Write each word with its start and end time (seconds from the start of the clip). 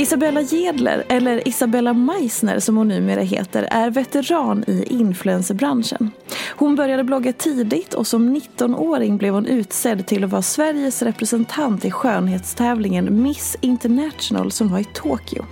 Isabella 0.00 0.42
Gedler, 0.42 1.04
eller 1.08 1.48
Isabella 1.48 1.92
Meissner 1.92 2.58
som 2.58 2.76
hon 2.76 2.88
numera 2.88 3.20
heter, 3.20 3.68
är 3.70 3.90
veteran 3.90 4.64
i 4.66 4.84
influencerbranschen. 4.88 6.10
Hon 6.56 6.74
började 6.74 7.04
blogga 7.04 7.32
tidigt 7.32 7.94
och 7.94 8.06
som 8.06 8.36
19-åring 8.36 9.16
blev 9.16 9.34
hon 9.34 9.46
utsedd 9.46 10.06
till 10.06 10.24
att 10.24 10.30
vara 10.30 10.42
Sveriges 10.42 11.02
representant 11.02 11.84
i 11.84 11.90
skönhetstävlingen 11.90 13.22
Miss 13.22 13.56
International 13.60 14.52
som 14.52 14.68
var 14.68 14.78
i 14.78 14.84
Tokyo. 14.84 15.44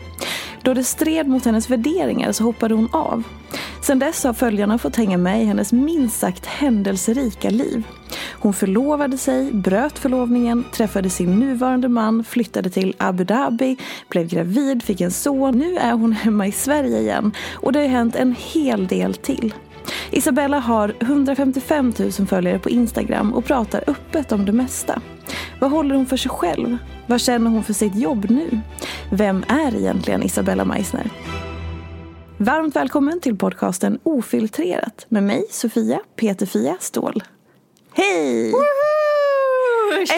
Då 0.62 0.74
det 0.74 0.84
stred 0.84 1.28
mot 1.28 1.44
hennes 1.44 1.70
värderingar 1.70 2.32
så 2.32 2.44
hoppade 2.44 2.74
hon 2.74 2.88
av. 2.92 3.22
Sedan 3.82 3.98
dess 3.98 4.24
har 4.24 4.32
följarna 4.32 4.78
fått 4.78 4.96
hänga 4.96 5.18
med 5.18 5.42
i 5.42 5.44
hennes 5.44 5.72
minst 5.72 6.18
sagt 6.18 6.46
händelserika 6.46 7.50
liv. 7.50 7.82
Hon 8.40 8.52
förlovade 8.52 9.18
sig, 9.18 9.52
bröt 9.52 9.98
förlovningen, 9.98 10.64
träffade 10.72 11.10
sin 11.10 11.38
nuvarande 11.38 11.88
man, 11.88 12.24
flyttade 12.24 12.70
till 12.70 12.94
Abu 12.98 13.24
Dhabi, 13.24 13.76
blev 14.08 14.28
gravid, 14.28 14.82
fick 14.82 15.00
en 15.00 15.10
son. 15.10 15.58
Nu 15.58 15.76
är 15.76 15.92
hon 15.92 16.12
hemma 16.12 16.46
i 16.46 16.52
Sverige 16.52 16.98
igen 17.00 17.32
och 17.54 17.72
det 17.72 17.80
har 17.80 17.88
hänt 17.88 18.16
en 18.16 18.34
hel 18.38 18.86
del 18.86 19.14
till. 19.14 19.54
Isabella 20.10 20.58
har 20.58 20.94
155 21.00 21.92
000 21.98 22.12
följare 22.12 22.58
på 22.58 22.70
Instagram 22.70 23.34
och 23.34 23.44
pratar 23.44 23.84
öppet 23.86 24.32
om 24.32 24.44
det 24.44 24.52
mesta. 24.52 25.00
Vad 25.60 25.70
håller 25.70 25.94
hon 25.94 26.06
för 26.06 26.16
sig 26.16 26.30
själv? 26.30 26.78
Vad 27.06 27.20
känner 27.20 27.50
hon 27.50 27.64
för 27.64 27.72
sitt 27.72 27.94
jobb 27.94 28.26
nu? 28.30 28.60
Vem 29.10 29.44
är 29.48 29.76
egentligen 29.76 30.22
Isabella 30.22 30.64
Meissner? 30.64 31.10
Varmt 32.38 32.76
välkommen 32.76 33.20
till 33.20 33.36
podcasten 33.36 33.98
Ofiltrerat 34.02 35.06
med 35.08 35.22
mig, 35.22 35.46
Sofia 35.50 36.00
Peterfia 36.16 36.76
Ståhl. 36.80 37.22
Hej! 37.92 38.52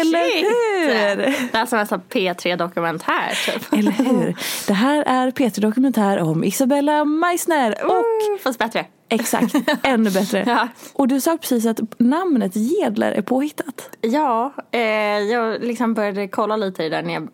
Eller 0.01 0.43
hur? 0.43 1.17
Det 1.53 1.59
är 1.59 1.67
som 1.67 1.79
en 1.79 1.87
sån 1.87 2.01
P3-dokumentär 2.11 3.53
typ. 3.53 3.73
Eller 3.73 3.91
hur? 3.91 4.37
Det 4.67 4.73
här 4.73 5.05
är 5.07 5.31
P3 5.31 5.61
Dokumentär 5.61 6.19
om 6.19 6.45
Isabella 6.45 7.05
Meissner 7.05 7.85
och... 7.85 8.05
Fast 8.43 8.59
bättre. 8.59 8.87
Exakt, 9.09 9.55
ännu 9.83 10.11
bättre. 10.11 10.45
Ja. 10.47 10.69
Och 10.93 11.09
du 11.09 11.21
sa 11.21 11.39
precis 11.39 11.67
att 11.67 11.81
namnet 11.99 12.53
Gedler 12.55 13.13
är 13.13 13.23
påhittat. 13.23 13.91
Ja, 14.01 14.55
eh, 14.71 14.81
jag 15.19 15.65
liksom 15.65 15.95
började 15.95 16.29
kolla 16.29 16.57
lite 16.57 16.85
i 16.85 16.89
det 16.89 17.03
när 17.03 17.15
jag 17.15 17.29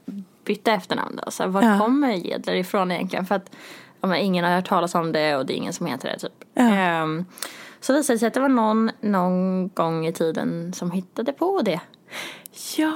bytte 0.47 0.73
efternamn. 0.73 1.21
Då. 1.25 1.31
Så 1.31 1.47
var 1.47 1.63
Ja. 1.63 1.79
kommer 1.79 2.13
Gedler 2.13 2.55
ifrån 2.55 2.91
egentligen? 2.93 3.27
För 3.27 3.35
att 3.35 3.51
ja, 4.01 4.09
men 4.09 4.19
ingen 4.19 4.45
har 4.45 4.55
hört 4.55 4.69
talas 4.69 4.95
om 4.95 5.13
det 5.13 5.37
och 5.37 5.47
det 5.47 5.53
är 5.53 5.57
ingen 5.57 5.73
som 5.73 5.87
heter 5.87 6.09
det 6.09 6.19
typ. 6.19 6.33
Ja. 6.55 6.63
Ehm, 6.63 7.25
så 7.81 7.93
visade 7.93 8.15
det 8.15 8.19
sig 8.19 8.27
att 8.29 8.35
det 8.35 8.41
var 8.41 8.49
någon 8.49 8.91
någon 9.01 9.69
gång 9.69 10.07
i 10.07 10.13
tiden 10.13 10.73
som 10.73 10.91
hittade 10.91 11.33
på 11.33 11.63
det. 11.63 11.81
Ja, 12.77 12.93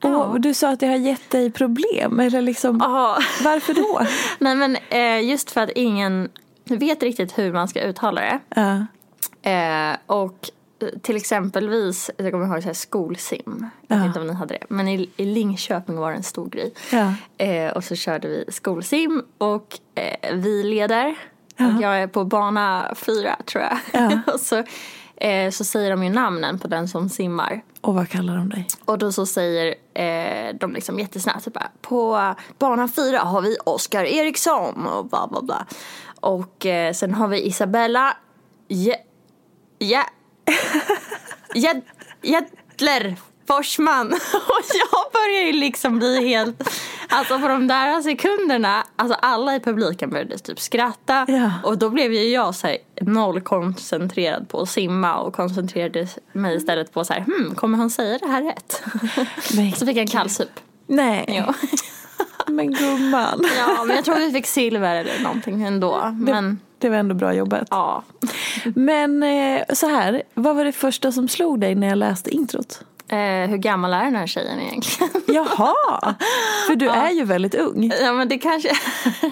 Ja. 0.00 0.24
och 0.24 0.40
du 0.40 0.54
sa 0.54 0.70
att 0.72 0.80
det 0.80 0.86
har 0.86 0.96
gett 0.96 1.30
dig 1.30 1.50
problem. 1.50 2.20
Eller 2.20 2.40
liksom, 2.42 2.78
Ja. 2.82 3.18
varför 3.44 3.74
då? 3.74 4.00
Nej 4.38 4.56
men 4.56 4.76
eh, 4.88 5.28
just 5.30 5.50
för 5.50 5.60
att 5.60 5.70
ingen 5.70 6.28
vet 6.64 7.02
riktigt 7.02 7.38
hur 7.38 7.52
man 7.52 7.68
ska 7.68 7.80
uttala 7.80 8.20
det. 8.20 8.38
Ja. 8.54 8.86
Eh, 9.50 9.96
och 10.06 10.50
till 11.02 11.16
exempelvis, 11.16 12.10
jag 12.16 12.32
kommer 12.32 12.46
ihåg 12.46 12.62
så 12.62 12.68
här 12.68 12.74
skolsim. 12.74 13.66
Jag 13.86 13.96
Ja. 13.96 14.00
vet 14.00 14.06
inte 14.06 14.20
om 14.20 14.26
ni 14.26 14.32
hade 14.32 14.54
det. 14.54 14.64
Men 14.68 14.88
i, 14.88 15.10
i 15.16 15.24
Linköping 15.24 15.96
var 15.96 16.10
det 16.10 16.16
en 16.16 16.22
stor 16.22 16.48
grej. 16.48 16.72
Ja. 16.92 17.14
Eh, 17.44 17.72
och 17.72 17.84
så 17.84 17.94
körde 17.94 18.28
vi 18.28 18.44
skolsim 18.48 19.22
och 19.38 19.78
eh, 19.94 20.34
vi 20.34 20.62
leder. 20.62 21.14
Ja. 21.56 21.66
Och 21.76 21.82
jag 21.82 22.02
är 22.02 22.06
på 22.06 22.24
bana 22.24 22.94
fyra 22.96 23.36
tror 23.46 23.64
jag. 23.64 23.78
Ja. 23.92 24.20
och 24.34 24.40
så, 24.40 24.62
eh, 25.16 25.50
så 25.50 25.64
säger 25.64 25.90
de 25.90 26.04
ju 26.04 26.10
namnen 26.10 26.58
på 26.58 26.68
den 26.68 26.88
som 26.88 27.08
simmar. 27.08 27.62
Och 27.80 27.94
vad 27.94 28.08
kallar 28.08 28.36
de 28.36 28.48
dig? 28.48 28.66
Och 28.84 28.98
då 28.98 29.12
så 29.12 29.26
säger 29.26 29.74
eh, 29.94 30.54
de 30.60 30.72
liksom 30.72 30.98
jättesnabbt 30.98 31.44
typ 31.44 31.54
bara, 31.54 31.70
på 31.80 32.34
bana 32.58 32.88
fyra 32.88 33.18
har 33.18 33.40
vi 33.42 33.56
Oskar 33.64 34.04
Eriksson 34.04 34.86
och 34.86 35.06
bla 35.06 35.26
bla 35.30 35.42
bla. 35.42 35.66
Och 36.20 36.66
eh, 36.66 36.92
sen 36.92 37.14
har 37.14 37.28
vi 37.28 37.46
Isabella 37.46 38.16
Je- 38.68 38.96
Ja 39.78 40.04
Jed- 41.54 41.82
Jedler 42.22 43.16
Forsman. 43.48 44.06
Och 44.32 44.64
jag 44.74 45.12
börjar 45.12 45.42
ju 45.46 45.52
liksom 45.52 45.98
bli 45.98 46.28
helt, 46.28 46.68
alltså 47.08 47.38
på 47.40 47.48
de 47.48 47.66
där 47.66 48.00
sekunderna, 48.02 48.86
alltså 48.96 49.16
alla 49.22 49.54
i 49.56 49.60
publiken 49.60 50.10
började 50.10 50.38
typ 50.38 50.60
skratta. 50.60 51.24
Ja. 51.28 51.50
Och 51.64 51.78
då 51.78 51.90
blev 51.90 52.12
ju 52.12 52.28
jag 52.28 52.54
så 52.54 52.66
här, 52.66 52.76
noll 53.00 53.40
koncentrerad 53.40 54.48
på 54.48 54.60
att 54.60 54.68
simma 54.68 55.16
och 55.18 55.34
koncentrerade 55.34 56.08
mig 56.32 56.56
istället 56.56 56.92
på 56.92 57.04
så 57.04 57.12
här, 57.12 57.20
hmm, 57.20 57.54
kommer 57.54 57.78
han 57.78 57.90
säga 57.90 58.18
det 58.18 58.26
här 58.28 58.42
rätt? 58.42 58.82
Men, 59.56 59.72
Så 59.72 59.86
fick 59.86 59.96
jag 59.96 60.02
en 60.02 60.06
kallsup. 60.08 60.50
nej, 60.86 61.24
Jo. 61.28 61.54
men 62.48 62.72
gumman. 62.74 63.44
Ja, 63.58 63.84
men 63.84 63.96
jag 63.96 64.04
tror 64.04 64.16
vi 64.16 64.32
fick 64.32 64.46
silver 64.46 64.96
eller 64.96 65.20
någonting 65.22 65.62
ändå. 65.62 66.14
Men 66.18 66.60
Det 66.78 66.88
var 66.88 66.96
ändå 66.96 67.14
bra 67.14 67.34
jobbat. 67.34 67.68
ja. 67.70 68.02
Men 68.74 69.22
eh, 69.22 69.62
så 69.74 69.86
här, 69.86 70.22
vad 70.34 70.56
var 70.56 70.64
det 70.64 70.72
första 70.72 71.12
som 71.12 71.28
slog 71.28 71.60
dig 71.60 71.74
när 71.74 71.88
jag 71.88 71.98
läste 71.98 72.30
introt? 72.30 72.84
Eh, 73.08 73.50
hur 73.50 73.56
gammal 73.56 73.92
är 73.92 74.04
den 74.04 74.16
här 74.16 74.26
tjejen 74.26 74.60
egentligen? 74.60 75.10
Jaha, 75.26 76.14
för 76.66 76.76
du 76.76 76.88
är 76.88 77.10
ju 77.10 77.24
väldigt 77.24 77.54
ung. 77.54 77.92
Ja 78.00 78.12
men 78.12 78.28
det 78.28 78.38
kanske, 78.38 78.70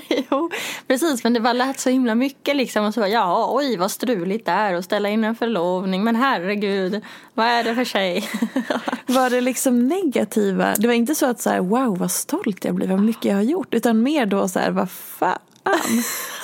jo 0.30 0.50
precis 0.86 1.24
men 1.24 1.32
det 1.32 1.40
bara 1.40 1.52
lät 1.52 1.80
så 1.80 1.90
himla 1.90 2.14
mycket 2.14 2.56
liksom 2.56 2.84
och 2.84 2.94
så 2.94 3.00
bara, 3.00 3.08
ja 3.08 3.48
oj 3.52 3.76
vad 3.76 3.90
struligt 3.90 4.46
det 4.46 4.52
är 4.52 4.74
att 4.74 4.84
ställa 4.84 5.08
in 5.08 5.24
en 5.24 5.34
förlovning 5.34 6.04
men 6.04 6.16
herregud 6.16 7.02
vad 7.34 7.46
är 7.46 7.64
det 7.64 7.74
för 7.74 7.84
tjej? 7.84 8.28
Var 9.06 9.30
det 9.30 9.40
liksom 9.40 9.88
negativa? 9.88 10.74
Det 10.78 10.86
var 10.86 10.94
inte 10.94 11.14
så 11.14 11.26
att 11.26 11.40
så 11.40 11.50
här, 11.50 11.60
wow 11.60 11.98
vad 11.98 12.10
stolt 12.10 12.64
jag 12.64 12.74
blir, 12.74 12.88
vad 12.88 13.00
mycket 13.00 13.24
jag 13.24 13.34
har 13.34 13.42
gjort. 13.42 13.74
Utan 13.74 14.02
mer 14.02 14.26
då 14.26 14.48
så 14.48 14.58
här, 14.58 14.70
vad 14.70 14.90
fan. 14.90 15.38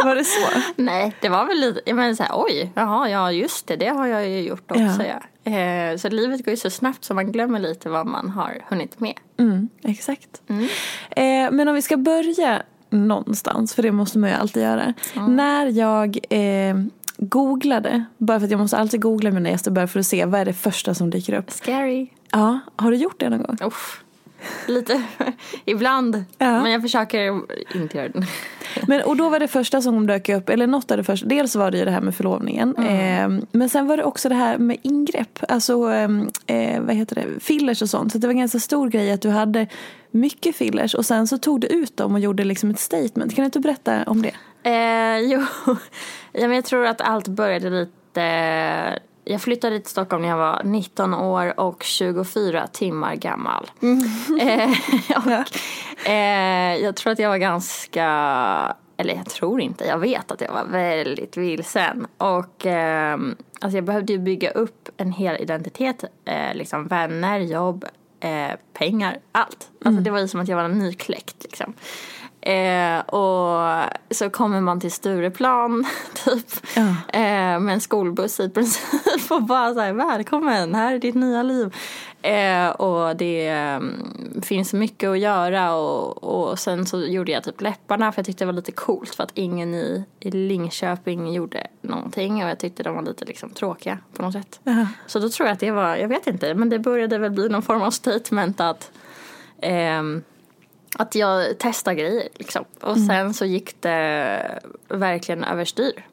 Var 0.05 0.15
det 0.15 0.25
så? 0.25 0.49
Nej 0.77 1.17
det 1.21 1.29
var 1.29 1.47
väl 1.47 1.61
lite, 1.61 1.81
jag 1.87 1.97
menar 1.97 2.15
så 2.15 2.23
här, 2.23 2.32
oj 2.35 2.73
jaha 2.75 3.09
ja 3.09 3.32
just 3.32 3.67
det 3.67 3.77
det 3.77 3.88
har 3.88 4.06
jag 4.06 4.29
ju 4.29 4.41
gjort 4.41 4.71
också 4.71 4.82
Ja. 4.82 5.05
ja. 5.05 5.50
Eh, 5.53 5.97
så 5.97 6.09
livet 6.09 6.44
går 6.44 6.50
ju 6.50 6.56
så 6.56 6.71
snabbt 6.71 7.05
så 7.05 7.15
man 7.15 7.32
glömmer 7.32 7.59
lite 7.59 7.88
vad 7.88 8.06
man 8.06 8.31
har 8.31 8.65
hunnit 8.69 9.00
med. 9.00 9.15
Mm, 9.38 9.69
exakt. 9.82 10.43
Eh, 11.11 11.50
men 11.50 11.69
om 11.69 11.75
vi 11.75 11.82
ska 11.82 11.97
börja 11.97 12.62
någonstans, 12.91 13.75
för 13.75 13.82
det 13.82 13.93
måste 13.93 14.19
man 14.19 14.31
ju 14.31 14.37
alltid 14.37 14.62
göra. 14.62 14.94
När 15.29 15.67
jag 15.67 16.19
eh, 16.31 16.77
googlade, 17.17 18.05
bara 18.19 18.38
för 18.41 18.44
att 18.44 18.50
jag 18.50 18.61
måste 18.61 18.79
alltid 18.79 19.00
googla 19.03 19.31
mina 19.31 19.50
gäster 19.50 19.71
bara 19.71 19.87
för 19.87 20.00
att 20.00 20.06
se 20.06 20.25
vad 20.25 20.41
är 20.41 20.44
det 20.44 20.53
första 20.53 20.94
som 20.94 21.11
dyker 21.11 21.35
upp. 21.35 21.50
Scary. 21.50 22.09
Ja, 22.32 22.59
har 22.77 22.91
du 22.91 22.97
gjort 22.97 23.21
det 23.21 23.29
någon 23.29 23.43
gång? 23.43 23.59
Uff. 23.65 24.03
Lite, 24.67 25.03
ibland. 25.65 26.25
Ja. 26.39 26.63
Men 26.63 26.73
jag 26.73 26.83
försöker 26.83 27.43
inte 27.77 27.99
göra 27.99 28.09
det. 28.09 28.27
Men, 28.89 29.03
och 29.03 29.17
då 29.17 29.29
var 29.29 29.41
det 29.41 29.49
första 29.49 29.83
som 29.83 30.07
dök 30.07 30.29
upp, 30.29 30.49
eller 30.49 30.67
något 30.67 30.91
av 30.91 30.97
det 30.97 31.05
första, 31.05 31.27
dels 31.27 31.57
var 31.57 31.71
det 31.71 31.79
ju 31.79 31.85
det 31.85 31.91
här 31.91 32.01
med 32.01 32.15
förlovningen. 32.15 32.77
Eh, 32.77 33.29
men 33.53 33.69
sen 33.69 33.87
var 33.87 33.97
det 33.97 34.05
också 34.05 34.29
det 34.29 34.35
här 34.35 34.59
med 34.59 34.77
ingrepp, 34.83 35.39
alltså 35.49 35.73
eh, 36.47 36.81
vad 36.81 36.95
heter 36.95 37.15
det, 37.15 37.41
fillers 37.41 37.83
och 37.83 37.91
sånt. 37.91 38.13
Så 38.13 38.19
det 38.19 38.27
var 38.27 38.33
en 38.33 38.39
ganska 38.39 38.59
stor 38.59 38.89
grej 38.89 39.13
att 39.13 39.23
du 39.23 39.29
hade 39.29 39.67
mycket 40.11 40.57
fillers 40.57 40.95
och 40.95 41.07
sen 41.07 41.27
så 41.27 41.39
tog 41.39 41.61
du 41.61 41.67
ut 41.67 41.97
dem 41.97 42.15
och 42.15 42.21
gjorde 42.21 42.45
liksom 42.45 42.71
ett 42.71 42.81
statement. 42.81 43.35
Kan 43.35 43.43
du 43.43 43.45
inte 43.45 43.61
berätta 43.61 44.05
om 44.07 44.23
det? 44.23 44.33
Eh, 44.63 45.19
jo, 45.33 45.47
ja, 46.33 46.49
men 46.49 46.53
jag 46.53 46.65
tror 46.65 46.87
att 46.87 47.01
allt 47.01 47.29
började 47.29 47.71
lite... 47.71 48.99
Jag 49.31 49.43
flyttade 49.43 49.81
till 49.81 49.91
Stockholm 49.91 50.23
när 50.23 50.29
jag 50.29 50.37
var 50.37 50.62
19 50.65 51.15
år 51.15 51.61
och 51.61 51.82
24 51.82 52.67
timmar 52.67 53.15
gammal. 53.15 53.71
Eh, 54.41 54.71
och, 55.17 56.06
eh, 56.09 56.77
jag 56.77 56.97
tror 56.97 57.12
att 57.12 57.19
jag 57.19 57.29
var 57.29 57.37
ganska... 57.37 58.06
Eller 58.97 59.15
jag 59.15 59.27
tror 59.27 59.61
inte, 59.61 59.85
jag 59.85 59.99
vet 59.99 60.31
att 60.31 60.41
jag 60.41 60.53
var 60.53 60.65
väldigt 60.65 61.37
vilsen. 61.37 62.06
Och 62.19 62.67
eh, 62.67 63.19
alltså 63.61 63.77
jag 63.77 63.85
behövde 63.85 64.12
ju 64.12 64.19
bygga 64.19 64.50
upp 64.50 64.88
en 64.97 65.12
hel 65.12 65.37
identitet. 65.43 66.05
Eh, 66.25 66.55
liksom 66.55 66.87
vänner, 66.87 67.38
jobb, 67.38 67.85
eh, 68.21 68.56
pengar, 68.73 69.19
allt. 69.32 69.71
Alltså 69.85 70.03
det 70.03 70.11
var 70.11 70.19
ju 70.19 70.29
som 70.29 70.41
att 70.41 70.49
jag 70.49 70.56
var 70.56 70.69
nykläckt 70.69 71.43
liksom. 71.43 71.75
Eh, 72.43 73.01
och 73.01 73.85
så 74.11 74.31
kommer 74.31 74.61
man 74.61 74.81
till 74.81 74.93
Stureplan 74.93 75.87
typ 76.25 76.47
Ja. 76.77 76.83
eh, 77.19 77.61
med 77.61 77.69
en 77.69 77.81
skolbuss 77.81 78.41
i 78.41 78.51
princip 78.51 79.31
och 79.31 79.43
bara 79.43 79.75
så 79.75 79.81
här, 79.81 79.93
välkommen, 79.93 80.75
här 80.75 80.95
är 80.95 80.99
ditt 80.99 81.15
nya 81.15 81.43
liv. 81.43 81.75
Eh, 82.23 82.69
och 82.69 83.17
det 83.17 83.49
mm, 83.49 84.43
finns 84.43 84.73
mycket 84.73 85.11
att 85.11 85.19
göra 85.19 85.75
och, 85.75 86.25
och 86.25 86.59
sen 86.59 86.87
så 86.87 87.01
gjorde 87.01 87.33
jag 87.33 87.45
typ 87.45 87.61
läpparna 87.61 88.13
för 88.13 88.19
jag 88.19 88.27
tyckte 88.27 88.45
det 88.45 88.47
var 88.47 88.53
lite 88.53 88.73
coolt 88.73 89.15
för 89.15 89.25
att 89.25 89.31
ingen 89.35 89.75
i, 89.75 90.05
i 90.21 90.31
Linköping 90.31 91.33
gjorde 91.33 91.67
någonting 91.81 92.45
och 92.45 92.51
jag 92.51 92.59
tyckte 92.59 92.83
de 92.83 92.95
var 92.95 93.03
lite 93.03 93.25
liksom 93.25 93.51
tråkiga 93.51 93.99
på 94.15 94.23
något 94.23 94.33
sätt. 94.33 94.61
Jaha. 94.65 94.89
Så 95.07 95.19
då 95.19 95.29
tror 95.29 95.47
jag 95.47 95.55
att 95.55 95.61
det 95.61 95.71
var, 95.71 95.97
jag 95.97 96.09
vet 96.09 96.27
inte, 96.27 96.55
men 96.55 96.69
det 96.69 96.79
började 96.79 97.19
väl 97.19 97.31
bli 97.31 97.49
någon 97.49 97.63
form 97.63 97.83
av 97.83 97.91
statement 97.91 98.61
att 98.61 98.91
ehm, 99.63 100.23
att 100.97 101.15
jag 101.15 101.59
testade 101.59 101.97
grejer 101.97 102.29
liksom. 102.35 102.65
Och 102.81 102.99
sen 102.99 103.35
så 103.35 103.45
gick 103.45 103.83
det 103.83 104.61
verkligen 104.89 105.45
överstyr. 105.45 106.07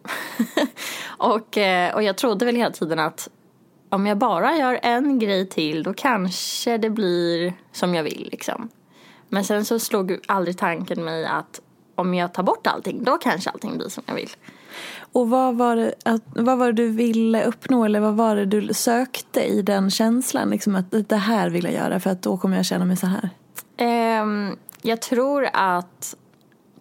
och, 1.08 1.58
eh, 1.58 1.96
och 1.96 2.04
jag 2.04 2.18
trodde 2.18 2.46
väl 2.46 2.56
hela 2.56 2.72
tiden 2.72 3.00
att 3.00 3.30
om 3.90 4.08
jag 4.08 4.18
bara 4.18 4.56
gör 4.56 4.80
en 4.82 5.20
grej 5.20 5.50
till 5.50 5.84
då 5.84 5.94
kanske 5.94 6.78
det 6.78 6.90
blir 6.90 7.54
som 7.72 7.96
jag 7.96 8.04
vill 8.04 8.28
liksom. 8.32 8.70
Men 9.30 9.44
sen 9.44 9.66
så 9.66 9.80
slog 9.80 10.20
aldrig 10.28 10.58
tanken 10.58 11.06
mig 11.06 11.26
att 11.26 11.62
om 11.96 12.14
jag 12.14 12.34
tar 12.34 12.44
bort 12.44 12.68
allting 12.68 13.04
då 13.04 13.18
kanske 13.18 13.50
allting 13.50 13.78
blir 13.78 13.90
som 13.90 14.04
jag 14.06 14.16
vill. 14.16 14.30
Och 15.12 15.30
vad 15.30 15.56
var, 15.56 15.76
det, 15.76 15.94
vad 16.36 16.58
var 16.58 16.66
det 16.66 16.74
du 16.84 16.90
ville 16.90 17.44
uppnå 17.44 17.86
eller 17.86 18.00
vad 18.00 18.14
var 18.14 18.36
det 18.36 18.46
du 18.46 18.74
sökte 18.74 19.42
i 19.42 19.62
den 19.62 19.92
känslan? 19.92 20.50
Liksom 20.50 20.76
att 20.76 21.10
det 21.10 21.16
här 21.16 21.50
vill 21.50 21.64
jag 21.64 21.74
göra 21.74 22.00
för 22.00 22.10
att 22.10 22.22
då 22.22 22.38
kommer 22.38 22.58
jag 22.58 22.66
känna 22.66 22.86
mig 22.86 22.98
så 22.98 23.08
här. 23.08 23.30
Ehm, 23.78 24.58
jag 24.88 25.02
tror 25.02 25.50
att 25.54 26.16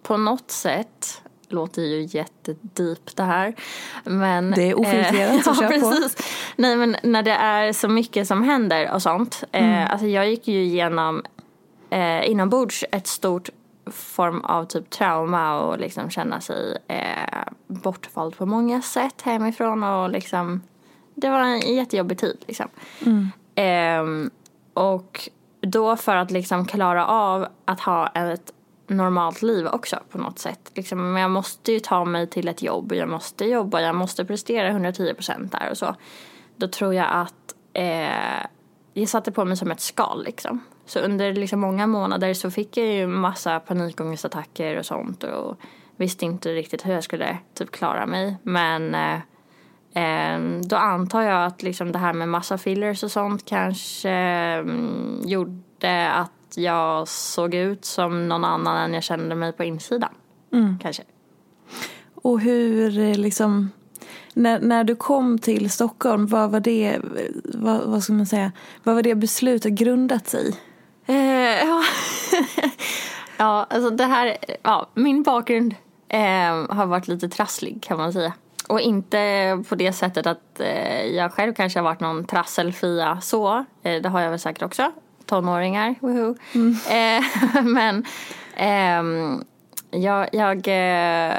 på 0.01 0.17
något 0.17 0.51
sätt 0.51 1.21
låter 1.47 1.81
ju 1.81 2.01
jättedeep 2.01 3.15
det 3.15 3.23
här. 3.23 3.55
Men, 4.03 4.51
Det 4.51 4.69
är 4.69 4.79
ofiltrerat, 4.79 5.43
så 5.43 5.49
ja, 5.61 5.69
kör 5.69 5.79
på. 5.79 5.91
precis. 5.91 6.17
Nej 6.55 6.75
men 6.75 6.95
när 7.03 7.23
det 7.23 7.31
är 7.31 7.73
så 7.73 7.87
mycket 7.87 8.27
som 8.27 8.43
händer 8.43 8.93
och 8.93 9.01
sånt. 9.01 9.43
Mm. 9.51 9.71
Eh, 9.71 9.91
alltså 9.91 10.07
jag 10.07 10.29
gick 10.29 10.47
ju 10.47 10.63
igenom 10.63 11.23
eh, 11.89 12.29
inombords 12.29 12.85
ett 12.91 13.07
stort 13.07 13.49
form 13.91 14.41
av 14.41 14.65
typ 14.65 14.89
trauma 14.89 15.59
och 15.59 15.79
liksom 15.79 16.09
känna 16.09 16.41
sig 16.41 16.77
eh, 16.87 17.43
bortvald 17.67 18.37
på 18.37 18.45
många 18.45 18.81
sätt 18.81 19.21
hemifrån 19.21 19.83
och 19.83 20.09
liksom 20.09 20.61
det 21.15 21.29
var 21.29 21.39
en 21.39 21.75
jättejobbig 21.75 22.17
tid 22.17 22.37
liksom. 22.47 22.67
Ehm, 23.55 24.31
och 24.73 25.29
då 25.61 25.95
för 25.95 26.15
att 26.15 26.31
liksom 26.31 26.65
klara 26.65 27.07
av 27.07 27.47
att 27.65 27.79
ha 27.79 28.07
ett 28.07 28.53
normalt 28.87 29.41
liv 29.41 29.67
också 29.67 29.99
på 30.09 30.17
något 30.17 30.39
sätt. 30.39 30.71
Liksom, 30.75 31.13
men 31.13 31.21
jag 31.21 31.31
måste 31.31 31.71
ju 31.71 31.79
ta 31.79 32.05
mig 32.05 32.27
till 32.27 32.47
ett 32.47 32.61
jobb, 32.61 32.93
jag 32.93 33.09
måste 33.09 33.45
jobba, 33.45 33.81
jag 33.81 33.95
måste 33.95 34.25
prestera 34.25 34.69
110% 34.71 35.51
där 35.51 35.69
och 35.71 35.77
så. 35.77 35.95
Då 36.55 36.67
tror 36.67 36.93
jag 36.93 37.07
att 37.11 37.55
eh, 37.73 38.45
jag 38.93 39.09
satte 39.09 39.31
på 39.31 39.45
mig 39.45 39.57
som 39.57 39.71
ett 39.71 39.79
skal 39.79 40.23
liksom. 40.23 40.63
Så 40.85 40.99
under 40.99 41.33
liksom 41.33 41.59
många 41.59 41.87
månader 41.87 42.33
så 42.33 42.51
fick 42.51 42.77
jag 42.77 42.87
ju 42.87 43.07
massa 43.07 43.59
panikångestattacker 43.59 44.77
och 44.77 44.85
sånt 44.85 45.23
och 45.23 45.57
visste 45.95 46.25
inte 46.25 46.53
riktigt 46.53 46.85
hur 46.85 46.93
jag 46.93 47.03
skulle 47.03 47.37
typ 47.53 47.71
klara 47.71 48.05
mig. 48.05 48.37
Men 48.43 48.95
eh, 48.95 49.19
Eh, 49.19 49.19
då 50.61 50.75
antar 50.75 51.21
jag 51.21 51.45
att 51.45 51.63
liksom 51.63 51.91
det 51.91 51.99
här 51.99 52.13
med 52.13 52.29
massa 52.29 52.57
fillers 52.57 53.03
och 53.03 53.11
sånt 53.11 53.45
kanske 53.45 54.09
mm, 54.09 55.21
gjorde 55.25 56.11
att 56.11 56.31
jag 56.55 57.07
såg 57.07 57.53
ut 57.53 57.85
som 57.85 58.27
någon 58.27 58.45
annan 58.45 58.77
än 58.77 58.93
jag 58.93 59.03
kände 59.03 59.35
mig 59.35 59.53
på 59.53 59.63
insidan. 59.63 60.13
Kanske. 60.81 61.03
Och 62.15 62.39
hur 62.39 62.99
eh, 62.99 63.17
liksom 63.17 63.71
när, 64.33 64.59
när 64.59 64.83
du 64.83 64.95
kom 64.95 65.39
till 65.39 65.69
Stockholm, 65.69 66.27
vad 66.27 66.51
var 66.51 66.59
det, 66.59 66.99
vad, 67.43 67.81
vad 67.81 68.03
ska 68.03 68.13
man 68.13 68.25
säga, 68.25 68.51
vad 68.83 68.95
var 68.95 69.03
det 69.03 69.15
beslutet 69.15 69.71
grundat 69.71 70.27
sig 70.27 70.49
i? 70.49 70.55
Eh, 71.05 71.67
ja. 71.67 71.83
ja, 73.37 73.67
alltså 73.69 73.89
det 73.89 74.03
här, 74.03 74.37
ja, 74.61 74.89
min 74.93 75.23
bakgrund 75.23 75.75
eh, 76.09 76.19
har 76.69 76.85
varit 76.85 77.07
lite 77.07 77.29
trasslig 77.29 77.83
kan 77.83 77.97
man 77.97 78.13
säga. 78.13 78.33
Och 78.67 78.81
inte 78.81 79.63
på 79.69 79.75
det 79.75 79.93
sättet 79.93 80.27
att 80.27 80.59
eh, 80.59 81.05
jag 81.05 81.31
själv 81.31 81.53
kanske 81.53 81.79
har 81.79 81.83
varit 81.83 81.99
någon 81.99 82.25
trasselfia 82.25 83.21
så. 83.21 83.65
Eh, 83.83 84.01
det 84.01 84.09
har 84.09 84.21
jag 84.21 84.29
väl 84.29 84.39
säkert 84.39 84.63
också. 84.63 84.91
Tonåringar, 85.25 85.95
woho. 85.99 86.35
Eh, 86.89 87.63
men 87.63 88.05
ehm, 88.55 89.43
jag, 89.91 90.29
jag 90.31 90.67
eh, 90.67 91.35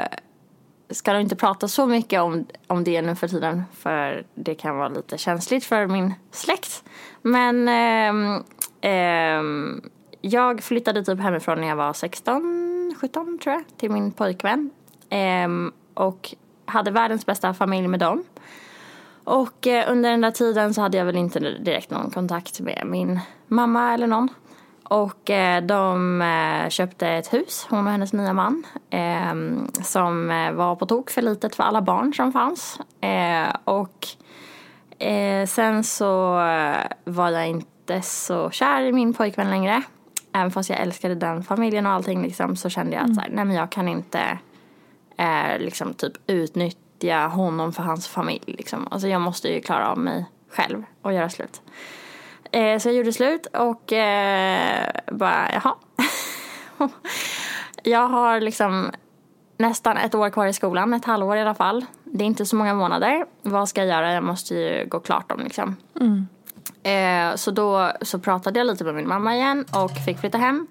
ska 0.89 1.13
nog 1.13 1.21
inte 1.21 1.35
prata 1.35 1.67
så 1.67 1.85
mycket 1.85 2.21
om, 2.21 2.45
om 2.67 2.83
det 2.83 3.01
nu 3.01 3.15
för 3.15 3.27
tiden 3.27 3.63
för 3.73 4.25
det 4.35 4.55
kan 4.55 4.77
vara 4.77 4.89
lite 4.89 5.17
känsligt 5.17 5.65
för 5.65 5.87
min 5.87 6.13
släkt. 6.31 6.83
Men 7.21 7.67
ehm, 7.67 8.43
ehm, 8.81 9.81
jag 10.21 10.63
flyttade 10.63 11.03
typ 11.03 11.19
hemifrån 11.19 11.61
när 11.61 11.67
jag 11.67 11.75
var 11.75 11.93
16, 11.93 12.95
17 13.01 13.39
tror 13.43 13.55
jag 13.55 13.63
till 13.77 13.91
min 13.91 14.11
pojkvän. 14.11 14.69
Ehm, 15.09 15.71
och 15.93 16.35
hade 16.69 16.91
världens 16.91 17.25
bästa 17.25 17.53
familj 17.53 17.87
med 17.87 17.99
dem. 17.99 18.23
Och 19.23 19.67
eh, 19.67 19.91
under 19.91 20.11
den 20.11 20.21
där 20.21 20.31
tiden 20.31 20.73
så 20.73 20.81
hade 20.81 20.97
jag 20.97 21.05
väl 21.05 21.15
inte 21.15 21.39
direkt 21.39 21.89
någon 21.89 22.11
kontakt 22.11 22.59
med 22.59 22.83
min 22.85 23.19
mamma 23.47 23.93
eller 23.93 24.07
någon. 24.07 24.29
Och 24.83 25.29
eh, 25.29 25.63
de 25.63 26.21
eh, 26.21 26.69
köpte 26.69 27.07
ett 27.07 27.33
hus, 27.33 27.67
hon 27.69 27.85
och 27.85 27.91
hennes 27.91 28.13
nya 28.13 28.33
man. 28.33 28.63
Eh, 28.89 29.35
som 29.83 30.27
var 30.55 30.75
på 30.75 30.85
tok 30.85 31.09
för 31.09 31.21
litet 31.21 31.55
för 31.55 31.63
alla 31.63 31.81
barn 31.81 32.13
som 32.13 32.31
fanns. 32.31 32.79
Och 33.63 34.07
sen 35.47 35.83
så 35.83 36.33
var 37.03 37.29
jag 37.29 37.47
inte 37.47 38.01
så 38.01 38.49
kär 38.49 38.81
i 38.81 38.91
min 38.91 39.13
pojkvän 39.13 39.49
längre. 39.49 39.83
Även 40.33 40.51
fast 40.51 40.69
jag 40.69 40.79
älskade 40.79 41.15
den 41.15 41.43
familjen 41.43 41.85
och 41.85 41.91
allting 41.91 42.21
liksom, 42.21 42.55
så 42.55 42.69
kände 42.69 42.95
jag 42.95 43.03
att 43.03 43.15
så 43.15 43.21
här, 43.21 43.29
nej 43.29 43.45
men 43.45 43.55
jag 43.55 43.69
kan 43.69 43.87
inte 43.87 44.39
eh, 45.19 45.59
liksom 45.59 45.93
typ 45.93 46.13
utnyttja 46.27 47.27
honom 47.27 47.73
för 47.73 47.83
hans 47.83 48.07
familj. 48.07 48.43
Liksom. 48.57 48.87
Alltså 48.91 49.07
jag 49.07 49.21
måste 49.21 49.49
ju 49.49 49.61
klara 49.61 49.91
av 49.91 49.97
mig 49.97 50.25
själv 50.51 50.83
och 51.01 51.13
göra 51.13 51.29
slut. 51.29 51.61
Eh, 52.51 52.79
så 52.79 52.89
jag 52.89 52.95
gjorde 52.95 53.13
slut 53.13 53.45
och 53.45 53.93
eh, 53.93 54.91
bara 55.11 55.49
jaha. 55.53 55.75
jag 57.83 58.07
har 58.07 58.41
liksom 58.41 58.91
nästan 59.57 59.97
ett 59.97 60.15
år 60.15 60.29
kvar 60.29 60.47
i 60.47 60.53
skolan, 60.53 60.93
ett 60.93 61.05
halvår 61.05 61.37
i 61.37 61.41
alla 61.41 61.55
fall. 61.55 61.85
Det 62.03 62.23
är 62.23 62.27
inte 62.27 62.45
så 62.45 62.55
många 62.55 62.73
månader. 62.73 63.25
Vad 63.41 63.69
ska 63.69 63.81
jag 63.81 63.87
göra? 63.87 64.13
Jag 64.13 64.23
måste 64.23 64.55
ju 64.55 64.85
gå 64.85 64.99
klart 64.99 65.29
dem 65.29 65.39
liksom. 65.43 65.75
Eh, 66.83 67.35
så 67.35 67.51
då 67.51 67.91
så 68.01 68.19
pratade 68.19 68.59
jag 68.59 68.67
lite 68.67 68.83
med 68.83 68.95
min 68.95 69.07
mamma 69.07 69.35
igen 69.35 69.65
och 69.71 69.91
fick 70.05 70.19
flytta 70.19 70.37
hem. 70.37 70.67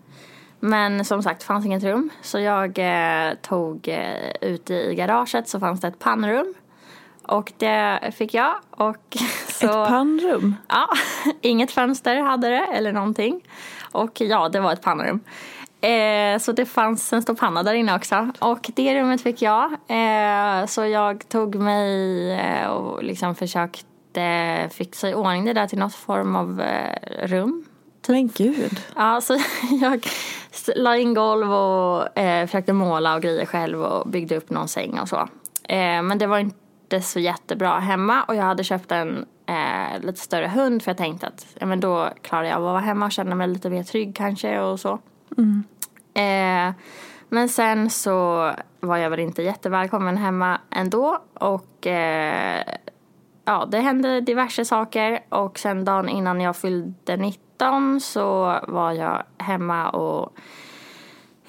Men 0.61 1.05
som 1.05 1.23
sagt, 1.23 1.43
fanns 1.43 1.67
inget 1.67 1.83
rum. 1.83 2.11
Så 2.23 2.39
jag 2.39 2.79
eh, 2.79 3.35
tog 3.35 3.89
eh, 3.89 4.31
ute 4.41 4.75
i 4.75 4.95
garaget 4.95 5.49
så 5.49 5.61
fanns 5.61 5.81
det 5.81 5.89
ett 5.89 5.99
pannrum. 5.99 6.55
Och 7.23 7.53
det 7.57 8.13
fick 8.17 8.35
jag. 8.35 8.55
Och 8.71 9.17
så, 9.49 9.67
Ett 9.67 9.89
pannrum? 9.89 10.57
Ja, 10.69 10.89
inget 11.41 11.71
fönster 11.71 12.17
hade 12.17 12.49
det 12.49 12.67
eller 12.73 12.93
någonting. 12.93 13.41
Och 13.93 14.21
ja, 14.21 14.49
det 14.49 14.61
var 14.61 14.73
ett 14.73 14.83
pannrum. 14.83 15.21
Eh, 15.81 16.39
så 16.39 16.53
det 16.53 16.67
fanns 16.67 17.13
en 17.13 17.23
stor 17.23 17.35
panna 17.35 17.63
där 17.63 17.75
inne 17.75 17.97
också. 17.97 18.31
Och 18.39 18.71
det 18.75 19.01
rummet 19.01 19.23
fick 19.23 19.43
jag. 19.43 19.73
Eh, 19.73 20.67
så 20.67 20.87
jag 20.87 21.29
tog 21.29 21.55
mig 21.55 22.31
eh, 22.33 22.67
och 22.69 23.05
liksom 23.05 23.35
försökte 23.35 24.69
fixa 24.73 25.11
i 25.11 25.15
ordning 25.15 25.45
det 25.45 25.53
där 25.53 25.67
till 25.67 25.79
något 25.79 25.95
form 25.95 26.37
av 26.37 26.61
eh, 26.61 27.27
rum. 27.27 27.65
Men 28.09 28.29
gud. 28.29 28.81
Ja, 28.97 29.21
så 29.21 29.39
jag 29.81 30.07
la 30.77 30.97
in 30.97 31.15
golv 31.15 31.53
och 31.53 32.19
eh, 32.19 32.47
försökte 32.47 32.73
måla 32.73 33.15
och 33.15 33.23
grejer 33.23 33.47
själv 33.47 33.83
och 33.83 34.09
byggde 34.09 34.37
upp 34.37 34.51
någon 34.51 34.69
säng 34.69 34.99
och 34.99 35.09
så. 35.09 35.29
Eh, 35.69 36.03
men 36.03 36.19
det 36.19 36.27
var 36.27 36.39
inte 36.39 37.01
så 37.01 37.21
jättebra 37.21 37.79
hemma 37.79 38.23
och 38.23 38.35
jag 38.35 38.43
hade 38.43 38.65
köpt 38.65 38.93
en 38.93 39.27
eh, 39.47 40.01
lite 40.01 40.21
större 40.21 40.49
hund 40.49 40.83
för 40.83 40.91
jag 40.91 40.99
tänkte 40.99 41.27
att 41.27 41.47
ja, 41.61 41.67
men 41.67 41.81
då 41.81 42.09
klarar 42.23 42.45
jag 42.45 42.57
av 42.57 42.67
att 42.67 42.73
vara 42.73 42.81
hemma 42.81 43.07
och 43.07 43.13
känna 43.13 43.35
mig 43.35 43.49
lite 43.49 43.71
mer 43.71 43.83
trygg 43.83 44.17
kanske 44.17 44.61
och 44.61 44.81
så. 44.81 44.99
Eh, 46.15 46.73
men 47.29 47.49
sen 47.49 47.91
så 47.91 48.51
var 48.81 48.97
jag 48.97 49.11
väl 49.11 49.21
inte 49.21 49.43
jättevälkommen 49.43 50.17
hemma 50.17 50.61
ändå 50.71 51.19
och 51.35 51.87
eh, 51.87 52.63
ja, 53.45 53.69
det 53.71 53.81
hände 53.81 54.21
diverse 54.21 54.65
saker 54.65 55.21
och 55.29 55.59
sen 55.59 55.85
dagen 55.85 56.09
innan 56.09 56.41
jag 56.41 56.57
fyllde 56.57 57.17
19 57.17 57.48
så 58.01 58.59
var 58.69 58.93
jag 58.93 59.23
hemma 59.39 59.91
och 59.91 60.33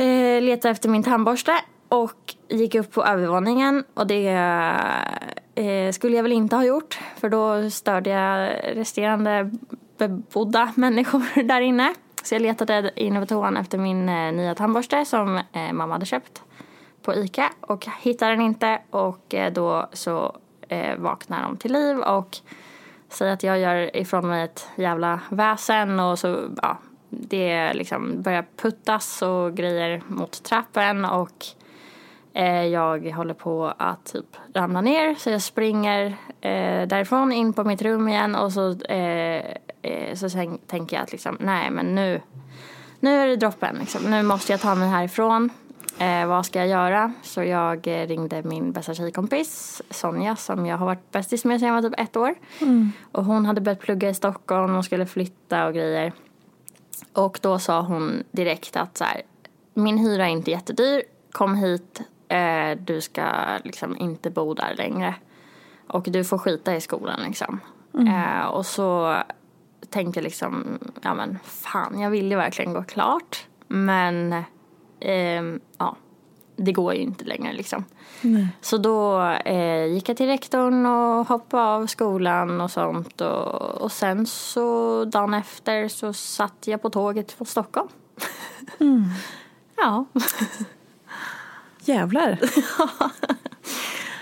eh, 0.02 0.42
letade 0.42 0.72
efter 0.72 0.90
min 0.90 1.04
tandborste 1.04 1.52
och 1.90 2.36
gick 2.48 2.76
upp 2.76 2.94
på 2.94 3.04
övervåningen 3.04 3.84
och 3.94 4.08
det 4.08 4.28
eh, 5.56 5.92
skulle 5.92 6.16
jag 6.16 6.24
väl 6.24 6.32
inte 6.32 6.56
ha 6.56 6.64
gjort 6.64 7.00
för 7.18 7.30
då 7.30 7.70
störde 7.70 8.10
jag 8.10 8.52
resterande 8.78 9.52
bebodda 9.98 10.74
människor 10.76 11.44
där 11.44 11.62
inne. 11.62 11.94
Så 12.24 12.36
jag 12.36 12.42
letade 12.42 12.92
inne 12.96 13.20
på 13.20 13.26
toan 13.26 13.58
efter 13.58 13.78
min 13.78 14.10
eh, 14.10 14.34
nya 14.34 14.56
tandborste 14.56 15.06
som 15.06 15.38
eh, 15.38 15.74
mamma 15.74 15.94
hade 15.94 16.06
köpt 16.06 16.44
på 17.02 17.16
Ica 17.16 17.50
och 17.62 17.88
hittade 18.02 18.32
den 18.32 18.42
inte 18.42 18.82
och 18.90 19.34
eh, 19.34 19.54
då 19.54 19.90
så 19.94 20.36
eh, 20.68 20.98
vaknar 20.98 21.44
de 21.44 21.58
till 21.58 21.74
liv 21.74 22.00
och 22.00 22.38
Säg 23.10 23.32
att 23.32 23.44
jag 23.44 23.60
gör 23.60 23.98
ifrån 23.98 24.28
mig 24.28 24.44
ett 24.44 24.70
jävla 24.76 25.20
väsen 25.30 26.00
och 26.00 26.20
så 26.20 26.50
ja, 26.62 26.78
det 27.10 27.74
liksom 27.74 28.22
börjar 28.22 28.46
puttas 28.56 29.22
och 29.22 29.56
grejer 29.56 30.02
mot 30.08 30.44
trappen 30.44 31.06
och 31.06 31.46
eh, 32.34 32.66
jag 32.66 33.12
håller 33.12 33.34
på 33.34 33.74
att 33.78 34.06
typ 34.06 34.38
ramla 34.54 34.82
ner 34.82 35.16
så 35.16 35.30
jag 35.30 35.42
springer 35.42 36.06
eh, 36.42 36.88
därifrån 36.88 37.32
in 37.32 37.54
på 37.54 37.64
mitt 37.64 37.82
rum 37.82 38.08
igen 38.08 38.36
och 38.36 38.54
så, 38.54 38.72
eh, 38.84 39.44
eh, 39.82 40.16
så 40.16 40.30
sen, 40.30 40.58
tänker 40.58 40.96
jag 40.96 41.04
att 41.04 41.12
liksom, 41.12 41.38
nej 41.40 41.72
men 41.72 41.96
nu, 41.96 42.22
nu 43.00 43.20
är 43.20 43.28
det 43.28 43.36
droppen 43.36 43.76
liksom. 43.80 44.12
nu 44.12 44.24
måste 44.24 44.54
jag 44.54 44.62
ta 44.62 44.76
mig 44.76 44.90
härifrån 44.90 45.50
Eh, 46.00 46.28
vad 46.28 46.46
ska 46.46 46.60
jag 46.60 46.68
göra? 46.68 47.14
Så 47.22 47.44
jag 47.44 47.88
eh, 47.88 48.08
ringde 48.08 48.44
min 48.44 48.72
bästa 48.72 48.94
tjejkompis 48.94 49.82
Sonja 49.90 50.36
som 50.36 50.66
jag 50.66 50.78
har 50.78 50.86
varit 50.86 51.12
bästis 51.12 51.46
med 51.46 51.60
sedan 51.60 51.68
jag 51.68 51.82
var 51.82 51.90
typ 51.90 52.00
ett 52.00 52.18
år. 52.18 52.36
Och 53.12 53.26
hon 53.26 53.46
hade 53.46 53.62
börjat 53.62 53.80
plugga 53.80 54.10
i 54.10 54.14
Stockholm 54.14 54.76
och 54.76 54.86
skulle 54.86 55.06
flytta 55.06 55.68
och 55.68 55.74
grejer. 55.74 56.14
Och 57.14 57.40
då 57.42 57.60
sa 57.60 57.82
hon 57.82 58.24
direkt 58.32 58.76
att 58.76 58.98
så 58.98 59.04
här, 59.04 59.22
min 59.74 59.98
hyra 59.98 60.26
är 60.26 60.30
inte 60.32 60.52
jättedyr, 60.52 61.04
kom 61.32 61.56
hit, 61.56 62.02
eh, 62.28 62.78
du 62.78 63.02
ska 63.02 63.24
liksom 63.64 63.98
inte 63.98 64.30
bo 64.30 64.54
där 64.54 64.76
längre. 64.76 65.16
Och 65.88 66.04
du 66.04 66.24
får 66.24 66.38
skita 66.38 66.76
i 66.76 66.82
skolan 66.82 67.20
liksom. 67.28 67.60
Eh, 68.08 68.46
och 68.46 68.66
så 68.66 69.18
tänkte 69.90 70.20
jag 70.20 70.24
liksom, 70.24 70.80
ja 71.02 71.14
men 71.14 71.40
fan 71.44 72.00
jag 72.00 72.10
vill 72.10 72.32
ju 72.32 72.38
verkligen 72.38 72.74
gå 72.74 72.84
klart. 72.84 73.46
Men 73.68 74.44
ehm, 75.00 75.60
ja, 75.78 75.96
det 76.56 76.72
går 76.72 76.94
ju 76.94 77.02
inte 77.02 77.26
längre 77.26 77.54
liksom. 77.54 77.86
Så 78.62 78.78
då 78.78 79.22
eh, 79.46 79.86
gick 79.86 80.10
jag 80.10 80.18
till 80.18 80.26
rektorn 80.26 80.86
och 80.86 81.28
hoppade 81.28 81.64
av 81.64 81.88
skolan 81.88 82.62
och 82.62 82.72
sånt. 82.72 83.22
Och, 83.22 83.82
och 83.82 83.92
sen 83.92 84.26
så 84.26 85.06
dagen 85.06 85.34
efter 85.34 85.88
så 85.88 86.14
satt 86.14 86.68
jag 86.68 86.82
på 86.82 86.90
tåget 86.90 87.32
från 87.32 87.48
Stockholm. 87.48 87.90
ja. 89.78 90.06
Jävlar. 91.80 92.40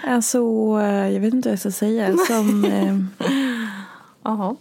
alltså, 0.07 0.37
eh, 0.81 1.09
jag 1.09 1.19
vet 1.19 1.33
inte 1.33 1.49
vad 1.49 1.53
jag 1.53 1.59
ska 1.59 1.71
säga. 1.71 2.17
Som, 2.17 2.65
eh, 2.65 2.97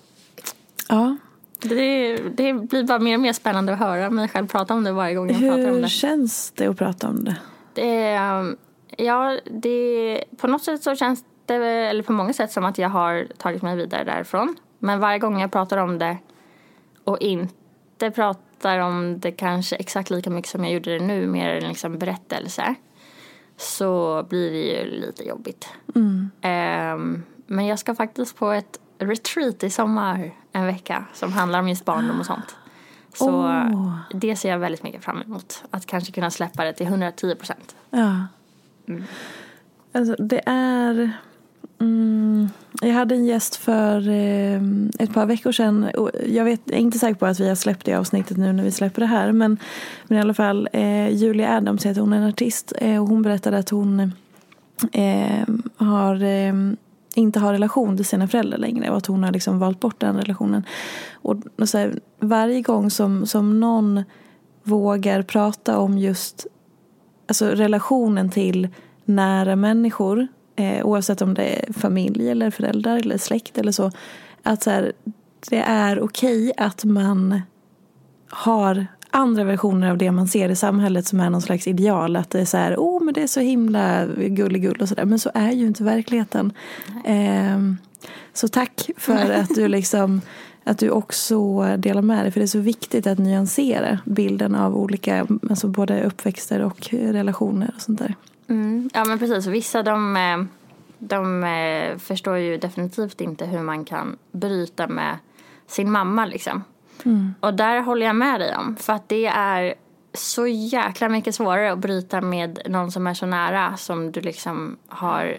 ja. 0.88 1.16
Det, 1.60 2.16
det 2.16 2.52
blir 2.52 2.84
bara 2.84 2.98
mer 2.98 3.14
och 3.14 3.20
mer 3.20 3.32
spännande 3.32 3.72
att 3.72 3.78
höra 3.78 4.10
mig 4.10 4.28
själv 4.28 4.46
prata 4.46 4.74
om 4.74 4.84
det 4.84 4.92
varje 4.92 5.14
gång 5.14 5.30
jag 5.30 5.40
pratar 5.40 5.68
om 5.68 5.74
Hur 5.74 5.82
det. 5.82 5.88
känns 5.88 6.50
det 6.50 6.66
att 6.66 6.78
prata 6.78 7.08
om 7.08 7.24
det? 7.24 7.36
Det 7.74 8.18
um, 8.18 8.56
ja, 8.96 9.38
det, 9.44 10.24
på 10.36 10.46
något 10.46 10.62
sätt 10.62 10.82
så 10.82 10.96
känns 10.96 11.24
det, 11.46 11.54
eller 11.64 12.02
på 12.02 12.12
många 12.12 12.32
sätt 12.32 12.52
som 12.52 12.64
att 12.64 12.78
jag 12.78 12.88
har 12.88 13.26
tagit 13.38 13.62
mig 13.62 13.76
vidare 13.76 14.04
därifrån. 14.04 14.56
Men 14.78 15.00
varje 15.00 15.18
gång 15.18 15.40
jag 15.40 15.52
pratar 15.52 15.76
om 15.76 15.98
det 15.98 16.18
och 17.04 17.18
inte 17.20 18.10
pratar 18.10 18.78
om 18.78 19.20
det 19.20 19.32
kanske 19.32 19.76
exakt 19.76 20.10
lika 20.10 20.30
mycket 20.30 20.50
som 20.50 20.64
jag 20.64 20.72
gjorde 20.72 20.98
det 20.98 21.04
nu, 21.04 21.26
mer 21.26 21.54
en 21.54 21.68
liksom 21.68 21.98
berättelse, 21.98 22.74
så 23.56 24.22
blir 24.28 24.50
det 24.50 24.58
ju 24.58 25.00
lite 25.00 25.24
jobbigt. 25.24 25.68
Ehm, 26.40 27.22
men 27.46 27.66
jag 27.66 27.78
ska 27.78 27.94
faktiskt 27.94 28.36
på 28.36 28.50
ett 28.50 28.80
retreat 28.98 29.64
i 29.64 29.70
sommar 29.70 30.30
en 30.52 30.66
vecka 30.66 31.04
som 31.14 31.32
handlar 31.32 31.58
om 31.58 31.68
just 31.68 31.84
barndom 31.84 32.20
och 32.20 32.26
sånt. 32.26 32.56
Så 33.14 33.30
Åh. 33.30 33.98
det 34.10 34.36
ser 34.36 34.50
jag 34.50 34.58
väldigt 34.58 34.82
mycket 34.82 35.04
fram 35.04 35.22
emot. 35.22 35.64
Att 35.70 35.86
kanske 35.86 36.12
kunna 36.12 36.30
släppa 36.30 36.64
det 36.64 36.72
till 36.72 36.86
110 36.86 37.34
procent. 37.34 37.76
Ja. 37.90 38.26
Alltså, 39.92 40.22
det 40.22 40.40
är... 40.46 41.12
Mm, 41.78 42.48
jag 42.80 42.92
hade 42.92 43.14
en 43.14 43.26
gäst 43.26 43.56
för 43.56 44.08
eh, 44.08 44.60
ett 44.98 45.14
par 45.14 45.26
veckor 45.26 45.52
sedan. 45.52 45.90
Jag, 46.26 46.44
vet, 46.44 46.60
jag 46.64 46.74
är 46.74 46.80
inte 46.80 46.98
säker 46.98 47.14
på 47.14 47.26
att 47.26 47.40
vi 47.40 47.48
har 47.48 47.54
släppt 47.54 47.86
det 47.86 47.94
avsnittet 47.94 48.36
nu 48.36 48.52
när 48.52 48.64
vi 48.64 48.70
släpper 48.70 49.00
det 49.00 49.06
här. 49.06 49.32
Men, 49.32 49.58
men 50.04 50.18
i 50.18 50.20
alla 50.20 50.34
fall, 50.34 50.68
eh, 50.72 51.08
Julia 51.08 51.56
Adams 51.56 51.86
heter 51.86 52.00
hon, 52.00 52.12
en 52.12 52.28
artist. 52.28 52.72
Eh, 52.78 53.02
och 53.02 53.08
hon 53.08 53.22
berättade 53.22 53.58
att 53.58 53.70
hon 53.70 54.12
eh, 54.92 55.48
har, 55.76 56.22
eh, 56.22 56.52
inte 57.16 57.40
har 57.40 57.52
relation 57.52 57.96
till 57.96 58.06
sina 58.06 58.28
föräldrar 58.28 58.58
längre. 58.58 58.90
Och 58.90 58.96
att 58.96 59.06
hon 59.06 59.24
har 59.24 59.32
liksom 59.32 59.58
valt 59.58 59.80
bort 59.80 60.00
den 60.00 60.16
relationen. 60.16 60.64
Och, 61.12 61.36
och 61.58 61.68
så 61.68 61.78
här, 61.78 62.00
varje 62.20 62.60
gång 62.60 62.90
som, 62.90 63.26
som 63.26 63.60
någon 63.60 64.04
vågar 64.62 65.22
prata 65.22 65.78
om 65.78 65.98
just 65.98 66.46
alltså 67.26 67.48
relationen 67.48 68.30
till 68.30 68.68
nära 69.04 69.56
människor 69.56 70.26
eh, 70.56 70.86
oavsett 70.86 71.22
om 71.22 71.34
det 71.34 71.44
är 71.44 71.72
familj 71.72 72.30
eller 72.30 72.50
föräldrar 72.50 72.96
eller 72.96 73.18
släkt 73.18 73.58
eller 73.58 73.72
så 73.72 73.90
att 74.42 74.62
så 74.62 74.70
här, 74.70 74.92
det 75.50 75.58
är 75.58 76.00
okej 76.00 76.52
att 76.56 76.84
man 76.84 77.40
har 78.28 78.86
andra 79.10 79.44
versioner 79.44 79.90
av 79.90 79.98
det 79.98 80.10
man 80.10 80.28
ser 80.28 80.48
i 80.48 80.56
samhället 80.56 81.06
som 81.06 81.20
är 81.20 81.30
någon 81.30 81.42
slags 81.42 81.66
ideal. 81.66 82.16
Att 82.16 82.30
det 82.30 82.40
är 82.40 82.44
så 82.44 82.56
här, 82.56 82.76
oh 82.76 83.04
men 83.04 83.14
det 83.14 83.22
är 83.22 83.26
så 83.26 83.40
himla 83.40 84.06
gulligull 84.06 84.80
och 84.80 84.88
sådär. 84.88 85.04
Men 85.04 85.18
så 85.18 85.30
är 85.34 85.50
ju 85.50 85.66
inte 85.66 85.84
verkligheten. 85.84 86.52
Ehm, 87.04 87.76
så 88.32 88.48
tack 88.48 88.90
för 88.96 89.30
att 89.30 89.54
du 89.54 89.68
liksom 89.68 90.20
att 90.64 90.78
du 90.78 90.90
också 90.90 91.62
delar 91.76 92.02
med 92.02 92.24
dig. 92.24 92.32
För 92.32 92.40
det 92.40 92.44
är 92.44 92.46
så 92.46 92.58
viktigt 92.58 93.06
att 93.06 93.18
nyansera 93.18 93.98
bilden 94.04 94.54
av 94.54 94.76
olika, 94.76 95.26
alltså 95.50 95.68
både 95.68 96.04
uppväxter 96.04 96.62
och 96.62 96.88
relationer 96.90 97.72
och 97.76 97.82
sånt 97.82 97.98
där. 97.98 98.14
Mm. 98.48 98.90
Ja 98.94 99.04
men 99.04 99.18
precis, 99.18 99.46
vissa 99.46 99.82
de, 99.82 100.16
eh, 100.16 100.44
de 100.98 101.44
eh, 101.44 101.98
förstår 101.98 102.36
ju 102.36 102.56
definitivt 102.58 103.20
inte 103.20 103.46
hur 103.46 103.60
man 103.60 103.84
kan 103.84 104.16
bryta 104.32 104.86
med 104.86 105.18
sin 105.66 105.90
mamma 105.90 106.26
liksom. 106.26 106.64
Och 107.40 107.54
där 107.54 107.80
håller 107.80 108.06
jag 108.06 108.16
med 108.16 108.40
dig 108.40 108.56
om. 108.56 108.76
För 108.76 108.92
att 108.92 109.08
det 109.08 109.26
är 109.26 109.74
så 110.12 110.46
jäkla 110.46 111.08
mycket 111.08 111.34
svårare 111.34 111.72
att 111.72 111.78
bryta 111.78 112.20
med 112.20 112.58
någon 112.66 112.92
som 112.92 113.06
är 113.06 113.14
så 113.14 113.26
nära 113.26 113.76
som 113.76 114.12
du 114.12 114.20
liksom 114.20 114.76
har, 114.88 115.36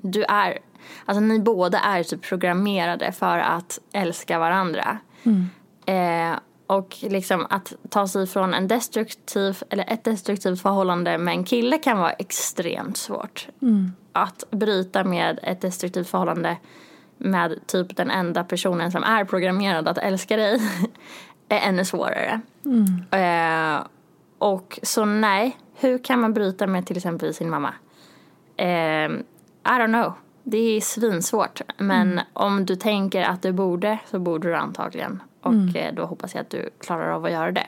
du 0.00 0.24
är, 0.24 0.58
alltså 1.04 1.20
ni 1.20 1.38
båda 1.40 1.78
är 1.78 2.02
typ 2.02 2.22
programmerade 2.22 3.12
för 3.12 3.38
att 3.38 3.80
älska 3.92 4.38
varandra. 4.38 4.98
Eh, 5.86 6.38
och 6.66 6.96
liksom 7.00 7.46
att 7.50 7.72
ta 7.88 8.08
sig 8.08 8.26
från 8.26 8.54
en 8.54 8.68
destruktiv, 8.68 9.62
eller 9.70 9.92
ett 9.92 10.04
destruktivt 10.04 10.62
förhållande 10.62 11.18
med 11.18 11.34
en 11.34 11.44
kille 11.44 11.78
kan 11.78 11.98
vara 11.98 12.12
extremt 12.12 12.96
svårt. 12.96 13.48
Att 14.12 14.44
bryta 14.50 15.04
med 15.04 15.40
ett 15.42 15.60
destruktivt 15.60 16.08
förhållande 16.08 16.56
med 17.18 17.66
typ 17.66 17.96
den 17.96 18.10
enda 18.10 18.44
personen 18.44 18.92
som 18.92 19.02
är 19.02 19.24
programmerad 19.24 19.88
att 19.88 19.98
älska 19.98 20.36
dig 20.36 20.60
är 21.48 21.68
ännu 21.68 21.84
svårare. 21.84 22.40
Eh, 23.10 23.86
och 24.38 24.78
så 24.82 25.04
nej, 25.04 25.56
hur 25.74 25.98
kan 25.98 26.20
man 26.20 26.34
bryta 26.34 26.66
med 26.66 26.86
till 26.86 26.96
exempel 26.96 27.34
sin 27.34 27.50
mamma? 27.50 27.74
Eh, 28.56 29.10
I 29.68 29.78
don't 29.78 29.86
know. 29.86 30.12
Det 30.42 30.76
är 30.76 30.80
svinsvårt. 30.80 31.60
Men 31.78 32.20
om 32.32 32.66
du 32.66 32.76
tänker 32.76 33.22
att 33.22 33.42
du 33.42 33.52
borde 33.52 33.98
så 34.10 34.18
borde 34.18 34.48
du 34.48 34.56
antagligen. 34.56 35.22
Och 35.42 35.76
eh, 35.76 35.94
då 35.94 36.04
hoppas 36.04 36.34
jag 36.34 36.42
att 36.42 36.50
du 36.50 36.70
klarar 36.80 37.10
av 37.10 37.24
att 37.24 37.32
göra 37.32 37.52
det. 37.52 37.66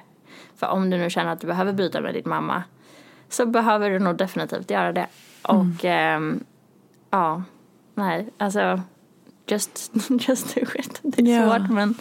För 0.56 0.66
om 0.66 0.90
du 0.90 0.98
nu 0.98 1.10
känner 1.10 1.32
att 1.32 1.40
du 1.40 1.46
behöver 1.46 1.72
bryta 1.72 2.00
med 2.00 2.14
din 2.14 2.22
mamma 2.26 2.62
så 3.28 3.46
behöver 3.46 3.90
du 3.90 3.98
nog 3.98 4.16
definitivt 4.16 4.70
göra 4.70 4.92
det. 4.92 5.06
Och 5.42 5.84
ehm, 5.84 6.44
ja, 7.10 7.42
nej, 7.94 8.28
alltså 8.38 8.80
just, 9.50 9.90
just 10.28 10.54
do 10.54 10.60
it. 10.74 11.00
Det 11.02 11.22
är 11.32 11.40
Ja. 11.46 11.58
svårt 11.58 11.70
men 11.70 11.94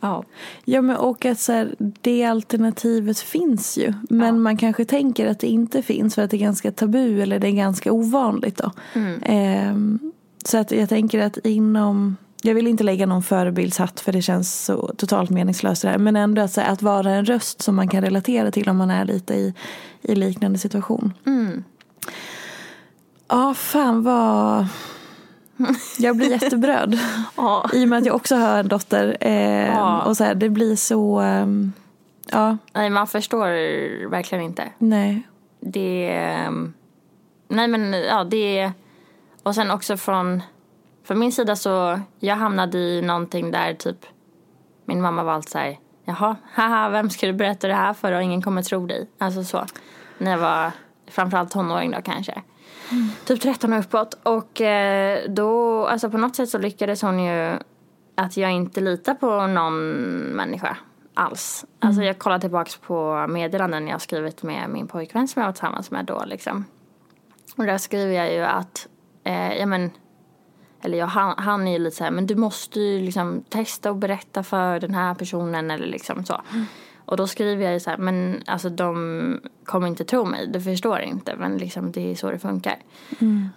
ja. 0.00 0.24
Ja 0.64 0.80
men 0.82 0.96
och 0.96 1.24
att 1.24 1.40
så 1.40 1.52
här, 1.52 1.74
det 1.78 2.24
alternativet 2.24 3.18
finns 3.18 3.78
ju. 3.78 3.94
Men 4.10 4.26
Ja. 4.26 4.32
man 4.40 4.56
kanske 4.56 4.84
tänker 4.84 5.26
att 5.26 5.38
det 5.40 5.46
inte 5.46 5.82
finns 5.82 6.14
för 6.14 6.22
att 6.22 6.30
det 6.30 6.36
är 6.36 6.38
ganska 6.38 6.72
tabu 6.72 7.22
eller 7.22 7.38
det 7.38 7.48
är 7.48 7.52
ganska 7.52 7.92
ovanligt 7.92 8.56
då. 8.56 8.70
Mm. 8.94 9.20
Ehm, 9.22 10.12
så 10.44 10.58
att 10.58 10.70
jag 10.70 10.88
tänker 10.88 11.18
att 11.26 11.38
inom, 11.44 12.16
jag 12.42 12.54
vill 12.54 12.66
inte 12.66 12.84
lägga 12.84 13.06
någon 13.06 13.22
förebildshatt 13.22 14.00
för 14.00 14.12
det 14.12 14.22
känns 14.22 14.64
så 14.64 14.92
totalt 14.96 15.30
meningslöst 15.30 15.82
det 15.82 15.88
här. 15.88 15.98
Men 15.98 16.16
ändå 16.16 16.42
att, 16.42 16.56
här, 16.56 16.72
att 16.72 16.82
vara 16.82 17.10
en 17.10 17.24
röst 17.24 17.62
som 17.62 17.76
man 17.76 17.88
kan 17.88 18.02
relatera 18.02 18.50
till 18.50 18.68
om 18.68 18.76
man 18.76 18.90
är 18.90 19.04
lite 19.04 19.34
i, 19.34 19.54
i 20.02 20.14
liknande 20.14 20.58
situation. 20.58 21.12
Mm. 21.26 21.64
Ja 23.28 23.54
fan 23.54 24.02
vad, 24.02 24.66
jag 25.98 26.16
blir 26.16 26.30
jätteberörd. 26.30 26.94
Ja. 27.36 27.70
I 27.72 27.84
och 27.84 27.88
med 27.88 27.98
att 27.98 28.06
jag 28.06 28.16
också 28.16 28.36
har 28.36 28.58
en 28.58 28.68
dotter. 28.68 29.16
Eh, 29.20 29.66
Ja. 29.68 30.02
Och 30.02 30.16
så 30.16 30.24
här, 30.24 30.34
det 30.34 30.48
blir 30.48 30.76
så... 30.76 31.18
ehm, 31.20 31.72
ja, 32.30 32.56
Nej, 32.72 32.90
man 32.90 33.06
förstår 33.06 33.46
verkligen 34.10 34.44
inte. 34.44 34.68
nej. 34.78 35.22
Det 35.60 36.10
ehm, 36.12 36.72
Nej 37.48 37.68
men 37.68 37.92
ja, 37.92 38.24
det 38.24 38.72
Och 39.42 39.54
sen 39.54 39.70
också 39.70 39.96
från 39.96 40.42
Från 41.04 41.18
min 41.18 41.32
sida 41.32 41.56
så 41.56 42.00
Jag 42.18 42.36
hamnade 42.36 42.78
i 42.78 43.02
någonting 43.02 43.50
där 43.50 43.74
typ 43.74 44.06
Min 44.84 45.00
mamma 45.02 45.22
var 45.22 45.32
alltid 45.32 45.50
såhär 45.50 45.78
Jaha, 46.04 46.36
haha, 46.54 46.88
vem 46.88 47.10
ska 47.10 47.26
du 47.26 47.32
berätta 47.32 47.68
det 47.68 47.74
här 47.74 47.94
för 47.94 48.12
och 48.12 48.22
ingen 48.22 48.42
kommer 48.42 48.62
tro 48.62 48.86
dig. 48.86 49.08
Alltså 49.18 49.44
så. 49.44 49.64
När 50.18 50.30
jag 50.30 50.38
var 50.38 50.70
framförallt 51.10 51.50
tonåring 51.50 51.90
då 51.90 52.02
kanske. 52.02 52.42
Typ 53.24 53.40
13 53.40 53.72
och 53.72 53.78
uppåt. 53.78 54.18
Och 54.22 54.60
eh, 54.60 55.30
då, 55.30 55.86
alltså 55.86 56.10
på 56.10 56.18
något 56.18 56.36
sätt 56.36 56.48
så 56.48 56.58
lyckades 56.58 57.02
hon 57.02 57.24
ju 57.24 57.58
att 58.14 58.36
jag 58.36 58.52
inte 58.52 58.80
litar 58.80 59.14
på 59.14 59.46
någon 59.46 59.78
människa 60.36 60.76
alls. 61.14 61.64
Alltså 61.78 62.02
jag 62.02 62.18
kollar 62.18 62.38
tillbaks 62.38 62.76
på 62.76 63.26
meddelanden 63.28 63.88
jag 63.88 64.00
skrivit 64.00 64.42
med 64.42 64.70
min 64.70 64.86
pojkvän 64.86 65.28
som 65.28 65.40
jag 65.40 65.48
var 65.48 65.52
tillsammans 65.52 65.90
med 65.90 66.04
då 66.04 66.22
liksom. 66.26 66.64
Och 67.56 67.66
där 67.66 67.78
skriver 67.78 68.14
jag 68.14 68.32
ju 68.32 68.40
att, 68.40 68.88
eh, 69.24 69.52
ja 69.52 69.66
men, 69.66 69.90
eller 70.82 70.98
jag, 70.98 71.06
han, 71.06 71.34
han 71.38 71.68
är 71.68 71.72
ju 71.72 71.78
lite 71.78 71.96
så 71.96 72.04
här, 72.04 72.10
men 72.10 72.26
du 72.26 72.34
måste 72.34 72.80
ju 72.80 73.00
liksom 73.04 73.44
testa 73.48 73.90
och 73.90 73.96
berätta 73.96 74.42
för 74.42 74.80
den 74.80 74.94
här 74.94 75.14
personen 75.14 75.70
eller 75.70 75.86
liksom 75.86 76.24
så. 76.24 76.42
Och 77.10 77.16
då 77.16 77.26
skriver 77.26 77.64
jag 77.64 77.72
ju 77.72 77.80
så 77.80 77.90
här, 77.90 77.96
men 77.96 78.42
alltså 78.46 78.68
de 78.68 79.40
kommer 79.64 79.86
inte 79.88 80.04
tro 80.04 80.24
mig, 80.24 80.46
du 80.46 80.60
förstår 80.60 81.00
inte, 81.00 81.36
men 81.36 81.58
liksom 81.58 81.92
det 81.92 82.10
är 82.10 82.14
så 82.14 82.30
det 82.30 82.38
funkar. 82.38 82.76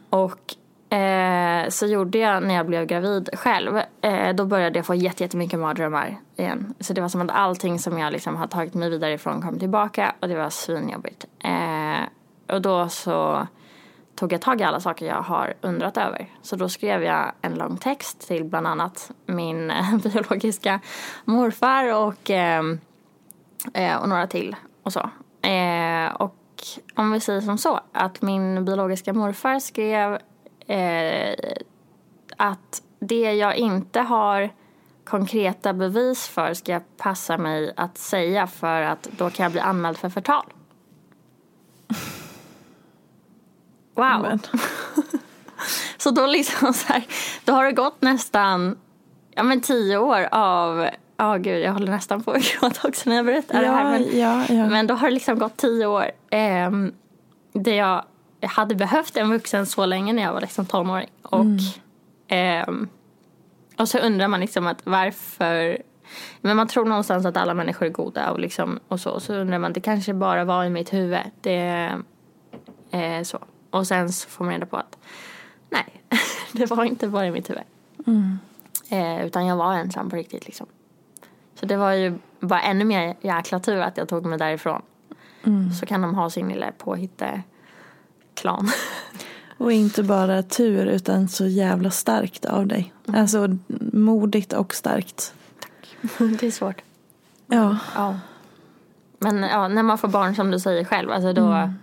Och 0.10 0.55
eh, 0.98 1.69
så 1.69 1.86
gjorde 1.86 2.17
jag 2.17 2.43
när 2.43 2.53
jag 2.53 2.65
blev 2.65 2.86
gravid 2.86 3.29
själv. 3.33 3.77
Eh, 4.01 4.36
då 4.36 4.45
började 4.45 4.79
jag 4.79 4.86
få 4.86 4.95
jätte- 4.95 5.24
jättemycket 5.24 5.60
mardrömmar 5.60 6.17
igen. 6.36 6.74
Så 6.79 6.93
det 6.93 7.01
var 7.01 7.10
som 7.10 7.22
att 7.22 7.31
allting 7.31 7.79
som 7.79 7.98
jag 7.98 8.13
liksom 8.13 8.36
har 8.36 8.48
tagit 8.48 8.74
mig 8.74 8.89
vidare 8.89 9.13
ifrån 9.13 9.41
kom 9.41 9.60
tillbaka 9.60 10.15
och 10.19 10.27
det 10.27 10.36
var 10.36 10.50
svinjobbigt. 10.50 11.25
Eh, 11.39 12.03
och 12.55 12.62
då 12.62 12.89
så 12.89 13.48
tog 14.15 14.33
jag 14.33 14.41
tag 14.41 14.62
i 14.62 14.63
alla 14.63 14.79
saker 14.79 15.05
jag 15.05 15.22
har 15.22 15.53
undrat 15.62 15.98
över. 15.98 16.29
Så 16.41 16.55
då 16.55 16.69
skrev 16.69 17.03
jag 17.03 17.31
en 17.41 17.53
lång 17.55 17.77
text 17.77 18.27
till 18.27 18.43
bland 18.43 18.67
annat 18.67 19.12
min 19.25 19.72
biologiska 20.03 20.79
morfar 21.25 21.93
och, 21.93 22.31
eh, 23.74 23.96
och 23.96 24.10
några 24.10 24.27
till 24.27 24.55
och 24.84 24.93
så. 24.93 25.10
Eh, 25.48 26.13
och 26.13 26.36
om 26.96 27.12
vi 27.12 27.20
säger 27.20 27.41
som 27.41 27.58
så 27.58 27.79
att 27.91 28.22
min 28.22 28.65
biologiska 28.65 29.13
morfar 29.13 29.60
skrev 29.60 30.17
eh, 30.67 31.36
att 32.38 32.82
det 33.00 33.34
jag 33.34 33.55
inte 33.55 34.00
har 34.00 34.50
konkreta 35.03 35.74
bevis 35.74 36.27
för 36.27 36.53
ska 36.53 36.72
jag 36.72 36.98
passa 36.98 37.38
mig 37.38 37.74
att 37.77 37.98
säga 37.98 38.48
för 38.48 38.82
att 38.82 39.03
då 39.03 39.29
kan 39.29 39.43
jag 39.43 39.51
bli 39.51 39.62
anmäld 39.62 39.98
för 39.98 40.10
förtal. 40.10 40.46
Wow. 43.96 44.40
Så 45.98 46.11
då 46.11 46.25
liksom 46.25 46.74
så 46.74 46.94
här, 46.94 47.03
då 47.46 47.53
har 47.53 47.66
det 47.66 47.72
gått 47.72 48.01
nästan, 48.01 48.77
ja 49.31 49.44
men 49.44 49.61
tio 49.61 49.98
år 49.98 50.27
av, 50.31 50.90
ja 51.17 51.37
gud 51.37 51.61
jag 51.61 51.73
håller 51.73 51.91
nästan 51.91 52.23
på 52.23 52.31
att 52.31 52.43
gråta 52.59 52.87
också 52.87 53.09
när 53.09 53.15
jag 53.15 53.25
berättar 53.25 53.61
det 53.61 53.67
här. 53.67 53.83
ja, 53.83 53.99
Men, 53.99 54.19
ja, 54.19 54.45
ja. 54.49 54.67
men 54.69 54.87
då 54.87 54.93
har 54.93 55.07
det 55.07 55.13
liksom 55.13 55.39
gått 55.39 55.57
tio 55.57 55.85
år 55.85 56.11
ehm, 56.29 56.93
där 57.53 57.73
jag 57.73 58.03
hade 58.41 58.75
behövt 58.75 59.17
en 59.17 59.29
vuxen 59.29 59.65
så 59.65 59.85
länge 59.85 60.13
när 60.13 60.23
jag 60.23 60.33
var 60.33 60.41
liksom 60.41 60.65
tonåring. 60.65 61.09
Och, 61.21 61.45
ehm, 62.27 62.87
och 63.77 63.89
så 63.89 63.97
undrar 63.97 64.27
man 64.27 64.39
liksom 64.39 64.67
att 64.67 64.81
varför 64.83 65.77
men 66.41 66.57
man 66.57 66.67
tror 66.67 66.85
någonstans 66.85 67.25
att 67.25 67.37
alla 67.37 67.53
människor 67.53 67.85
är 67.85 67.89
goda 67.89 68.31
och, 68.31 68.39
liksom, 68.39 68.79
och 68.87 68.99
så. 68.99 69.19
Så 69.19 69.33
undrar 69.33 69.59
man, 69.59 69.73
det 69.73 69.81
kanske 69.81 70.13
bara 70.13 70.45
var 70.45 70.65
i 70.65 70.69
mitt 70.69 70.93
huvud. 70.93 71.19
Det 71.41 71.91
är 72.91 73.23
så. 73.23 73.39
Och 73.69 73.87
sen 73.87 74.11
så 74.11 74.29
får 74.29 74.45
man 74.45 74.53
reda 74.53 74.65
på 74.65 74.77
att 74.77 74.97
nej, 75.69 76.01
det 76.51 76.65
var 76.65 76.83
inte 76.83 77.07
bara 77.07 77.27
i 77.27 77.31
mitt 77.31 77.49
huvud. 77.49 77.63
Eh, 78.89 79.25
utan 79.25 79.45
jag 79.45 79.55
var 79.55 79.73
ensam 79.73 80.09
på 80.09 80.15
riktigt 80.15 80.45
liksom. 80.45 80.67
Så 81.63 81.67
det 81.67 81.77
var 81.77 81.91
ju 81.91 82.13
bara 82.39 82.61
ännu 82.61 82.85
mer 82.85 83.15
jäkla 83.21 83.59
tur 83.59 83.79
att 83.79 83.97
jag 83.97 84.09
tog 84.09 84.25
mig 84.25 84.39
därifrån. 84.39 84.81
Så 85.79 85.85
kan 85.85 86.01
de 86.01 86.15
ha 86.15 86.29
sin 86.29 86.49
lilla 86.49 86.71
påhitte 86.71 87.41
klan. 88.33 88.69
Och 89.57 89.71
inte 89.71 90.03
bara 90.03 90.43
tur 90.43 90.85
utan 90.85 91.27
så 91.27 91.45
jävla 91.45 91.91
starkt 91.91 92.45
av 92.45 92.67
dig. 92.67 92.93
Alltså 93.07 93.57
modigt 93.93 94.53
och 94.53 94.73
starkt. 94.73 95.33
det 96.39 96.43
är 96.43 96.51
svårt. 96.51 96.81
Ja. 97.47 97.77
Ja. 97.95 98.19
Men 99.19 99.43
ja, 99.43 99.67
när 99.67 99.83
man 99.83 99.97
får 99.97 100.07
barn 100.07 100.35
som 100.35 100.51
du 100.51 100.59
säger 100.59 100.83
själv, 100.83 101.11
alltså 101.11 101.33
då 101.33 101.73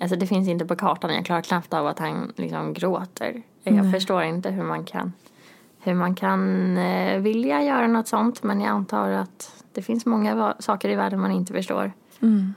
Alltså 0.00 0.16
det 0.16 0.26
finns 0.26 0.48
inte 0.48 0.66
på 0.66 0.76
kartan, 0.76 1.14
jag 1.14 1.24
klarar 1.24 1.42
knappt 1.42 1.74
av 1.74 1.86
att 1.86 1.98
han 1.98 2.32
liksom 2.36 2.72
gråter. 2.72 3.42
Jag 3.62 3.92
förstår 3.92 4.22
inte 4.22 4.50
hur 4.50 4.62
man 4.62 4.84
kan 4.84 5.12
hur 5.80 5.94
man 5.94 6.14
kan 6.14 6.76
eh, 6.76 7.20
vilja 7.20 7.62
göra 7.62 7.86
något 7.86 8.08
sånt 8.08 8.42
men 8.42 8.60
jag 8.60 8.70
antar 8.70 9.10
att 9.10 9.64
det 9.72 9.82
finns 9.82 10.06
många 10.06 10.54
saker 10.58 10.88
i 10.88 10.94
världen 10.94 11.20
man 11.20 11.30
inte 11.30 11.52
förstår. 11.52 11.92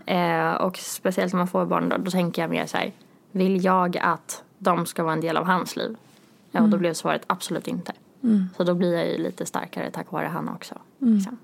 Eh, 0.06 0.52
och 0.52 0.78
speciellt 0.78 1.34
när 1.34 1.38
man 1.38 1.48
får 1.48 1.66
barn 1.66 1.90
då, 1.90 1.98
då 1.98 2.12
tänker 2.12 2.42
jag 2.42 2.52
mer 2.52 2.66
så 2.66 2.78
här, 2.78 2.92
vill 3.32 3.64
jag 3.66 3.98
att 3.98 4.44
de 4.58 4.86
ska 4.86 5.04
vara 5.04 5.14
en 5.14 5.22
del 5.22 5.38
av 5.38 5.46
hans 5.46 5.76
liv? 5.76 5.96
Ja, 6.52 6.62
och 6.62 6.70
då 6.70 6.78
blev 6.78 6.94
svaret 6.94 7.24
absolut 7.28 7.68
inte. 7.68 7.94
Så 8.58 8.64
då 8.64 8.74
blir 8.74 8.94
jag 8.94 9.08
ju 9.08 9.18
lite 9.18 9.46
starkare 9.46 9.92
tack 9.92 10.12
vare 10.12 10.28
han 10.28 10.50
också. 10.50 10.76
Liksom. 11.00 11.38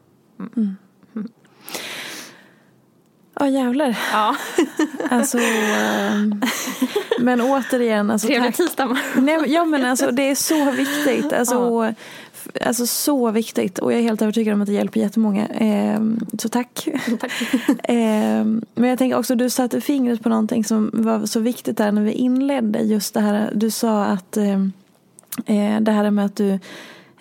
Ja 3.39 3.47
jävlar. 3.47 3.97
Ja, 4.13 4.36
Alltså, 5.10 5.38
ehm, 5.38 6.41
men 7.19 7.41
återigen. 7.41 8.12
Alltså, 8.12 8.28
trevlig 8.28 8.56
tisdag. 8.56 8.97
Nej, 9.15 9.39
ja 9.47 9.65
men 9.65 9.86
alltså 9.86 10.12
det 10.12 10.23
är 10.30 10.36
så 10.36 10.71
viktigt. 10.71 11.34
Alltså, 11.34 11.93
f- 12.34 12.47
alltså 12.65 12.88
så 12.88 13.32
viktigt. 13.32 13.80
Och 13.80 13.91
jag 13.93 13.99
är 13.99 14.04
helt 14.04 14.21
övertygad 14.21 14.54
om 14.54 14.62
att 14.62 14.67
det 14.67 14.73
hjälper 14.73 14.99
jättemånga. 14.99 15.45
Ehm, 15.47 16.19
så 16.39 16.49
tack. 16.49 16.88
Tack. 17.19 17.32
Ehm, 17.84 18.62
men 18.75 18.89
jag 18.89 18.99
tänker 18.99 19.17
också, 19.17 19.36
du 19.36 19.49
satte 19.49 19.82
fingret 19.82 20.23
på 20.23 20.30
någonting 20.30 20.63
som 20.63 20.89
var 20.93 21.25
så 21.25 21.39
viktigt 21.39 21.78
där 21.78 21.91
när 21.91 22.02
vi 22.02 22.12
inledde. 22.12 22.80
Just 22.80 23.13
det 23.13 23.19
här, 23.19 23.52
du 23.56 23.71
sa 23.71 24.04
att 24.04 24.38
ehm, 24.38 24.71
eh, 25.45 25.80
det 25.82 25.91
här 25.91 26.12
med 26.12 26.25
att 26.25 26.36
du 26.36 26.60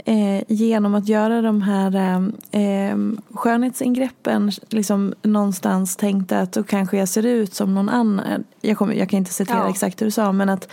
eh, 0.08 0.42
genom 0.48 0.94
att 0.94 1.08
göra 1.08 1.42
de 1.42 1.62
här 1.62 2.20
eh, 2.50 2.96
skönhetsingreppen 3.34 4.50
liksom 4.68 5.14
någonstans 5.22 5.96
tänkte 5.96 6.38
att 6.40 6.52
då 6.52 6.62
kanske 6.62 6.98
jag 6.98 7.08
ser 7.08 7.26
ut 7.26 7.54
som 7.54 7.74
någon 7.74 7.88
annan. 7.88 8.44
Jag, 8.60 8.78
kommer, 8.78 8.94
jag 8.94 9.08
kan 9.08 9.18
inte 9.18 9.32
citera 9.32 9.58
Ja. 9.58 9.70
exakt 9.70 10.00
hur 10.00 10.06
du 10.06 10.10
sa 10.10 10.32
men 10.32 10.48
att, 10.48 10.68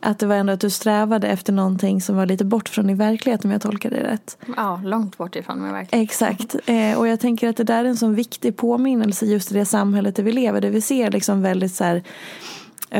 att 0.00 0.18
det 0.18 0.26
var 0.26 0.34
ändå 0.34 0.52
att 0.52 0.60
du 0.60 0.70
strävade 0.70 1.28
efter 1.28 1.52
någonting 1.52 2.00
som 2.00 2.16
var 2.16 2.26
lite 2.26 2.44
bort 2.44 2.68
från 2.68 2.86
din 2.86 2.96
verklighet 2.96 3.44
om 3.44 3.50
jag 3.50 3.62
tolkar 3.62 3.90
det 3.90 4.02
rätt. 4.04 4.38
Ja, 4.56 4.80
långt 4.84 5.18
bort 5.18 5.36
ifrån 5.36 5.58
mig 5.62 5.72
verkligen. 5.72 6.04
Exakt. 6.04 6.56
Eh, 6.66 6.98
och 6.98 7.08
jag 7.08 7.20
tänker 7.20 7.48
att 7.48 7.56
det 7.56 7.64
där 7.64 7.84
är 7.84 7.88
en 7.88 7.96
sån 7.96 8.14
viktig 8.14 8.56
påminnelse 8.56 9.26
just 9.26 9.52
i 9.52 9.54
det 9.54 9.64
samhället 9.64 10.16
där 10.16 10.22
vi 10.22 10.32
lever. 10.32 10.60
Där 10.60 10.70
vi 10.70 10.80
ser 10.80 11.10
liksom 11.10 11.42
väldigt 11.42 11.74
så 11.74 11.84
här, 11.84 11.96
eh, 11.96 12.02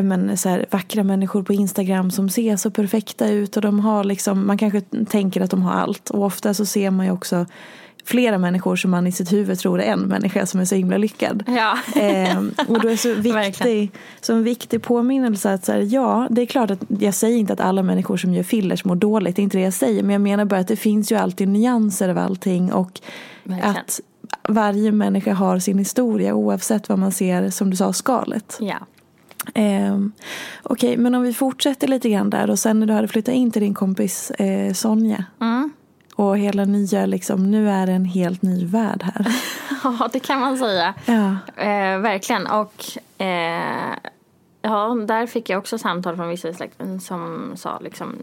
men, 0.01 0.37
så 0.37 0.49
här, 0.49 0.67
vackra 0.71 1.03
människor 1.05 1.43
på 1.43 1.53
Instagram 1.53 2.11
som 2.11 2.29
ser 2.29 2.57
så 2.57 2.71
perfekta 2.71 3.29
ut. 3.29 3.57
Och 3.57 3.63
de 3.63 3.81
har 3.81 4.05
liksom, 4.05 4.47
man 4.47 4.59
kanske 4.59 4.81
tänker 5.09 5.41
att 5.41 5.51
de 5.51 5.63
har 5.63 5.73
allt. 5.73 6.11
Och 6.11 6.25
ofta 6.25 6.55
så 6.55 6.67
ser 6.67 6.91
man 6.91 7.07
ju 7.07 7.13
också 7.13 7.47
flera 8.05 8.39
människor 8.39 8.77
som 8.77 8.91
man 8.91 9.07
i 9.07 9.13
sitt 9.13 9.33
huvud 9.33 9.59
tror 9.59 9.81
är 9.81 9.93
en 9.93 10.01
människa 10.01 10.47
som 10.47 10.61
är 10.61 10.65
så 10.65 10.75
himla 10.75 10.97
lyckad. 10.97 11.45
Ja. 11.47 11.79
Ehm, 12.01 12.55
och 12.69 12.81
då 12.81 12.89
är 12.89 12.97
så 12.97 13.15
viktig, 13.45 13.91
så 14.21 14.33
en 14.33 14.45
viktig 14.45 14.83
påminnelse 14.83 15.53
att 15.53 15.65
så 15.65 15.73
här, 15.73 15.89
ja, 15.91 16.27
det 16.31 16.43
är 16.43 16.47
klart 16.47 16.71
att 16.71 16.85
jag 16.89 17.15
säger 17.15 17.39
inte 17.39 17.53
att 17.53 17.61
alla 17.61 17.83
människor 17.83 18.17
som 18.17 18.35
gör 18.35 18.43
fillers 18.43 18.85
mår 18.85 18.97
dåligt, 18.97 19.37
det 19.37 19.43
är 19.43 19.45
inte 19.45 19.59
det 19.59 19.65
jag 19.65 19.75
säger, 19.75 20.03
men 20.03 20.13
jag 20.13 20.21
menar 20.21 20.45
bara 20.45 20.61
att 20.61 20.69
det 20.69 20.77
finns 20.77 21.13
ju 21.13 21.17
alltid 21.17 21.49
nyanser 21.49 22.09
av 22.09 22.19
allting 22.19 22.73
och 22.73 23.01
Verkligen. 23.45 23.77
att 23.77 24.01
varje 24.49 24.93
människa 24.93 25.33
har 25.35 25.59
sin 25.59 25.79
historia 25.79 26.35
oavsett 26.35 26.89
vad 26.89 26.99
man 26.99 27.13
ser, 27.13 27.51
som 27.51 27.71
du 27.71 27.77
sa, 27.77 27.93
skalet. 27.93 28.59
Ja. 28.61 28.77
Ehm, 29.55 30.13
Okej, 30.63 30.97
men 30.97 31.15
om 31.15 31.23
vi 31.23 31.33
fortsätter 31.35 31.89
lite 31.89 32.09
grann 32.11 32.31
där 32.31 32.51
och 32.51 32.59
sen 32.59 32.81
när 32.81 32.87
du 32.87 32.93
hade 32.93 33.09
flyttat 33.09 33.35
in 33.35 33.51
till 33.51 33.63
din 33.63 33.75
kompis 33.75 34.31
eh, 34.31 34.73
Sonja 34.73 35.25
Mm. 35.41 35.71
och 36.17 36.39
hela 36.39 36.65
nya, 36.65 37.07
liksom, 37.07 37.51
nu 37.51 37.71
är 37.71 37.87
det 37.87 37.93
en 37.93 38.05
helt 38.05 38.43
ny 38.43 38.65
värld 38.67 39.03
här. 39.03 39.27
Ja, 39.85 40.09
det 40.13 40.19
kan 40.21 40.41
man 40.41 40.59
säga. 40.59 40.95
Ja. 41.07 41.37
Eh, 41.63 41.99
verkligen. 41.99 42.47
Och 42.47 42.85
eh, 43.19 43.95
ja, 44.63 44.97
där 45.09 45.27
fick 45.27 45.51
jag 45.51 45.59
också 45.59 45.79
samtal 45.79 46.17
från 46.17 46.29
vissa 46.29 46.49
i 46.49 46.55
släkten 46.55 47.01
som 47.01 47.53
sa 47.57 47.79
liksom 47.79 48.15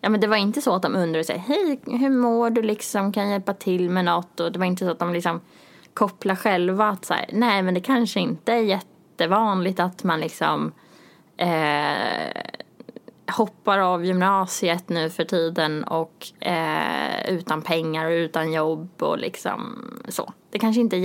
Ja 0.00 0.08
men 0.10 0.20
det 0.20 0.26
var 0.26 0.36
inte 0.36 0.62
så 0.62 0.74
att 0.74 0.82
de 0.82 0.94
undrade 0.94 1.24
sig, 1.24 1.38
hej 1.48 1.80
hur 1.86 2.10
mår 2.10 2.50
du 2.50 2.62
liksom, 2.62 3.12
kan 3.12 3.22
jag 3.22 3.32
hjälpa 3.32 3.54
till 3.54 3.90
med 3.90 4.04
något? 4.04 4.40
Och 4.40 4.52
det 4.52 4.58
var 4.58 4.66
inte 4.66 4.84
så 4.84 4.90
att 4.90 4.98
de 4.98 5.12
liksom 5.12 5.40
kopplade 5.94 6.36
själva 6.36 6.88
att 6.88 7.04
så 7.04 7.14
här, 7.14 7.26
nej 7.32 7.62
men 7.62 7.74
det 7.74 7.80
kanske 7.80 8.20
inte 8.20 8.52
är 8.52 8.60
jättevanligt 9.16 9.80
att 9.80 10.04
man 10.04 10.20
liksom 10.20 10.72
eh, 11.36 12.42
hoppar 13.32 13.78
av 13.78 14.04
gymnasiet 14.04 14.88
nu 14.88 15.10
för 15.10 15.24
tiden 15.24 15.84
och 15.84 16.26
eh, 16.40 17.28
utan 17.28 17.62
pengar 17.62 18.06
och 18.06 18.10
utan 18.10 18.52
jobb 18.52 19.02
och 19.02 19.18
liksom 19.18 19.90
så. 20.08 20.32
Det 20.50 20.58
kanske 20.58 20.80
inte 20.80 20.96
är 20.96 21.00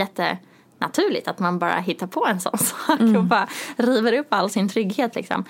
jättenaturligt 0.82 1.28
att 1.28 1.40
man 1.40 1.60
bara 1.60 1.76
hittar 1.76 2.08
på 2.08 2.26
en 2.26 2.40
sån 2.40 2.58
sak 2.58 3.00
och 3.18 3.24
bara 3.24 3.48
river 3.78 4.14
upp 4.14 4.28
all 4.30 4.50
sin 4.50 4.70
trygghet 4.70 5.16
liksom. 5.16 5.46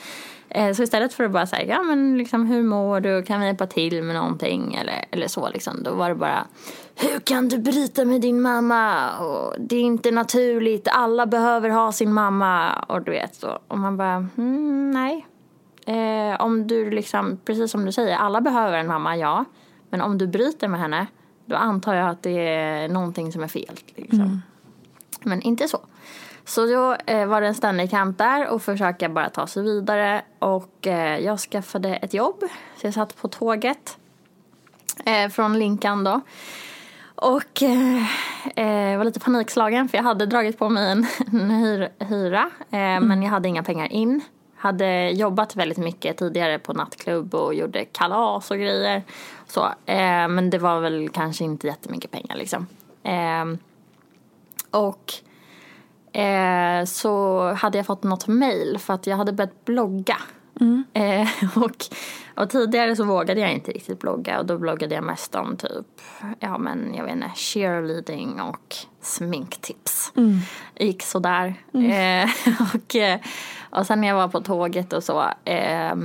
Eh, 0.50 0.74
så 0.74 0.84
istället 0.84 1.14
för 1.14 1.24
att 1.24 1.32
bara 1.32 1.46
säga, 1.46 1.76
ja 1.76 1.84
men 1.84 2.18
liksom 2.18 2.46
hur 2.46 2.64
mår 2.64 3.00
du, 3.00 3.24
kan 3.24 3.40
vi 3.40 3.46
hjälpa 3.46 3.68
till 3.68 4.04
med 4.04 4.16
någonting 4.16 4.76
eller, 4.76 5.06
eller 5.12 5.28
så 5.28 5.50
liksom. 5.50 5.84
Då 5.84 5.94
var 5.94 6.10
det 6.10 6.16
bara, 6.16 6.46
hur 6.96 7.20
kan 7.20 7.50
du 7.50 7.58
bryta 7.58 8.06
med 8.06 8.22
din 8.22 8.42
mamma? 8.42 9.12
Och 9.18 9.56
det 9.60 9.76
är 9.76 9.82
inte 9.82 10.12
naturligt, 10.12 10.88
alla 10.92 11.26
behöver 11.26 11.70
ha 11.70 11.92
sin 11.92 12.14
mamma. 12.14 12.74
Och 12.88 13.02
du 13.02 13.12
vet 13.12 13.36
så. 13.36 13.60
Och 13.68 13.78
man 13.80 13.98
bara, 13.98 14.28
mm, 14.38 14.92
nej. 14.92 15.28
Eh, 15.86 16.42
om 16.42 16.68
du 16.68 16.90
liksom, 16.90 17.38
precis 17.46 17.72
som 17.72 17.86
du 17.86 17.92
säger, 17.92 18.18
alla 18.18 18.42
behöver 18.42 18.78
en 18.78 18.88
mamma, 18.88 19.18
ja. 19.18 19.46
Men 19.90 20.02
om 20.02 20.18
du 20.18 20.28
bryter 20.28 20.68
med 20.68 20.80
henne, 20.80 21.08
då 21.46 21.56
antar 21.56 21.94
jag 21.94 22.10
att 22.10 22.24
det 22.24 22.48
är 22.48 22.90
någonting 22.90 23.32
som 23.32 23.44
är 23.44 23.48
fel. 23.48 23.76
Liksom. 23.96 24.42
Men 25.24 25.42
inte 25.42 25.68
så. 25.68 25.80
Så 26.46 26.66
då 26.66 26.96
eh, 27.06 27.26
var 27.26 27.42
det 27.42 27.48
en 27.48 27.56
ständig 27.56 27.90
kamp 27.90 28.18
där 28.18 28.48
och 28.48 28.62
försöka 28.62 29.10
bara 29.10 29.30
ta 29.30 29.48
sig 29.48 29.64
vidare. 29.64 30.22
Och 30.40 30.88
eh, 30.88 31.20
jag 31.20 31.40
skaffade 31.40 31.96
ett 31.96 32.14
jobb. 32.14 32.44
Så 32.78 32.88
jag 32.88 32.94
satt 32.94 33.22
på 33.22 33.28
tåget 33.28 33.98
eh, 35.06 35.30
från 35.30 35.60
Linkan 35.60 36.04
då. 36.04 36.22
Och 37.16 37.64
eh, 37.64 38.04
eh, 38.56 38.98
var 38.98 39.04
lite 39.04 39.20
panikslagen 39.20 39.90
för 39.90 39.98
jag 39.98 40.04
hade 40.04 40.26
dragit 40.26 40.60
på 40.60 40.70
mig 40.70 40.92
en, 40.92 41.06
en 41.42 41.52
hyr, 41.52 41.90
hyra. 42.00 42.50
Eh, 42.60 43.02
Men 43.02 43.24
jag 43.24 43.30
hade 43.30 43.50
inga 43.50 43.64
pengar 43.64 43.92
in. 43.92 44.22
Hade 44.56 45.10
jobbat 45.10 45.56
väldigt 45.56 45.78
mycket 45.78 46.18
tidigare 46.18 46.60
på 46.60 46.74
nattklubb 46.74 47.36
och 47.36 47.54
gjorde 47.54 47.86
kalas 47.86 48.52
och 48.52 48.58
grejer. 48.58 49.04
Så, 49.48 49.70
men 50.30 50.50
det 50.50 50.58
var 50.58 50.80
väl 50.80 51.10
kanske 51.10 51.44
inte 51.44 51.68
jättemycket 51.68 52.12
pengar 52.12 52.36
liksom. 52.36 52.68
Och 54.72 55.14
eh, 56.20 56.86
så 56.86 57.44
hade 57.54 57.78
jag 57.78 57.86
fått 57.86 58.04
något 58.04 58.28
mail 58.28 58.78
för 58.80 58.94
att 58.94 59.08
jag 59.08 59.18
hade 59.18 59.34
börjat 59.34 59.66
blogga. 59.66 60.18
Eh, 60.94 61.28
och, 61.64 61.86
och 62.36 62.50
tidigare 62.50 62.96
så 62.96 63.04
vågade 63.04 63.42
jag 63.42 63.54
inte 63.54 63.72
riktigt 63.72 64.00
blogga 64.00 64.40
och 64.40 64.46
då 64.46 64.58
bloggade 64.58 64.96
jag 64.96 65.04
mest 65.04 65.36
om 65.36 65.58
typ, 65.58 66.02
ja 66.40 66.58
men 66.58 66.94
jag 66.96 67.04
vet 67.04 67.16
inte, 67.16 67.32
cheerleading 67.36 68.42
och 68.42 68.76
sminktips. 69.02 70.12
Gick 70.80 71.04
sådär. 71.04 71.56
Eh, 71.74 72.30
och, 72.76 72.96
eh, 72.96 73.20
och 73.70 73.88
sen 73.88 74.02
när 74.02 74.08
jag 74.08 74.16
var 74.16 74.28
på 74.28 74.42
tåget 74.42 74.94
och 74.94 75.04
så, 75.04 75.26
eh, 75.46 75.96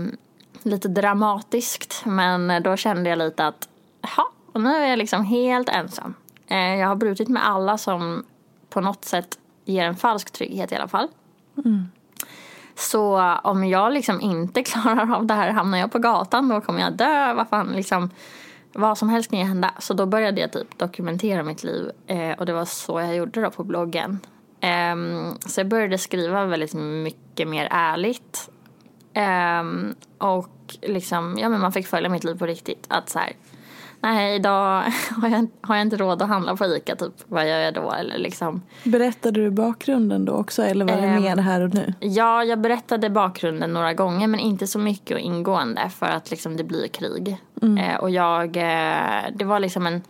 lite 0.63 0.89
dramatiskt 0.89 2.03
men 2.05 2.63
då 2.63 2.77
kände 2.77 3.11
jag 3.11 3.19
lite 3.19 3.47
att, 3.47 3.69
och 4.53 4.61
nu 4.61 4.71
är 4.71 4.89
jag 4.89 4.99
liksom 4.99 5.25
helt 5.25 5.69
ensam. 5.69 6.15
Eh, 6.47 6.75
jag 6.75 6.89
har 6.89 6.97
brutit 6.97 7.29
med 7.29 7.47
alla 7.47 7.79
som 7.79 8.25
på 8.77 8.81
något 8.81 9.05
sätt 9.05 9.39
ger 9.65 9.85
en 9.85 9.97
falsk 9.97 10.31
trygghet 10.31 10.73
i 10.73 10.77
alla 10.77 10.89
fall. 10.89 11.09
Så 12.75 13.37
om 13.43 13.65
jag 13.65 13.93
liksom 13.93 14.21
inte 14.21 14.63
klarar 14.71 15.15
av 15.15 15.27
det 15.27 15.35
här, 15.35 15.51
hamnar 15.51 15.79
jag 15.79 15.93
på 15.93 15.99
gatan 15.99 16.49
då 16.49 16.61
kommer 16.61 16.81
jag 16.81 16.93
dö. 16.93 17.35
Vad 17.35 17.49
fan, 17.49 17.67
liksom, 17.67 18.11
vad 18.73 18.99
som 18.99 19.09
helst 19.09 19.31
kan 19.31 19.39
ju 19.39 19.45
hända. 19.45 19.75
Så 19.79 19.95
då 19.95 20.07
började 20.07 20.41
jag 20.41 20.53
typ 20.53 20.79
dokumentera 20.79 21.43
mitt 21.43 21.65
liv. 21.65 21.91
Eh, 22.07 22.39
och 22.39 22.47
det 22.47 22.53
var 22.53 22.65
så 22.65 23.01
jag 23.01 23.17
gjorde 23.17 23.43
då 23.43 23.51
på 23.51 23.65
bloggen. 23.65 24.21
Ehm, 24.61 25.35
så 25.41 25.61
jag 25.61 25.69
började 25.69 25.99
skriva 25.99 26.45
väldigt 26.45 26.75
mycket 26.75 27.49
mer 27.49 27.69
ärligt. 27.71 28.51
Ehm, 29.15 29.95
och 30.19 30.77
liksom, 30.83 31.37
ja 31.39 31.49
men 31.49 31.61
man 31.61 31.73
fick 31.73 31.87
följa 31.87 32.09
mitt 32.09 32.25
liv 32.25 32.39
på 32.39 32.47
riktigt. 32.47 32.87
Att 32.89 33.09
så 33.09 33.19
här, 33.19 33.33
nej 34.01 34.37
idag 34.37 34.85
har 35.23 35.29
jag, 35.29 35.49
har 35.61 35.77
jag 35.77 35.83
inte 35.83 35.97
råd 35.97 36.23
att 36.23 36.29
handla 36.29 36.57
på 36.57 36.65
ICA 36.65 36.97
typ. 36.97 37.15
Vad 37.27 37.49
gör 37.49 37.59
jag 37.59 37.75
då? 37.75 37.93
Eller 37.93 38.19
liksom. 38.19 38.63
Berättade 38.85 39.41
du 39.41 39.51
bakgrunden 39.51 40.25
då 40.25 40.33
också 40.33 40.63
eller 40.63 40.85
var 40.85 40.97
det 40.97 41.07
Ehm, 41.07 41.23
mer 41.23 41.37
här 41.37 41.61
och 41.61 41.75
nu? 41.75 41.95
Ja, 42.01 42.45
jag 42.45 42.61
berättade 42.61 43.11
bakgrunden 43.11 43.73
några 43.73 43.95
gånger 43.95 44.27
men 44.29 44.41
inte 44.41 44.67
så 44.67 44.79
mycket 44.79 45.11
och 45.15 45.21
ingående 45.21 45.91
för 45.99 46.07
att 46.07 46.31
liksom 46.31 46.57
det 46.57 46.65
blir 46.65 46.89
krig. 46.89 47.37
Eh, 47.63 47.97
och 47.97 48.11
jag, 48.11 48.57
eh, 48.57 49.31
det 49.35 49.45
var 49.45 49.61
liksom 49.61 49.87
en, 49.87 50.03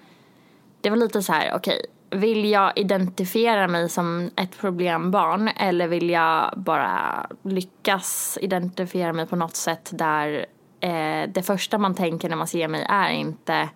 det 0.81 0.91
var 0.91 0.97
lite 0.97 1.23
så 1.23 1.33
här, 1.33 1.53
okej, 1.55 1.87
vill 2.11 2.51
jag 2.51 2.73
identifiera 2.79 3.69
mig 3.69 3.89
som 3.89 4.31
ett 4.37 4.59
problembarn 4.61 5.49
eller 5.49 5.89
vill 5.89 6.11
jag 6.11 6.53
bara 6.57 7.27
lyckas 7.43 8.39
identifiera 8.41 9.13
mig 9.13 9.27
på 9.27 9.37
något 9.37 9.57
sätt 9.57 9.91
där 9.93 10.47
eh, 10.87 11.29
det 11.29 11.43
första 11.43 11.79
man 11.79 11.95
tänker 11.95 12.29
när 12.29 12.37
man 12.37 12.47
ser 12.47 12.69
mig 12.69 12.87
är 12.89 13.11
inte 13.11 13.69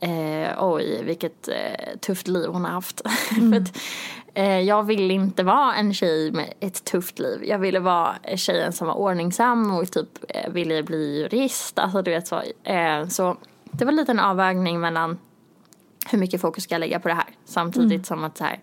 Eh, 0.00 0.54
oj, 0.58 1.02
vilket 1.04 1.48
eh, 1.48 1.98
tufft 2.00 2.28
liv 2.28 2.48
hon 2.48 2.64
har 2.64 2.72
haft. 2.72 3.00
För 3.50 3.56
att, 3.56 3.78
eh, 4.34 4.60
jag 4.60 4.82
ville 4.82 5.14
inte 5.14 5.42
vara 5.42 5.74
en 5.74 5.94
tjej 5.94 6.32
med 6.32 6.54
ett 6.60 6.84
tufft 6.84 7.18
liv. 7.18 7.44
Jag 7.44 7.58
ville 7.58 7.80
vara 7.80 8.16
tjejen 8.36 8.72
som 8.72 8.86
var 8.86 8.94
ordningsam 8.94 9.70
och 9.70 9.92
typ 9.92 10.08
eh, 10.28 10.52
ville 10.52 10.82
bli 10.82 11.18
jurist. 11.18 11.78
Alltså 11.78 12.02
du 12.02 12.10
vet 12.10 12.26
så. 12.26 12.42
Eh, 12.64 13.06
så 13.06 13.36
det 13.64 13.84
var 13.84 13.92
lite 13.92 14.12
en 14.12 14.20
avvägning 14.20 14.80
mellan 14.80 15.18
hur 16.10 16.18
mycket 16.18 16.40
fokus 16.40 16.64
ska 16.64 16.74
jag 16.74 16.80
lägga 16.80 17.00
på 17.00 17.08
det 17.08 17.14
här. 17.14 17.28
Samtidigt 17.44 18.06
som 18.06 18.24
att 18.24 18.38
så 18.38 18.44
här, 18.44 18.60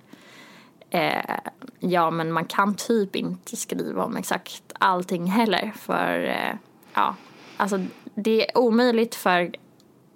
eh, 0.89 1.39
ja 1.79 2.11
men 2.11 2.31
man 2.31 2.45
kan 2.45 2.75
typ 2.75 3.15
inte 3.15 3.55
skriva 3.55 4.03
om 4.03 4.17
exakt 4.17 4.63
allting 4.73 5.25
heller. 5.25 5.73
För 5.75 6.23
eh, 6.23 6.55
ja, 6.93 7.15
alltså 7.58 7.80
det 8.15 8.50
är 8.50 8.58
omöjligt 8.58 9.15
för 9.15 9.52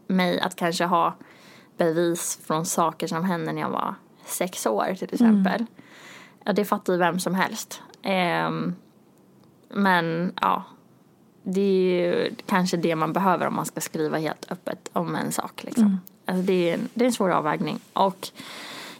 mig 0.07 0.39
att 0.39 0.55
kanske 0.55 0.85
ha 0.85 1.15
bevis 1.77 2.39
från 2.43 2.65
saker 2.65 3.07
som 3.07 3.23
hände 3.23 3.51
när 3.53 3.61
jag 3.61 3.69
var 3.69 3.95
sex 4.25 4.65
år 4.65 4.95
till 4.99 5.13
exempel. 5.13 5.65
Ja, 6.43 6.53
det 6.53 6.65
fattar 6.65 6.93
ju 6.93 6.99
vem 6.99 7.19
som 7.19 7.35
helst. 7.35 7.81
Ehm, 8.01 8.75
men 9.69 10.33
ja, 10.41 10.63
det 11.43 11.61
är 11.61 12.05
ju 12.05 12.35
kanske 12.45 12.77
det 12.77 12.95
man 12.95 13.13
behöver 13.13 13.47
om 13.47 13.55
man 13.55 13.65
ska 13.65 13.81
skriva 13.81 14.17
helt 14.17 14.51
öppet 14.51 14.89
om 14.93 15.15
en 15.15 15.31
sak. 15.31 15.63
Liksom. 15.63 15.99
Alltså 16.25 16.43
det, 16.43 16.69
är 16.69 16.73
en, 16.73 16.89
det 16.93 17.03
är 17.03 17.05
en 17.05 17.13
svår 17.13 17.31
avvägning. 17.31 17.79
Och 17.93 18.29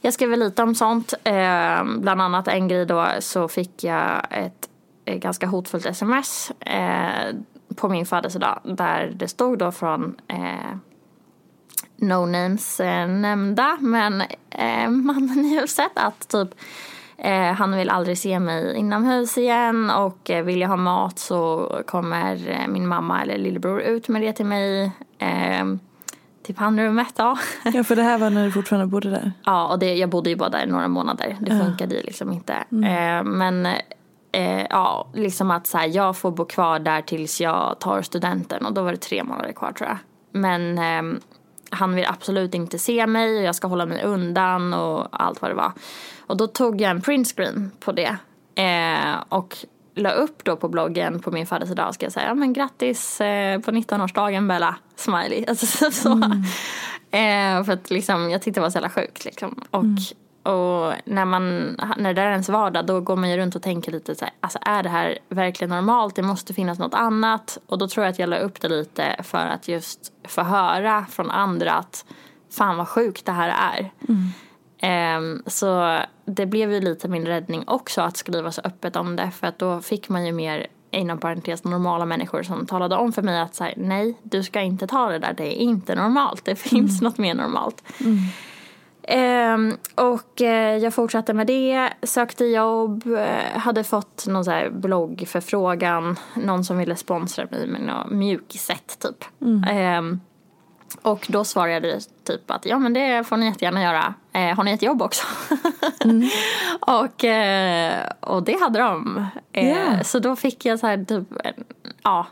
jag 0.02 0.14
skrev 0.14 0.30
väl 0.30 0.40
lite 0.40 0.64
om 0.64 0.76
sånt. 0.76 1.14
Ehm, 1.24 2.02
bland 2.02 2.22
annat 2.22 2.48
en 2.48 2.68
grej 2.68 2.86
då 2.86 3.08
så 3.20 3.48
fick 3.48 3.84
jag 3.84 4.26
ett, 4.30 4.70
ett 5.06 5.22
ganska 5.22 5.48
hotfullt 5.48 5.86
sms 5.86 6.52
eh, 6.60 7.36
på 7.80 7.90
min 7.90 8.06
födelsedag 8.06 8.60
där 8.64 9.14
det 9.16 9.28
stod 9.28 9.58
då 9.58 9.72
från 9.72 10.16
eh, 10.28 10.76
no 11.96 12.26
names 12.26 12.80
eh, 12.80 13.08
nämnda 13.08 13.78
men 13.80 14.22
eh, 14.50 14.90
mannen 14.90 15.46
i 15.46 15.60
huset 15.60 15.92
att 15.96 16.28
typ 16.28 16.50
eh, 17.18 17.54
han 17.54 17.78
vill 17.78 17.90
aldrig 17.90 18.18
se 18.18 18.40
mig 18.40 18.76
inomhus 18.76 19.38
igen 19.38 19.90
och 19.90 20.30
eh, 20.30 20.44
vill 20.44 20.62
jag 20.62 20.70
ha 20.70 20.76
mat 20.76 21.20
så 21.20 21.70
kommer 21.88 22.50
eh, 22.50 22.68
min 22.68 22.88
mamma 22.88 23.22
eller 23.22 23.38
lillebror 23.38 23.82
ut 23.82 24.08
med 24.08 24.22
det 24.22 24.34
till 24.34 24.46
mig. 24.46 24.92
Till 26.44 26.56
pannrummet 26.56 27.16
då. 27.16 27.38
Ja, 27.74 27.84
för 27.84 27.96
det 27.96 28.04
här 28.04 28.18
var 28.18 28.30
när 28.30 28.46
du 28.46 28.52
fortfarande 28.52 28.88
bodde 28.88 29.10
där. 29.10 29.32
Ja, 29.46 29.68
och 29.68 29.80
det, 29.80 29.94
jag 29.94 30.10
bodde 30.10 30.30
ju 30.30 30.36
bara 30.36 30.50
där 30.50 30.66
några 30.66 30.88
månader. 30.88 31.38
Det 31.40 31.60
funkade 31.60 31.96
ju 31.96 32.02
liksom 32.02 32.32
inte. 32.32 32.54
Eh, 32.54 33.24
men 33.24 33.68
eh, 34.32 34.66
ja, 34.70 35.08
liksom 35.14 35.52
att 35.52 35.68
så 35.68 35.78
här, 35.78 35.88
jag 35.88 36.18
får 36.18 36.32
bo 36.32 36.46
kvar 36.46 36.80
där 36.80 37.02
tills 37.02 37.42
jag 37.42 37.80
tar 37.80 38.02
studenten. 38.02 38.66
Och 38.66 38.74
då 38.74 38.84
var 38.84 38.92
det 38.92 38.98
tre 38.98 39.24
månader 39.24 39.52
kvar 39.52 39.72
tror 39.72 39.90
jag. 39.90 39.98
Men 40.32 40.78
eh, 40.78 41.20
han 41.70 41.96
vill 41.96 42.06
absolut 42.06 42.54
inte 42.54 42.80
se 42.80 43.08
mig 43.08 43.38
och 43.38 43.44
jag 43.44 43.56
ska 43.56 43.68
hålla 43.68 43.86
mig 43.86 44.04
undan 44.04 44.74
och 44.74 45.08
allt 45.12 45.42
vad 45.42 45.52
det 45.52 45.56
var. 45.56 45.72
Och 46.20 46.38
då 46.38 46.48
tog 46.48 46.82
jag 46.82 46.92
en 46.92 47.02
printscreen 47.02 47.72
på 47.80 47.92
det. 47.92 48.18
Eh, 48.56 49.24
och 49.30 49.58
la 49.96 50.12
upp 50.12 50.44
då 50.44 50.56
på 50.56 50.70
bloggen 50.70 51.20
på 51.20 51.32
min 51.32 51.48
födelsedag 51.48 51.94
ska 51.94 52.06
jag 52.06 52.14
säga, 52.14 52.28
ja 52.28 52.34
men 52.34 52.54
grattis 52.54 53.22
eh, 53.22 53.60
på 53.60 53.72
19-årsdagen 53.72 54.48
Bella, 54.48 54.76
smiley. 54.96 55.46
Alltså, 55.48 55.66
så, 55.66 55.92
så. 55.92 56.12
Eh, 57.12 57.64
för 57.64 57.72
att 57.72 57.90
liksom, 57.90 58.30
jag 58.30 58.42
tyckte 58.42 58.60
det 58.60 58.62
var 58.62 58.70
så 58.70 58.78
jävla 58.78 58.90
sjukt 58.90 59.26
liksom. 59.26 59.64
Och, 59.72 59.84
Och 60.50 60.94
när, 61.06 61.26
man, 61.26 61.76
när 61.98 62.14
det 62.14 62.22
är 62.22 62.32
ens 62.32 62.50
vardag 62.50 62.86
då 62.86 63.02
går 63.02 63.16
man 63.16 63.30
ju 63.30 63.38
runt 63.38 63.56
och 63.56 63.62
tänker 63.62 63.92
lite 63.92 64.16
så 64.16 64.26
här, 64.26 64.34
alltså 64.40 64.60
är 64.62 64.84
det 64.84 64.90
här 64.90 65.18
verkligen 65.30 65.70
normalt? 65.70 66.16
Det 66.16 66.22
måste 66.22 66.54
finnas 66.54 66.80
något 66.80 66.94
annat. 66.94 67.58
Och 67.68 67.78
då 67.78 67.88
tror 67.88 68.06
jag 68.06 68.12
att 68.12 68.20
jag 68.20 68.30
la 68.30 68.38
upp 68.38 68.62
det 68.62 68.70
lite 68.70 69.16
för 69.24 69.46
att 69.48 69.68
just 69.68 70.14
få 70.28 70.42
höra 70.42 71.06
från 71.10 71.32
andra 71.32 71.74
att 71.74 72.06
fan 72.52 72.78
vad 72.78 72.88
sjukt 72.88 73.26
det 73.26 73.32
här 73.32 73.74
är. 73.76 73.92
Ehm, 74.82 75.44
så 75.46 76.00
det 76.26 76.46
blev 76.46 76.74
ju 76.74 76.82
lite 76.82 77.08
min 77.08 77.26
räddning 77.26 77.64
också 77.68 78.02
att 78.02 78.18
skriva 78.18 78.52
så 78.52 78.62
öppet 78.62 78.96
om 78.96 79.16
det 79.16 79.32
för 79.32 79.48
att 79.48 79.60
då 79.60 79.82
fick 79.82 80.10
man 80.10 80.26
ju 80.26 80.32
mer 80.32 80.68
inom 80.92 81.18
parentes 81.18 81.64
normala 81.64 82.06
människor 82.06 82.44
som 82.44 82.66
talade 82.66 82.96
om 82.96 83.14
för 83.14 83.22
mig 83.22 83.40
att 83.40 83.56
så 83.56 83.64
här, 83.64 83.74
nej 83.78 84.18
du 84.24 84.44
ska 84.44 84.62
inte 84.62 84.88
ta 84.88 85.10
det 85.10 85.20
där, 85.20 85.34
det 85.34 85.44
är 85.44 85.58
inte 85.58 85.96
normalt, 85.96 86.46
det 86.46 86.56
finns 86.56 87.02
något 87.02 87.18
mer 87.18 87.34
normalt. 87.34 87.84
Ehm, 89.12 89.78
och 89.96 90.42
eh, 90.42 90.78
jag 90.78 90.94
fortsatte 90.94 91.34
med 91.34 91.48
det, 91.48 91.90
sökte 92.04 92.46
jobb, 92.46 93.08
eh, 93.18 93.60
hade 93.60 93.84
fått 93.84 94.26
någon 94.28 94.46
så 94.46 94.52
här 94.52 94.70
bloggförfrågan, 94.70 96.16
någon 96.34 96.64
som 96.64 96.78
ville 96.78 96.96
sponsra 96.96 97.48
mig 97.52 97.68
med 97.68 97.82
något 97.82 98.12
mjukissätt 98.12 99.00
typ. 99.00 99.26
Ehm, 99.70 100.20
och 101.02 101.26
då 101.30 101.44
svarade 101.44 101.88
jag 101.88 102.02
typ 102.24 102.52
att 102.52 102.66
ja 102.66 102.80
men 102.80 102.94
det 102.94 103.24
får 103.28 103.38
ni 103.38 103.46
jättegärna 103.46 103.82
göra. 103.84 104.14
Eh, 104.34 104.56
har 104.56 104.64
ni 104.64 104.72
ett 104.72 104.82
jobb 104.82 105.02
också? 105.02 105.26
och, 106.80 107.24
eh, 107.24 108.10
och 108.20 108.44
det 108.44 108.60
hade 108.62 108.80
de. 108.80 109.26
Eh, 109.54 109.70
Ja. 109.70 110.04
Så 110.04 110.20
då 110.20 110.36
fick 110.36 110.66
jag 110.66 110.80
så 110.80 110.88
här 110.88 111.06
typ, 111.06 111.28
ja, 112.04 112.28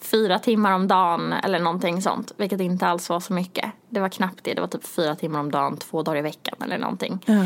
fyra 0.00 0.38
timmar 0.38 0.72
om 0.72 0.88
dagen 0.88 1.32
eller 1.32 1.58
någonting 1.58 2.02
sånt. 2.02 2.32
Vilket 2.36 2.60
inte 2.60 2.86
alls 2.86 3.08
var 3.08 3.20
så 3.20 3.32
mycket. 3.32 3.70
Det 3.88 4.00
var 4.00 4.08
knappt 4.08 4.44
det, 4.44 4.54
det 4.54 4.60
var 4.60 4.68
typ 4.68 4.86
fyra 4.86 5.14
timmar 5.14 5.40
om 5.40 5.50
dagen, 5.50 5.76
två 5.76 6.02
dagar 6.02 6.18
i 6.18 6.22
veckan 6.22 6.56
eller 6.64 6.78
någonting. 6.78 7.18
Ja. 7.26 7.44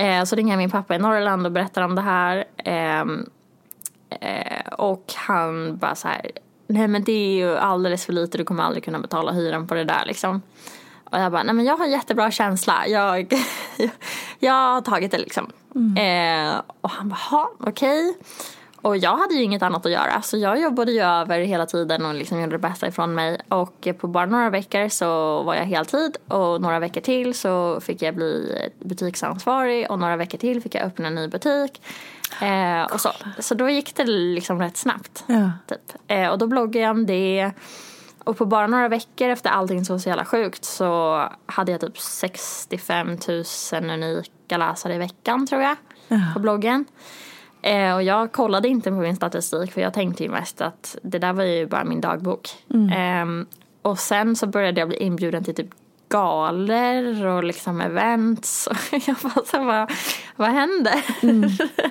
Eh, 0.00 0.24
så 0.24 0.36
ringde 0.36 0.52
jag 0.52 0.58
min 0.58 0.70
pappa 0.70 0.94
i 0.94 0.98
Norrland 0.98 1.46
och 1.46 1.52
berättade 1.52 1.86
om 1.86 1.94
det 1.94 2.02
här. 2.02 2.44
Ehm, 2.56 3.26
eh, 4.20 4.72
och 4.72 5.12
han 5.16 5.76
bara 5.76 5.94
så 5.94 6.08
här, 6.08 6.30
nej 6.66 6.88
men 6.88 7.04
det 7.04 7.12
är 7.12 7.34
ju 7.36 7.56
alldeles 7.56 8.06
för 8.06 8.12
lite, 8.12 8.38
du 8.38 8.44
kommer 8.44 8.62
aldrig 8.62 8.84
kunna 8.84 8.98
betala 8.98 9.32
hyran 9.32 9.66
på 9.66 9.74
det 9.74 9.84
där 9.84 10.04
liksom. 10.06 10.42
Och 11.10 11.18
jag 11.20 11.32
bara, 11.32 11.42
nej 11.42 11.54
men 11.54 11.64
jag 11.64 11.76
har 11.76 11.86
jättebra 11.86 12.30
känsla, 12.30 12.86
jag, 12.86 13.32
jag 14.38 14.52
har 14.52 14.80
tagit 14.80 15.10
det 15.10 15.18
liksom. 15.18 15.50
Eh, 15.98 16.60
och 16.80 16.90
han 16.90 17.08
bara, 17.08 17.16
"Ha, 17.30 17.50
okej. 17.60 18.14
Och 18.84 18.96
jag 18.96 19.16
hade 19.16 19.34
ju 19.34 19.42
inget 19.42 19.62
annat 19.62 19.86
att 19.86 19.92
göra 19.92 20.22
så 20.22 20.36
jag 20.36 20.60
jobbade 20.60 20.92
ju 20.92 21.00
över 21.00 21.38
hela 21.38 21.66
tiden 21.66 22.06
och 22.06 22.14
liksom 22.14 22.40
gjorde 22.40 22.52
det 22.52 22.58
bästa 22.58 22.86
ifrån 22.86 23.14
mig. 23.14 23.40
Och 23.48 23.88
på 23.98 24.06
bara 24.06 24.26
några 24.26 24.50
veckor 24.50 24.88
så 24.88 25.42
var 25.42 25.54
jag 25.54 25.64
heltid 25.64 26.16
och 26.28 26.60
några 26.60 26.78
veckor 26.78 27.00
till 27.00 27.34
så 27.34 27.80
fick 27.80 28.02
jag 28.02 28.14
bli 28.14 28.58
butiksansvarig 28.78 29.90
och 29.90 29.98
några 29.98 30.16
veckor 30.16 30.38
till 30.38 30.62
fick 30.62 30.74
jag 30.74 30.84
öppna 30.84 31.06
en 31.06 31.14
ny 31.14 31.28
butik. 31.28 31.82
Eh, 32.40 32.92
och 32.92 33.00
så. 33.00 33.10
så 33.38 33.54
då 33.54 33.70
gick 33.70 33.96
det 33.96 34.04
liksom 34.04 34.60
rätt 34.60 34.76
snabbt. 34.76 35.24
Ja. 35.26 35.50
Typ. 35.66 35.92
Eh, 36.06 36.28
och 36.28 36.38
då 36.38 36.46
bloggade 36.46 36.84
jag 36.84 36.90
om 36.90 37.06
det. 37.06 37.50
Och 38.24 38.38
på 38.38 38.46
bara 38.46 38.66
några 38.66 38.88
veckor 38.88 39.28
efter 39.28 39.50
allting 39.50 39.84
så 39.84 39.96
jävla 39.96 40.24
sjukt 40.24 40.64
så 40.64 41.22
hade 41.46 41.72
jag 41.72 41.80
typ 41.80 41.98
65 41.98 43.18
000 43.72 43.90
unika 43.90 44.56
läsare 44.56 44.94
i 44.94 44.98
veckan 44.98 45.46
tror 45.46 45.62
jag. 45.62 45.76
På 46.34 46.40
bloggen. 46.40 46.84
Eh, 47.64 47.94
och 47.94 48.02
jag 48.02 48.32
kollade 48.32 48.68
inte 48.68 48.90
på 48.90 48.96
min 48.96 49.16
statistik 49.16 49.72
för 49.72 49.80
jag 49.80 49.94
tänkte 49.94 50.22
ju 50.22 50.28
mest 50.30 50.60
att 50.60 50.96
det 51.02 51.18
där 51.18 51.32
var 51.32 51.44
ju 51.44 51.66
bara 51.66 51.84
min 51.84 52.00
dagbok. 52.00 52.48
Ehm, 52.94 53.46
och 53.82 53.98
sen 53.98 54.36
så 54.36 54.46
började 54.46 54.80
jag 54.80 54.88
bli 54.88 54.98
inbjuden 54.98 55.44
till 55.44 55.54
typ 55.54 55.70
galer 56.08 57.26
och 57.26 57.44
liksom 57.44 57.80
events. 57.80 58.66
Och 58.70 58.76
jag 59.06 59.16
bara 59.22 59.44
så 59.44 59.64
vad, 59.64 59.92
vad 60.36 60.48
händer? 60.48 61.04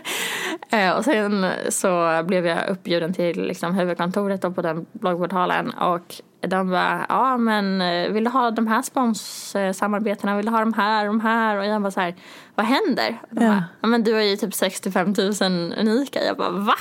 Eh, 0.70 0.92
och 0.92 1.06
sen 1.06 1.46
så 1.70 2.24
blev 2.28 2.46
jag 2.46 2.70
uppbjuden 2.70 3.14
till 3.14 3.44
liksom 3.44 3.76
huvudkontoret 3.76 4.42
på 4.42 4.62
den 4.62 4.86
bloggportalen 4.92 5.70
och 5.70 6.16
de 6.48 6.70
bara, 6.70 7.06
ja 7.10 7.38
men 7.38 7.82
eh, 7.82 8.10
vill 8.12 8.24
du 8.24 8.30
ha 8.30 8.52
de 8.52 8.68
här 8.68 8.82
sponssamarbetena, 8.82 10.36
vill 10.38 10.46
du 10.46 10.52
ha 10.52 10.60
de 10.60 10.74
här 10.74 11.08
och 11.08 11.14
de 11.14 11.20
här? 11.22 11.58
Och 11.58 11.66
jag 11.66 11.82
bara 11.82 11.92
så 11.92 12.00
här, 12.00 12.16
vad 12.56 12.66
händer? 12.66 13.18
Och 13.30 13.36
de 13.36 13.44
Ja. 13.46 13.50
bara, 13.52 13.64
ja 13.82 13.88
men 13.88 14.04
du 14.04 14.14
har 14.14 14.22
ju 14.22 14.36
typ 14.38 14.54
65 14.54 15.14
000 15.42 15.74
unika. 15.80 16.24
Jag 16.24 16.38
bara, 16.38 16.50
va? 16.50 16.76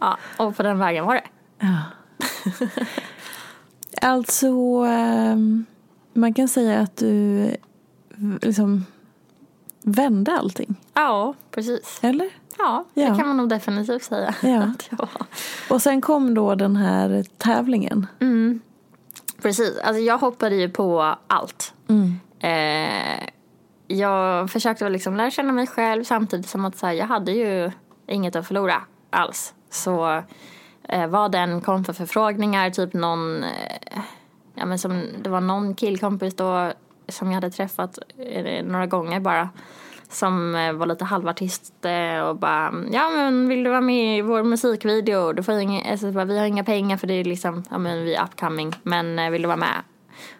Ja, 0.00 0.18
och 0.36 0.56
på 0.56 0.62
den 0.62 0.78
vägen 0.78 1.04
var 1.06 1.14
det. 1.14 1.24
Alltså, 4.02 4.46
ehm, 4.88 5.64
man 6.12 6.34
kan 6.34 6.48
säga 6.48 6.80
att 6.80 6.96
du 6.96 7.50
liksom 8.42 8.86
vände 9.82 10.32
allting, 10.38 10.74
Ja, 10.94 11.34
precis. 11.50 11.98
eller? 12.02 12.28
Ja, 12.58 12.84
Ja. 12.94 13.10
det 13.10 13.16
kan 13.18 13.26
man 13.28 13.36
nog 13.36 13.48
definitivt 13.48 14.02
säga 14.02 14.34
Ja. 14.42 14.62
att 14.62 14.88
jag 14.90 14.98
var. 14.98 15.26
Och 15.70 15.82
sen 15.82 16.00
kom 16.00 16.34
då 16.34 16.54
den 16.54 16.76
här 16.76 17.24
tävlingen. 17.38 18.06
Precis, 19.42 19.78
alltså 19.84 20.02
jag 20.02 20.18
hoppade 20.18 20.54
ju 20.56 20.68
på 20.68 21.14
allt. 21.26 21.74
Eh, 22.40 23.28
jag 23.86 24.50
försökte 24.50 24.88
liksom 24.88 25.16
lära 25.16 25.30
känna 25.30 25.52
mig 25.52 25.66
själv 25.66 26.04
samtidigt 26.04 26.48
som 26.48 26.64
att 26.64 26.82
här, 26.82 26.92
jag 26.92 27.06
hade 27.06 27.32
ju 27.32 27.70
inget 28.06 28.36
att 28.36 28.46
förlora 28.46 28.82
alls. 29.10 29.54
Så 29.70 30.22
eh, 30.88 31.06
vad 31.06 31.32
den 31.32 31.60
kom 31.60 31.84
för 31.84 31.92
förfrågningar, 31.92 32.70
typ 32.70 32.92
någon, 32.92 33.42
eh, 33.44 34.00
ja 34.54 34.66
men 34.66 34.78
som, 34.78 35.02
det 35.22 35.30
var 35.30 35.40
någon 35.40 35.74
killkompis 35.74 36.36
då 36.36 36.72
som 37.08 37.28
jag 37.28 37.34
hade 37.34 37.50
träffat 37.50 37.98
eh, 38.18 38.64
några 38.64 38.86
gånger 38.86 39.20
bara. 39.20 39.48
Som 40.10 40.54
eh, 40.54 40.72
var 40.72 40.86
lite 40.86 41.04
halvartist 41.04 41.84
eh, 41.84 42.20
och 42.20 42.36
bara, 42.36 42.74
ja 42.90 43.10
men 43.10 43.48
vill 43.48 43.64
du 43.64 43.70
vara 43.70 43.80
med 43.80 44.18
i 44.18 44.22
vår 44.22 44.42
musikvideo? 44.42 45.32
Du 45.32 45.42
får 45.42 45.54
inga, 45.54 45.90
alltså, 45.90 46.12
bara, 46.12 46.24
vi 46.24 46.38
har 46.38 46.46
inga 46.46 46.64
pengar 46.64 46.96
för 46.96 47.06
det 47.06 47.14
är 47.14 47.24
liksom, 47.24 47.64
ja 47.70 47.78
men 47.78 48.04
vi 48.04 48.14
är 48.14 48.24
upcoming, 48.24 48.72
men 48.82 49.18
eh, 49.18 49.30
vill 49.30 49.42
du 49.42 49.48
vara 49.48 49.56
med? 49.56 49.82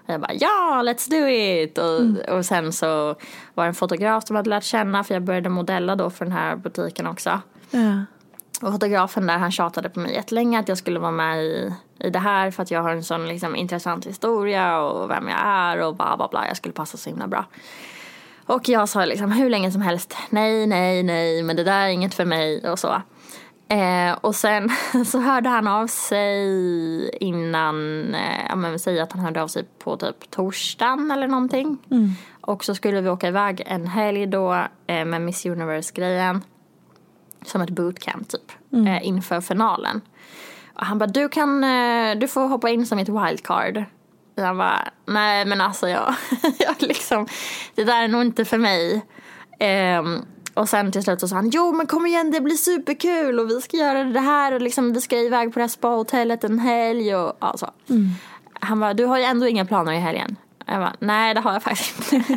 Och 0.06 0.14
jag 0.14 0.20
bara 0.20 0.34
ja, 0.34 0.82
let's 0.84 1.10
do 1.10 1.28
it! 1.28 1.78
Och, 1.78 2.34
och 2.36 2.44
sen 2.44 2.72
så 2.72 3.14
var 3.54 3.64
det 3.64 3.68
en 3.68 3.74
fotograf 3.74 4.26
som 4.26 4.36
hade 4.36 4.50
lärt 4.50 4.64
känna 4.64 5.04
för 5.04 5.14
jag 5.14 5.22
började 5.22 5.48
modella 5.48 5.96
då 5.96 6.10
för 6.10 6.24
den 6.24 6.32
här 6.32 6.56
butiken 6.56 7.06
också. 7.06 7.40
Ja. 7.70 8.04
Och 8.62 8.72
fotografen 8.72 9.26
där 9.26 9.38
han 9.38 9.52
tjatade 9.52 9.88
på 9.88 10.00
mig 10.00 10.14
jättelänge 10.14 10.58
att 10.58 10.68
jag 10.68 10.78
skulle 10.78 10.98
vara 10.98 11.12
med 11.12 11.44
i, 11.44 11.72
i 11.98 12.10
det 12.10 12.18
här 12.18 12.50
för 12.50 12.62
att 12.62 12.70
jag 12.70 12.82
har 12.82 12.90
en 12.90 13.04
sån 13.04 13.28
liksom, 13.28 13.56
intressant 13.56 14.06
historia 14.06 14.80
och 14.80 15.10
vem 15.10 15.28
jag 15.28 15.38
är 15.44 15.80
och 15.80 15.96
bla 15.96 16.16
bla 16.16 16.28
bla. 16.28 16.46
Jag 16.48 16.56
skulle 16.56 16.74
passa 16.74 16.96
så 16.96 17.10
himla 17.10 17.26
bra. 17.26 17.44
Och 18.48 18.68
jag 18.68 18.88
sa 18.88 19.04
liksom 19.04 19.32
hur 19.32 19.50
länge 19.50 19.72
som 19.72 19.82
helst 19.82 20.16
nej, 20.30 20.66
nej, 20.66 21.02
nej, 21.02 21.42
men 21.42 21.56
det 21.56 21.64
där 21.64 21.80
är 21.80 21.88
inget 21.88 22.14
för 22.14 22.24
mig 22.24 22.70
och 22.70 22.78
så. 22.78 23.02
Eh, 23.68 24.12
och 24.20 24.34
sen 24.34 24.70
så 25.06 25.20
hörde 25.20 25.48
han 25.48 25.68
av 25.68 25.86
sig 25.86 27.16
innan, 27.16 28.14
eh, 28.14 28.46
ja 28.48 28.56
men 28.56 28.78
säg 28.78 29.00
att 29.00 29.12
han 29.12 29.20
hörde 29.20 29.42
av 29.42 29.48
sig 29.48 29.64
på 29.78 29.96
typ 29.96 30.30
torsdagen 30.30 31.10
eller 31.10 31.28
någonting. 31.28 31.78
Och 32.40 32.64
så 32.64 32.74
skulle 32.74 33.00
vi 33.00 33.08
åka 33.08 33.28
iväg 33.28 33.62
en 33.66 33.86
helg 33.86 34.26
då 34.26 34.54
eh, 34.86 35.04
med 35.04 35.22
Miss 35.22 35.46
Universe-grejen. 35.46 36.44
Som 37.42 37.60
ett 37.60 37.70
bootcamp 37.70 38.28
typ, 38.28 38.52
eh, 38.86 39.06
inför 39.06 39.40
finalen. 39.40 40.00
Och 40.74 40.86
han 40.86 40.98
bara, 40.98 41.06
du 41.06 41.28
kan, 41.28 41.64
eh, 41.64 42.18
du 42.18 42.28
får 42.28 42.48
hoppa 42.48 42.70
in 42.70 42.86
som 42.86 42.98
ett 42.98 43.08
wildcard. 43.08 43.84
Jag 44.40 44.56
bara, 44.56 44.88
nej 45.06 45.44
men 45.44 45.60
alltså 45.60 45.88
jag, 45.88 46.14
jag 46.58 46.74
liksom, 46.78 47.26
det 47.74 47.84
där 47.84 48.04
är 48.04 48.08
nog 48.08 48.22
inte 48.22 48.44
för 48.44 48.58
mig. 48.58 49.06
Ehm, 49.60 50.24
och 50.54 50.68
sen 50.68 50.92
till 50.92 51.02
slut 51.02 51.20
så 51.20 51.28
sa 51.28 51.36
han, 51.36 51.50
jo 51.50 51.72
men 51.72 51.86
kom 51.86 52.06
igen 52.06 52.30
det 52.30 52.40
blir 52.40 52.56
superkul 52.56 53.40
och 53.40 53.50
vi 53.50 53.60
ska 53.60 53.76
göra 53.76 54.04
det 54.04 54.20
här 54.20 54.52
och 54.52 54.60
liksom 54.60 54.92
vi 54.92 55.00
ska 55.00 55.16
iväg 55.16 55.52
på 55.52 55.58
det 55.58 55.62
här 55.62 55.68
spahotellet 55.68 56.44
en 56.44 56.58
helg 56.58 57.16
och 57.16 57.36
ja, 57.40 57.54
så. 57.56 57.70
Han 58.60 58.80
bara, 58.80 58.94
du 58.94 59.04
har 59.04 59.18
ju 59.18 59.24
ändå 59.24 59.48
inga 59.48 59.64
planer 59.64 59.92
i 59.92 59.98
helgen. 59.98 60.36
Jag 60.66 60.78
bara, 60.78 60.94
nej 60.98 61.34
det 61.34 61.40
har 61.40 61.52
jag 61.52 61.62
faktiskt 61.62 62.12
inte. 62.12 62.34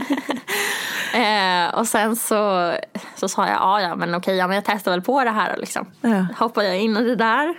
eh, 1.18 1.80
och 1.80 1.88
sen 1.88 2.16
så, 2.16 2.74
så 3.16 3.30
sa 3.30 3.48
jag, 3.48 3.56
ja 3.56 3.82
ja 3.82 3.96
men 3.96 4.16
okej, 4.16 4.36
ja, 4.36 4.48
men 4.48 4.56
jag 4.56 4.66
testar 4.66 4.92
väl 4.92 5.02
på 5.02 5.24
det 5.24 5.30
här 5.30 5.58
liksom. 5.58 5.86
Ja. 6.02 6.26
Hoppade 6.38 6.68
jag 6.68 6.80
in 6.80 6.98
i 6.98 7.04
det 7.04 7.16
där 7.16 7.50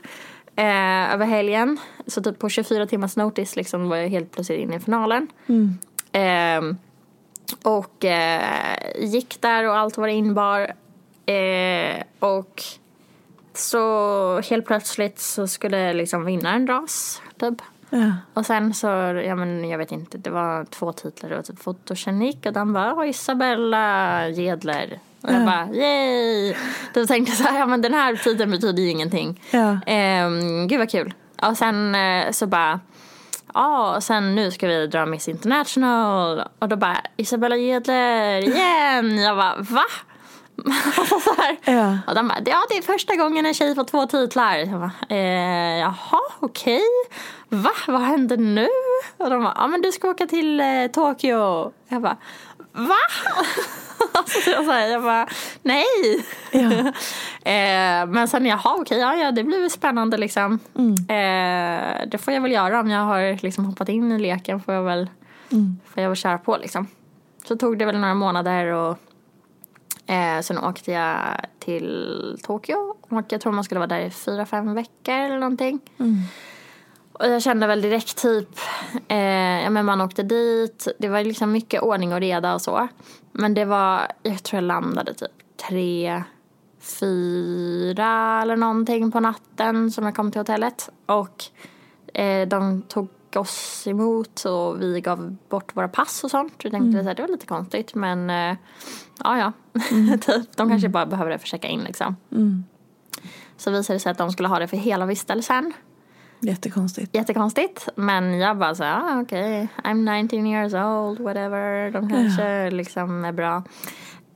eh, 0.57 1.14
över 1.14 1.26
helgen. 1.26 1.78
Så 2.07 2.23
typ 2.23 2.38
på 2.38 2.49
24 2.49 2.87
timmars 2.87 3.17
notice 3.17 3.57
liksom 3.57 3.88
var 3.88 3.97
jag 3.97 4.09
helt 4.09 4.31
plötsligt 4.33 4.61
inne 4.61 4.77
i 4.77 4.81
finalen. 4.81 5.29
Eh, 6.12 6.75
och 7.62 8.05
eh, 8.05 8.43
gick 8.99 9.37
där 9.41 9.69
och 9.69 9.77
allt 9.77 9.97
var 9.97 10.09
inbar. 10.09 10.61
Eh, 11.27 12.03
och 12.19 12.62
så 13.55 14.41
helt 14.41 14.67
plötsligt 14.67 15.19
så 15.19 15.47
skulle 15.47 15.93
liksom 15.93 16.25
vinnaren 16.25 16.67
dras, 16.67 17.23
typ. 17.41 17.55
Ja. 17.91 18.12
Och 18.35 18.47
sen 18.47 18.75
så, 18.75 18.87
ja 19.27 19.35
men 19.35 19.69
jag 19.69 19.79
vet 19.79 19.93
inte, 19.93 20.19
det 20.19 20.31
var 20.31 20.65
två 20.65 20.93
titlar. 20.93 21.31
Det 21.31 21.37
var 21.37 21.43
typ 21.43 21.62
fotogenik 21.62 22.47
och 22.47 22.53
den 22.53 22.73
bara, 22.73 22.95
"Åh, 22.95 23.09
Isabella 23.09 24.29
Gedler. 24.29 24.99
Och 25.21 25.33
jag 25.33 25.45
bara, 25.45 25.69
yay! 25.73 26.55
Då 26.95 27.07
tänkte 27.07 27.31
jag 27.33 27.38
så 27.38 27.45
här, 27.45 27.59
ja 27.59 27.67
men 27.67 27.83
den 27.83 27.95
här 27.95 28.17
titeln 28.17 28.51
betyder 28.51 28.83
ju 28.83 28.88
ingenting. 28.91 29.41
Ja. 29.51 29.79
Ehm, 29.87 30.69
gud 30.69 30.79
vad 30.79 30.91
kul. 30.91 31.15
Och 31.48 31.57
sen 31.57 31.94
eh, 31.94 32.31
så 32.31 32.46
bara, 32.46 32.81
ja, 33.55 33.96
och 33.96 34.02
sen 34.02 34.35
nu 34.35 34.50
ska 34.50 34.66
vi 34.66 34.87
dra 34.87 35.07
Miss 35.07 35.28
International. 35.28 36.42
Och 36.59 36.68
då 36.68 36.76
bara, 36.76 37.00
Isabella 37.16 37.57
Gedler 37.57 38.38
igen. 38.38 39.18
Jag 39.22 39.37
bara, 39.37 39.57
va? 39.59 39.85
så. 41.09 41.35
Ja. 41.64 41.98
Och 42.07 42.14
de 42.14 42.28
bara, 42.28 42.38
ja 42.46 42.66
det 42.68 42.76
är 42.76 42.83
första 42.83 43.16
gången 43.16 43.46
en 43.46 43.55
tjej 43.55 43.74
får 43.74 43.85
två 43.85 44.07
titlar. 44.07 44.57
Jag 44.57 44.81
bara, 44.81 44.92
eh, 45.09 45.78
jaha 45.78 46.20
okej. 46.40 46.83
Va, 47.48 47.70
vad 47.87 48.00
händer 48.00 48.37
nu? 48.37 48.68
Och 49.16 49.31
de 49.31 49.42
bara, 49.42 49.55
ja 49.57 49.66
men 49.66 49.83
du 49.83 49.92
ska 49.92 50.11
åka 50.11 50.26
till 50.26 50.61
eh, 50.61 50.87
Tokyo. 50.92 51.72
Jag 51.88 52.02
bara, 52.02 52.16
va? 52.72 52.96
så 54.45 54.51
jag, 54.51 54.65
så 54.65 54.71
här, 54.71 54.88
jag 54.88 55.03
bara, 55.03 55.29
nej. 55.62 55.85
Ja. 56.53 56.71
eh, 57.53 58.07
men 58.07 58.29
sen, 58.29 58.47
jaha 58.47 58.77
okej, 58.79 58.99
ja, 58.99 59.15
ja 59.15 59.33
det 59.33 59.45
blir 59.45 59.61
väl 59.61 59.71
spännande 59.71 60.17
liksom. 60.17 60.59
Eh, 61.09 62.07
det 62.07 62.19
får 62.21 62.35
jag 62.35 62.41
väl 62.41 62.53
göra 62.53 62.81
om 62.81 62.91
jag 62.91 63.01
har 63.01 63.43
liksom 63.43 63.65
hoppat 63.65 63.88
in 63.88 64.12
i 64.12 64.19
leken. 64.19 64.61
Får 64.61 64.75
jag 64.75 64.83
väl, 64.83 65.11
får 65.85 66.03
jag 66.03 66.09
väl 66.09 66.17
köra 66.17 66.38
på 66.38 66.57
liksom. 66.57 66.87
Så 67.49 67.57
tog 67.57 67.79
det 67.79 67.85
väl 67.85 67.99
några 67.99 68.15
månader 68.15 68.67
och 68.67 68.99
Eh, 70.07 70.41
sen 70.41 70.59
åkte 70.59 70.93
jag 70.93 71.17
till 71.59 72.38
Tokyo 72.43 72.97
och 73.01 73.25
jag 73.29 73.41
tror 73.41 73.53
man 73.53 73.65
skulle 73.65 73.79
vara 73.79 73.87
där 73.87 74.01
i 74.01 74.11
fyra, 74.11 74.47
fem 74.47 74.75
veckor 74.75 75.15
eller 75.15 75.38
någonting. 75.38 75.81
Och 77.12 77.27
jag 77.27 77.43
kände 77.43 77.67
väl 77.67 77.83
direkt 77.83 78.23
typ, 78.23 78.49
eh, 79.09 79.62
ja 79.62 79.71
men 79.71 79.87
man 79.87 80.01
åkte 80.01 80.23
dit, 80.23 80.88
det 80.99 81.09
var 81.09 81.25
liksom 81.25 81.53
mycket 81.53 81.83
ordning 81.83 82.12
och 82.12 82.21
reda 82.21 82.55
och 82.55 82.62
så. 82.62 82.88
Men 83.33 83.55
det 83.55 83.64
var, 83.64 84.07
jag 84.23 84.42
tror 84.42 84.57
jag 84.57 84.64
landade 84.64 85.14
typ 85.14 85.31
tre, 85.68 86.23
fyra 86.81 88.42
eller 88.42 88.57
någonting 88.57 89.12
på 89.12 89.21
natten 89.21 89.90
som 89.90 90.05
jag 90.05 90.14
kom 90.14 90.31
till 90.31 90.40
hotellet. 90.40 90.90
Och 91.07 91.45
eh, 92.14 92.49
de 92.49 92.83
tog 92.83 93.09
oss 93.37 93.87
emot 93.87 94.45
och 94.45 94.83
vi 94.83 95.01
gav 95.01 95.37
bort 95.49 95.77
våra 95.77 95.88
pass 95.88 96.25
och 96.25 96.31
sånt. 96.31 96.55
Jag 96.59 96.73
tänkte 96.73 97.11
att 97.11 97.16
det 97.16 97.23
var 97.23 97.29
lite 97.29 97.47
konstigt 97.47 97.95
men 97.95 98.31
eh, 98.31 98.57
ja 99.25 99.38
ja, 99.38 99.53
typ. 100.21 100.57
De 100.57 100.68
kanske 100.68 100.88
bara 100.88 101.07
behöver 101.07 101.31
det 101.31 101.38
för 101.38 101.45
att 101.45 101.49
checka 101.49 101.68
in 101.68 101.81
liksom. 101.81 102.16
Så 103.57 103.71
visade 103.71 103.97
det 103.97 104.01
sig 104.01 104.12
att 104.12 104.18
de 104.18 104.33
skulle 104.33 104.49
ha 104.49 104.59
det 104.59 104.68
för 104.68 104.77
hela 104.77 105.07
vistelsen. 105.07 105.73
Jättekonstigt. 106.42 107.14
Jättekonstigt. 107.14 107.88
Men 107.94 108.38
jag 108.38 108.59
bara 108.59 108.74
så 108.74 108.85
ah, 108.85 109.20
okej, 109.22 109.68
I'm 109.85 110.22
19 110.22 110.46
years 110.46 110.74
old, 110.74 111.20
whatever. 111.20 111.90
De 111.90 112.09
kanske 112.09 112.70
liksom 112.70 113.24
är 113.24 113.33
bra. 113.33 113.62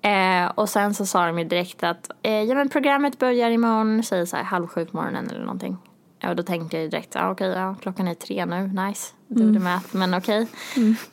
Eh, 0.02 0.46
och 0.54 0.68
sen 0.68 0.94
så 0.94 1.06
sa 1.06 1.26
de 1.26 1.38
ju 1.38 1.44
direkt 1.44 1.82
att 1.82 2.10
eh, 2.22 2.42
ja 2.42 2.54
men 2.54 2.68
programmet 2.68 3.18
börjar 3.18 3.50
imorgon, 3.50 4.02
säger 4.02 4.24
så 4.24 4.36
här 4.36 4.44
halv 4.44 4.66
sju 4.66 4.84
på 4.84 4.96
morgonen 4.96 5.30
eller 5.30 5.40
någonting. 5.40 5.76
Ja, 6.20 6.30
och 6.30 6.36
då 6.36 6.42
tänkte 6.42 6.78
jag 6.78 6.90
direkt, 6.90 7.16
ah, 7.16 7.30
okej, 7.30 7.48
ja, 7.48 7.74
klockan 7.82 8.08
är 8.08 8.14
tre 8.14 8.46
nu, 8.46 8.66
nice, 8.66 9.14
do 9.28 9.52
the 9.52 9.58
math, 9.58 9.86
men 9.96 10.14
okej. 10.14 10.46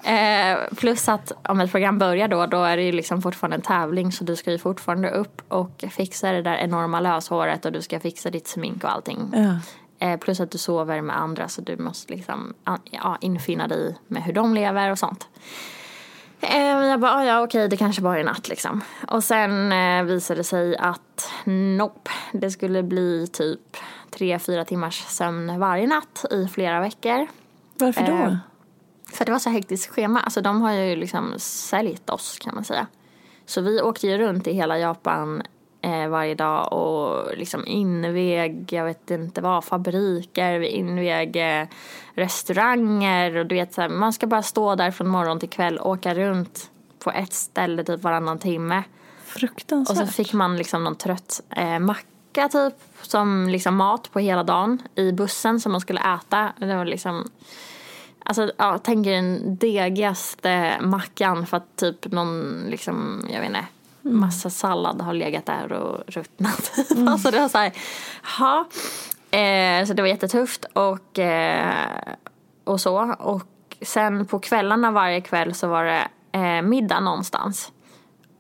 Eh, 0.03 0.58
plus 0.77 1.10
att 1.10 1.32
om 1.49 1.60
ett 1.60 1.71
program 1.71 1.99
börjar 1.99 2.27
då, 2.27 2.45
då 2.45 2.63
är 2.63 2.77
det 2.77 2.84
ju 2.84 2.91
liksom 2.91 3.21
fortfarande 3.21 3.56
en 3.56 3.62
tävling 3.62 4.12
så 4.12 4.23
du 4.23 4.36
ska 4.36 4.51
ju 4.51 4.58
fortfarande 4.58 5.10
upp 5.10 5.41
och 5.47 5.84
fixa 5.91 6.32
det 6.32 6.41
där 6.41 6.56
enorma 6.56 6.99
löshåret 6.99 7.65
och 7.65 7.71
du 7.71 7.82
ska 7.82 7.99
fixa 7.99 8.29
ditt 8.29 8.47
smink 8.47 8.84
och 8.84 8.91
allting. 8.91 9.32
Ja. 9.34 9.60
Eh, 10.04 10.18
plus 10.20 10.39
att 10.39 10.52
du 10.52 10.58
sover 10.58 11.02
med 11.02 11.18
andra 11.18 11.48
så 11.48 11.62
du 11.62 11.78
måste 11.78 12.13
liksom 12.13 12.54
ja, 12.92 13.18
infinna 13.22 13.68
dig 13.68 13.98
med 14.08 14.24
hur 14.24 14.34
de 14.34 14.54
lever 14.54 14.92
och 14.92 15.00
sånt. 15.00 15.28
Eh, 16.42 16.68
jag 16.68 17.00
bara, 17.00 17.12
ah, 17.12 17.24
ja 17.24 17.44
okej 17.44 17.68
det 17.68 17.78
kanske 17.78 18.02
bara 18.02 18.20
är 18.20 18.24
natt 18.24 18.50
liksom. 18.50 18.82
Och 19.08 19.24
sen 19.24 19.72
eh, 19.72 20.04
visade 20.04 20.39
det 20.39 20.44
sig 20.44 20.78
att 20.78 21.32
nope, 21.46 22.12
det 22.32 22.52
skulle 22.52 22.84
bli 22.84 23.28
typ 23.28 23.78
tre, 24.12 24.39
fyra 24.39 24.66
timmars 24.66 25.06
sömn 25.08 25.60
varje 25.60 25.88
natt 25.88 26.26
i 26.32 26.48
flera 26.48 26.80
veckor. 26.80 27.28
Varför 27.76 28.02
då? 28.02 28.13
Eh, 28.13 28.38
För 29.13 29.26
det 29.26 29.32
var 29.32 29.39
så 29.39 29.50
hektiskt 29.50 29.94
schema. 29.94 30.20
Alltså 30.20 30.42
de 30.42 30.62
har 30.62 30.72
ju 30.72 30.96
liksom 30.96 31.34
säljt 31.38 32.10
oss 32.10 32.39
kan 32.39 32.56
man 32.56 32.63
säga. 32.63 32.88
Så 33.46 33.62
vi 33.62 33.82
åkte 33.82 34.08
ju 34.08 34.18
runt 34.18 34.48
i 34.48 34.54
hela 34.54 34.78
Japan 34.80 35.44
eh, 35.84 36.08
varje 36.08 36.36
dag 36.36 36.74
och 36.74 37.38
liksom 37.38 37.67
invig, 37.67 38.74
jag 38.74 38.86
vet 38.86 39.12
inte 39.12 39.41
vad, 39.41 39.63
fabriker, 39.63 40.60
vi 40.60 40.67
invig 40.67 41.36
eh, 41.36 41.67
restauranger 42.13 43.38
och 43.38 43.46
du 43.46 43.56
vet 43.56 43.74
så 43.74 43.82
här, 43.82 43.89
man 43.89 44.13
ska 44.13 44.28
bara 44.28 44.43
stå 44.43 44.76
där 44.76 44.91
från 44.91 45.08
morgon 45.08 45.39
till 45.39 45.50
kväll, 45.50 45.80
åka 45.80 46.13
runt 46.13 46.69
på 47.00 47.12
ett 47.12 47.34
ställe 47.34 47.84
typ 47.84 48.04
varannan 48.04 48.39
timme. 48.39 48.84
Och 49.22 49.39
Fruktansvärt. 49.39 49.98
så 49.98 50.13
fick 50.13 50.34
man 50.34 50.58
liksom 50.58 50.84
någon 50.84 50.96
trött 50.96 51.41
eh, 51.50 51.80
macka 51.80 52.50
typ 52.50 52.76
som 53.02 53.50
liksom 53.50 53.76
mat 53.76 54.12
på 54.12 54.19
hela 54.19 54.43
dagen 54.43 54.82
i 54.96 55.12
bussen 55.12 55.60
som 55.60 55.72
man 55.72 55.82
skulle 55.82 56.02
äta. 56.15 56.54
Det 56.58 56.76
var 56.76 56.86
liksom 56.86 57.30
Alltså 58.26 58.52
ja, 58.58 58.78
tänk 58.84 59.08
er 59.08 59.12
den 59.12 59.56
degigaste 59.56 60.78
mackan 60.82 61.46
för 61.46 61.58
att 61.58 61.76
typ 61.76 62.12
någon 62.12 62.63
liksom, 62.69 63.28
jag 63.30 63.39
vet 63.39 63.50
inte, 63.50 63.65
massa 64.04 64.50
sallad 64.50 65.02
har 65.02 65.13
legat 65.13 65.46
där 65.46 65.72
och 65.72 66.04
ruttnat. 66.08 66.72
alltså 67.08 67.32
det 67.32 67.39
var 67.39 67.50
så 67.50 67.58
här, 67.58 67.72
ja. 68.39 68.66
Eh, 69.38 69.86
så 69.86 69.94
det 69.94 70.02
var 70.02 70.10
jättetufft 70.10 70.66
och, 70.74 71.20
eh, 71.20 72.13
och 72.63 72.82
så. 72.82 73.16
Och 73.20 73.48
sen 73.82 74.26
på 74.26 74.39
kvällarna 74.39 74.92
varje 74.92 75.22
kväll 75.22 75.54
så 75.54 75.68
var 75.68 75.84
det 75.84 76.08
eh, 76.32 76.62
middag 76.62 77.00
någonstans. 77.00 77.72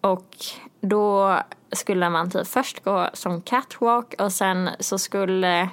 Och 0.01 0.35
då 0.81 1.37
skulle 1.71 2.09
man 2.09 2.31
typ 2.31 2.47
först 2.47 2.83
gå 2.83 3.09
som 3.13 3.41
catwalk 3.41 4.13
och 4.19 4.31
sen 4.31 4.69
så 4.79 4.99
skulle 4.99 5.69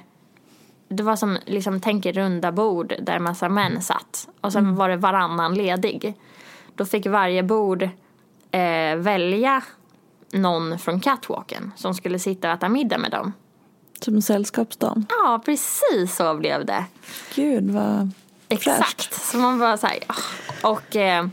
det 0.87 1.03
var 1.03 1.15
som, 1.15 1.37
liksom, 1.45 1.81
tänk 1.81 2.05
er 2.05 2.13
runda 2.13 2.51
bord 2.51 2.93
där 3.01 3.19
massa 3.19 3.49
män 3.49 3.81
satt. 3.81 4.27
Och 4.41 4.53
sen 4.53 4.75
var 4.75 4.89
det 4.89 4.97
varannan 4.97 5.55
ledig. 5.55 6.13
Då 6.75 6.85
fick 6.85 7.05
varje 7.05 7.43
bord 7.43 7.89
eh, 8.51 8.95
välja 8.95 9.63
någon 10.33 10.79
från 10.79 10.99
catwalken 10.99 11.71
som 11.75 11.93
skulle 11.93 12.19
sitta 12.19 12.47
och 12.47 12.53
äta 12.53 12.69
middag 12.69 12.97
med 12.97 13.11
dem. 13.11 13.33
Som 14.01 14.21
sällskapsdagen. 14.21 15.05
Ja, 15.09 15.41
precis 15.45 16.15
så 16.15 16.35
blev 16.35 16.65
det. 16.65 16.85
Gud 17.35 17.71
vad 17.71 18.11
Exakt. 18.51 19.13
Så 19.13 19.37
man 19.37 19.59
bara 19.59 19.77
så 19.77 19.87
här. 19.87 19.99
Och 20.63 20.95
eh, 20.95 21.27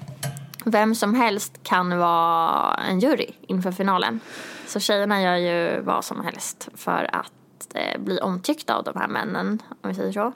vem 0.65 0.95
som 0.95 1.15
helst 1.15 1.61
kan 1.63 1.99
vara 1.99 2.75
en 2.75 3.01
jury 3.01 3.31
inför 3.41 3.73
finalen. 3.73 4.21
Så 4.67 4.81
tjejerna 4.81 5.23
gör 5.23 5.37
ju 5.37 5.81
vad 5.81 6.05
som 6.05 6.25
helst 6.25 6.69
för 6.75 7.11
att 7.13 7.75
eh, 7.75 8.01
bli 8.01 8.21
omtyckta 8.21 8.75
av 8.75 8.85
de 8.85 8.97
här 8.97 9.09
männen, 9.09 9.63
om 9.83 9.89
vi 9.89 9.95
säger 9.95 10.13
så. 10.13 10.33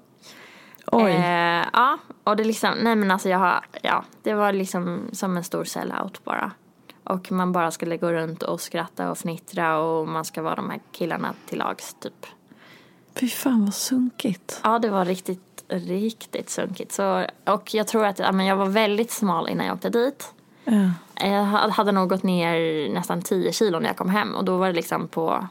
Oj. 0.86 1.12
Eh, 1.12 1.64
ja, 1.72 1.98
och 2.24 2.36
det 2.36 2.44
liksom, 2.44 2.74
nej 2.82 2.96
men 2.96 3.10
alltså 3.10 3.28
jag 3.28 3.38
har, 3.38 3.64
ja, 3.82 4.04
det 4.22 4.34
var 4.34 4.52
liksom 4.52 5.00
som 5.12 5.36
en 5.36 5.44
stor 5.44 5.64
sellout 5.64 6.24
bara. 6.24 6.50
Och 7.04 7.32
man 7.32 7.52
bara 7.52 7.70
skulle 7.70 7.96
gå 7.96 8.12
runt 8.12 8.42
och 8.42 8.60
skratta 8.60 9.10
och 9.10 9.18
fnittra 9.18 9.78
och 9.78 10.08
man 10.08 10.24
ska 10.24 10.42
vara 10.42 10.54
de 10.54 10.70
här 10.70 10.80
killarna 10.92 11.34
till 11.46 11.58
lags 11.58 11.94
typ. 11.94 12.26
Fy 13.14 13.28
fan 13.28 13.64
vad 13.64 13.74
sunkigt. 13.74 14.60
Ja, 14.64 14.78
det 14.78 14.90
var 14.90 15.04
riktigt, 15.04 15.64
riktigt 15.68 16.50
sunkigt. 16.50 16.92
Så, 16.92 17.26
och 17.44 17.74
jag 17.74 17.86
tror 17.86 18.06
att 18.06 18.18
ja, 18.18 18.32
men 18.32 18.46
jag 18.46 18.56
var 18.56 18.66
väldigt 18.66 19.10
smal 19.10 19.48
innan 19.48 19.66
jag 19.66 19.74
åkte 19.74 19.90
dit. 19.90 20.34
Ja. 20.64 20.90
Jag 21.14 21.44
hade 21.44 21.92
nog 21.92 22.08
gått 22.08 22.22
ner 22.22 22.88
nästan 22.94 23.22
10 23.22 23.52
kilo 23.52 23.78
när 23.78 23.86
jag 23.86 23.96
kom 23.96 24.10
hem 24.10 24.34
och 24.34 24.44
då 24.44 24.56
var 24.56 24.66
det 24.66 24.72
liksom 24.72 25.08
på 25.08 25.48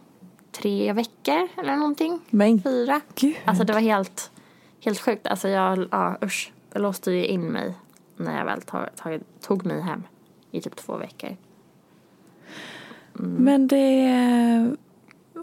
tre 0.52 0.94
veckor 0.94 1.48
eller 1.58 1.76
någonting. 1.76 2.20
Men 2.30 2.64
Fyra. 2.64 3.02
gud. 3.16 3.36
Alltså 3.46 3.64
det 3.64 3.74
var 3.74 3.80
helt, 3.80 4.32
helt 4.84 5.00
sjukt. 5.00 5.28
Alltså 5.28 5.48
jag, 5.48 5.88
ja 5.92 6.18
usch. 6.24 6.54
Jag 6.74 6.82
låste 6.82 7.12
ju 7.12 7.26
in 7.26 7.48
mig 7.48 7.74
när 8.18 8.38
jag 8.38 8.46
väl 8.46 8.62
tog, 8.62 8.82
tog, 9.04 9.22
tog 9.42 9.66
mig 9.66 9.82
hem 9.82 10.04
i 10.52 10.62
typ 10.62 10.76
två 10.76 10.98
veckor. 10.98 11.38
Men 13.14 13.68
det 13.68 14.06
är 14.06 14.76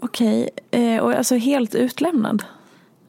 okej. 0.01 0.49
Eh, 0.71 0.97
och 1.03 1.13
alltså 1.13 1.35
helt 1.35 1.75
utlämnad? 1.75 2.43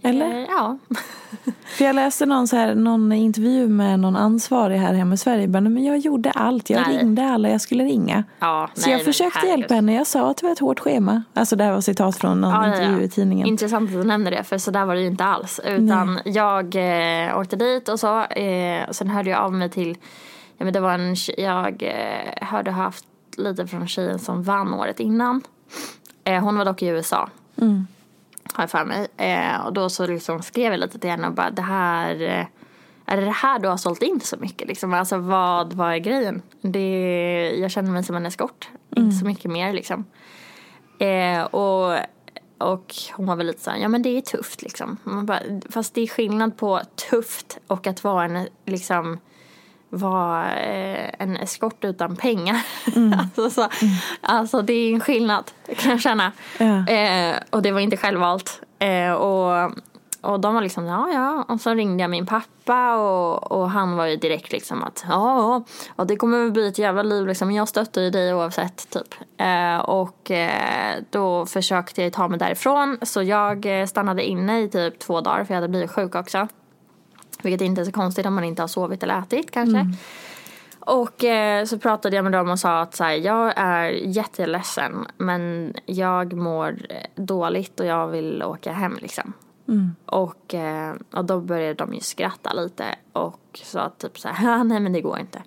Eller? 0.02 0.26
Eh, 0.30 0.46
ja. 0.48 0.78
För 1.66 1.84
jag 1.84 1.96
läste 1.96 2.26
någon, 2.26 2.48
så 2.48 2.56
här, 2.56 2.74
någon 2.74 3.12
intervju 3.12 3.68
med 3.68 4.00
någon 4.00 4.16
ansvarig 4.16 4.78
här 4.78 4.94
hemma 4.94 5.14
i 5.14 5.16
Sverige. 5.16 5.48
Bara, 5.48 5.60
men 5.60 5.84
jag 5.84 5.98
gjorde 5.98 6.30
allt. 6.30 6.70
Jag 6.70 6.82
Nej. 6.88 6.98
ringde 6.98 7.24
alla 7.24 7.48
jag 7.48 7.60
skulle 7.60 7.84
ringa. 7.84 8.24
ja 8.38 8.70
Så 8.74 8.86
nej, 8.86 8.96
jag 8.96 9.04
försökte 9.04 9.38
herregud. 9.38 9.58
hjälpa 9.58 9.74
henne. 9.74 9.94
Jag 9.94 10.06
sa 10.06 10.30
att 10.30 10.36
det 10.36 10.46
var 10.46 10.52
ett 10.52 10.58
hårt 10.58 10.80
schema. 10.80 11.22
Alltså 11.34 11.56
det 11.56 11.64
här 11.64 11.72
var 11.72 11.80
citat 11.80 12.16
från 12.16 12.40
någon 12.40 12.50
Ja, 12.50 12.66
ja, 12.68 12.74
ja. 12.76 12.82
intervju 12.82 13.04
i 13.04 13.08
tidningen. 13.08 13.46
Intressant 13.46 13.90
att 13.90 13.96
du 13.96 14.04
nämner 14.04 14.30
det 14.30 14.44
för 14.44 14.58
så 14.58 14.70
där 14.70 14.84
var 14.84 14.94
det 14.94 15.00
ju 15.00 15.06
inte 15.06 15.24
alls. 15.24 15.60
Utan 15.64 16.20
jag 16.24 16.76
eh, 17.28 17.38
åkte 17.38 17.56
dit 17.56 17.88
och 17.88 18.00
så. 18.00 18.22
Eh, 18.24 18.88
och 18.88 18.96
sen 18.96 19.08
hörde 19.08 19.30
jag 19.30 19.40
av 19.40 19.52
mig 19.52 19.70
till, 19.70 19.96
ja 20.60 20.64
men 20.64 20.72
det 20.72 20.80
var 20.80 20.92
en, 20.94 21.14
tje- 21.14 21.40
jag 21.40 21.82
eh, 21.82 22.46
hörde 22.48 22.70
haft 22.70 23.04
lite 23.36 23.66
från 23.66 23.88
tjejen 23.88 24.18
som 24.18 24.42
vann 24.42 24.74
året 24.74 25.00
innan. 25.00 25.42
Eh, 26.24 26.42
hon 26.44 26.58
var 26.58 26.64
dock 26.64 26.82
i 26.82 26.86
USA. 26.86 27.30
Har 28.54 28.62
jag 28.62 28.70
för 28.70 28.84
mig. 28.84 29.06
Eh, 29.16 29.66
och 29.66 29.72
då 29.72 29.88
så 29.88 30.06
liksom 30.06 30.42
skrev 30.42 30.72
jag 30.72 30.80
lite 30.80 30.98
till 30.98 31.10
henne 31.10 31.26
och 31.26 31.32
bara 31.34 31.50
det 31.50 31.62
här 31.62 32.22
eh, 32.22 32.46
är 33.06 33.16
det 33.16 33.24
det 33.24 33.30
här 33.30 33.58
du 33.58 33.68
har 33.68 33.76
sålt 33.76 34.02
in 34.02 34.20
så 34.20 34.36
mycket? 34.36 34.68
Liksom? 34.68 34.94
Alltså 34.94 35.16
vad, 35.18 35.72
vad 35.72 35.92
är 35.92 35.98
grejen? 35.98 36.42
Det, 36.60 37.56
jag 37.60 37.70
känner 37.70 37.90
mig 37.90 38.04
som 38.04 38.16
en 38.16 38.26
eskort. 38.26 38.68
Inte 38.96 39.16
så 39.16 39.24
mycket 39.26 39.50
mer 39.50 39.72
liksom. 39.72 40.04
Eh, 40.98 41.42
och 41.42 41.98
och 42.58 42.94
hon 43.12 43.26
var 43.26 43.36
väl 43.36 43.46
lite 43.46 43.60
såhär, 43.62 43.78
ja 43.78 43.88
men 43.88 44.02
det 44.02 44.08
är 44.16 44.20
tufft 44.20 44.62
liksom. 44.62 44.96
Bara, 45.24 45.38
fast 45.70 45.94
det 45.94 46.00
är 46.00 46.06
skillnad 46.06 46.56
på 46.56 46.80
tufft 47.10 47.58
och 47.66 47.86
att 47.86 48.04
vara 48.04 48.24
en 48.24 48.48
liksom 48.66 49.18
vara 49.90 50.56
eh, 50.56 51.10
en 51.18 51.36
eskort 51.36 51.84
utan 51.84 52.16
pengar. 52.16 52.66
Mm. 52.96 53.18
alltså, 53.20 53.50
så, 53.50 53.60
mm. 53.60 53.94
alltså 54.20 54.62
det 54.62 54.72
är 54.72 54.94
en 54.94 55.00
skillnad 55.00 55.50
kan 55.76 55.90
jag 55.90 56.00
känna. 56.00 56.32
Ja. 56.58 56.86
Eh, 56.86 57.36
och 57.50 57.62
det 57.62 57.72
var 57.72 57.80
inte 57.80 57.96
självvalt. 57.96 58.62
Eh, 58.78 59.12
och 59.12 59.72
och 60.22 60.40
de 60.40 60.54
var 60.54 60.62
liksom, 60.62 60.86
ja 60.86 61.08
ja. 61.12 61.44
Och 61.48 61.60
så 61.60 61.74
ringde 61.74 62.02
jag 62.02 62.10
min 62.10 62.26
pappa 62.26 62.96
och, 62.96 63.52
och 63.52 63.70
han 63.70 63.96
var 63.96 64.06
ju 64.06 64.16
direkt 64.16 64.52
liksom 64.52 64.82
att, 64.82 65.04
ja 65.08 65.64
ja, 65.96 66.04
det 66.04 66.16
kommer 66.16 66.38
väl 66.38 66.52
bli 66.52 66.68
ett 66.68 66.78
jävla 66.78 67.02
liv 67.02 67.26
liksom. 67.26 67.52
Jag 67.52 67.68
stöttar 67.68 68.02
ju 68.02 68.10
dig 68.10 68.34
oavsett 68.34 68.90
typ. 68.90 69.14
Eh, 69.36 69.78
och 69.78 70.30
eh, 70.30 70.94
då 71.10 71.46
försökte 71.46 72.02
jag 72.02 72.12
ta 72.12 72.28
mig 72.28 72.38
därifrån. 72.38 72.98
Så 73.02 73.22
jag 73.22 73.88
stannade 73.88 74.24
inne 74.24 74.60
i 74.60 74.68
typ 74.68 74.98
två 74.98 75.20
dagar 75.20 75.44
för 75.44 75.54
jag 75.54 75.56
hade 75.56 75.68
blivit 75.68 75.90
sjuk 75.90 76.14
också. 76.14 76.48
Vilket 77.42 77.60
inte 77.60 77.80
är 77.80 77.84
så 77.84 77.92
konstigt 77.92 78.26
om 78.26 78.34
man 78.34 78.44
inte 78.44 78.62
har 78.62 78.68
sovit 78.68 79.02
eller 79.02 79.18
ätit 79.18 79.50
kanske. 79.50 79.78
Mm. 79.78 79.92
Och 80.80 81.24
eh, 81.24 81.64
så 81.64 81.78
pratade 81.78 82.16
jag 82.16 82.22
med 82.22 82.32
dem 82.32 82.50
och 82.50 82.58
sa 82.58 82.80
att 82.80 82.94
så 82.94 83.04
här, 83.04 83.12
jag 83.12 83.52
är 83.56 83.90
jätteledsen 83.90 85.06
men 85.16 85.74
jag 85.86 86.32
mår 86.32 86.76
dåligt 87.14 87.80
och 87.80 87.86
jag 87.86 88.08
vill 88.08 88.42
åka 88.42 88.72
hem 88.72 88.98
liksom. 89.00 89.32
Mm. 89.68 89.94
Och, 90.06 90.54
eh, 90.54 90.94
och 91.12 91.24
då 91.24 91.40
började 91.40 91.74
de 91.74 91.94
ju 91.94 92.00
skratta 92.00 92.52
lite 92.52 92.84
och 93.12 93.60
sa 93.62 93.92
typ 93.98 94.18
så 94.18 94.28
här, 94.28 94.64
nej 94.64 94.80
men 94.80 94.92
det 94.92 95.00
går 95.00 95.18
inte. 95.18 95.42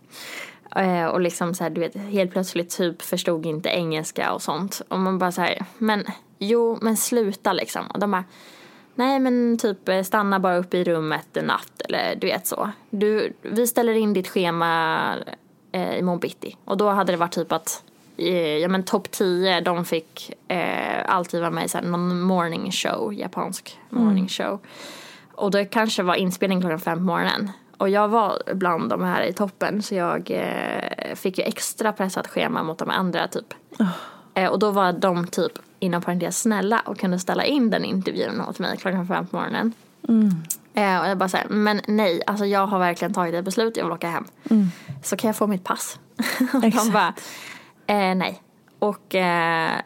Eh, 0.76 1.06
och 1.06 1.22
liksom 1.22 1.54
så 1.54 1.64
här, 1.64 1.72
du 1.72 1.82
vet, 1.82 1.96
helt 1.96 2.32
plötsligt 2.32 2.78
typ 2.78 3.02
förstod 3.02 3.46
inte 3.46 3.70
engelska 3.70 4.34
och 4.34 4.41
sånt. 4.41 4.82
Och 4.88 5.00
man 5.00 5.20
bara 5.20 5.32
så 5.32 5.41
här, 5.41 5.66
men 5.78 6.06
jo, 6.38 6.78
men 6.82 6.98
sluta 6.98 7.54
liksom. 7.54 7.88
Och 7.88 8.00
de 8.00 8.12
bara, 8.12 8.24
nej 8.96 9.20
men 9.20 9.58
typ 9.58 9.89
eh, 9.89 10.04
stanna 10.04 10.39
bara 10.39 10.58
uppe 10.58 10.78
i 10.78 10.84
rummet 10.84 11.38
en 11.38 11.46
natt 11.46 11.82
eller 11.82 12.16
du 12.16 12.28
vet 12.28 12.48
så. 12.48 12.70
Du, 12.89 13.34
vi 13.41 13.68
ställer 13.68 13.94
in 13.94 14.14
ditt 14.14 14.28
schema 14.28 15.16
eh, 15.72 16.00
imorgon 16.00 16.20
bitti. 16.20 16.58
Och 16.66 16.78
då 16.78 16.89
hade 16.89 17.12
det 17.14 17.18
varit 17.18 17.34
typ 17.34 17.52
att 17.52 17.84
ja 18.62 18.68
men 18.68 18.84
topp 18.84 19.12
10, 19.12 19.62
de 19.62 19.86
fick 19.86 20.34
eh, 20.48 21.06
alltid 21.06 21.39
vara 21.39 21.52
med 21.52 21.66
i 21.66 21.70
såhär, 21.70 21.86
någon 21.86 22.22
morning 22.22 22.72
show, 22.72 23.14
japansk 23.14 23.80
morning 23.89 24.12
mm. 24.12 24.28
show. 24.28 24.60
Och 25.36 25.52
det 25.52 25.66
kanske 25.66 26.04
var 26.04 26.16
inspelning 26.16 26.62
klockan 26.62 26.80
fem 26.80 26.98
på 26.98 27.04
morgonen. 27.04 27.52
Och 27.78 27.89
jag 27.89 28.08
var 28.08 28.41
bland 28.54 28.89
de 28.89 29.04
här 29.04 29.24
i 29.24 29.34
toppen 29.34 29.82
så 29.82 29.96
jag 29.96 30.32
eh, 30.32 31.16
fick 31.16 31.38
ju 31.38 31.44
extra 31.44 31.94
pressat 31.94 32.28
schema 32.28 32.64
mot 32.64 32.78
de 32.78 32.89
andra 32.89 33.28
typ. 33.28 33.54
Oh. 33.80 33.88
Eh, 34.34 34.50
och 34.50 34.60
då 34.60 34.72
var 34.72 34.94
de 34.94 35.28
typ 35.28 35.52
inom 35.84 36.02
parentes 36.02 36.42
snälla 36.42 36.80
och 36.80 37.00
kunde 37.00 37.20
ställa 37.20 37.46
in 37.46 37.70
den 37.70 37.86
intervjun 37.86 38.42
åt 38.42 38.60
mig 38.60 38.78
klockan 38.78 39.08
fem 39.08 39.28
på 39.28 39.36
morgonen. 39.36 39.74
Mm. 40.08 40.30
Eh, 40.74 41.02
och 41.02 41.10
jag 41.10 41.18
bara 41.18 41.30
såhär, 41.30 41.48
men 41.50 41.82
nej, 41.88 42.22
alltså 42.28 42.46
jag 42.46 42.68
har 42.68 42.80
verkligen 42.80 43.14
tagit 43.14 43.36
ett 43.36 43.46
beslut, 43.46 43.78
jag 43.78 43.84
vill 43.84 43.94
åka 43.94 44.10
hem. 44.10 44.26
Mm. 44.50 44.68
Så 45.04 45.18
kan 45.18 45.28
jag 45.28 45.36
få 45.36 45.48
mitt 45.48 45.64
pass? 45.64 46.00
och 46.54 46.62
de 46.62 46.92
bara, 46.94 47.14
Eh, 47.88 48.16
nej. 48.16 48.42
Och, 48.80 49.16
eh, 49.16 49.80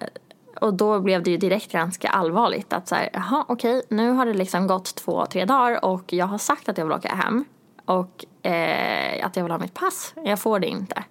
och 0.62 0.74
då 0.74 1.00
blev 1.00 1.24
det 1.24 1.32
ju 1.32 1.38
direkt 1.38 1.72
ganska 1.72 2.10
allvarligt 2.10 2.74
att 2.74 2.88
så 2.88 2.96
här, 2.96 3.10
jaha 3.14 3.46
okej, 3.48 3.82
nu 3.90 4.12
har 4.12 4.26
det 4.26 4.34
liksom 4.34 4.68
gått 4.68 4.96
två, 4.96 5.26
tre 5.26 5.46
dagar 5.46 5.86
och 5.86 6.14
jag 6.14 6.26
har 6.26 6.38
sagt 6.38 6.70
att 6.70 6.78
jag 6.78 6.86
vill 6.86 6.94
åka 6.94 7.16
hem 7.16 7.46
och 7.86 8.46
eh, 8.46 9.26
att 9.26 9.36
jag 9.36 9.44
vill 9.44 9.52
ha 9.52 9.60
mitt 9.60 9.74
pass. 9.74 10.14
Jag 10.24 10.40
får 10.40 10.60
det 10.60 10.68
inte. 10.68 11.04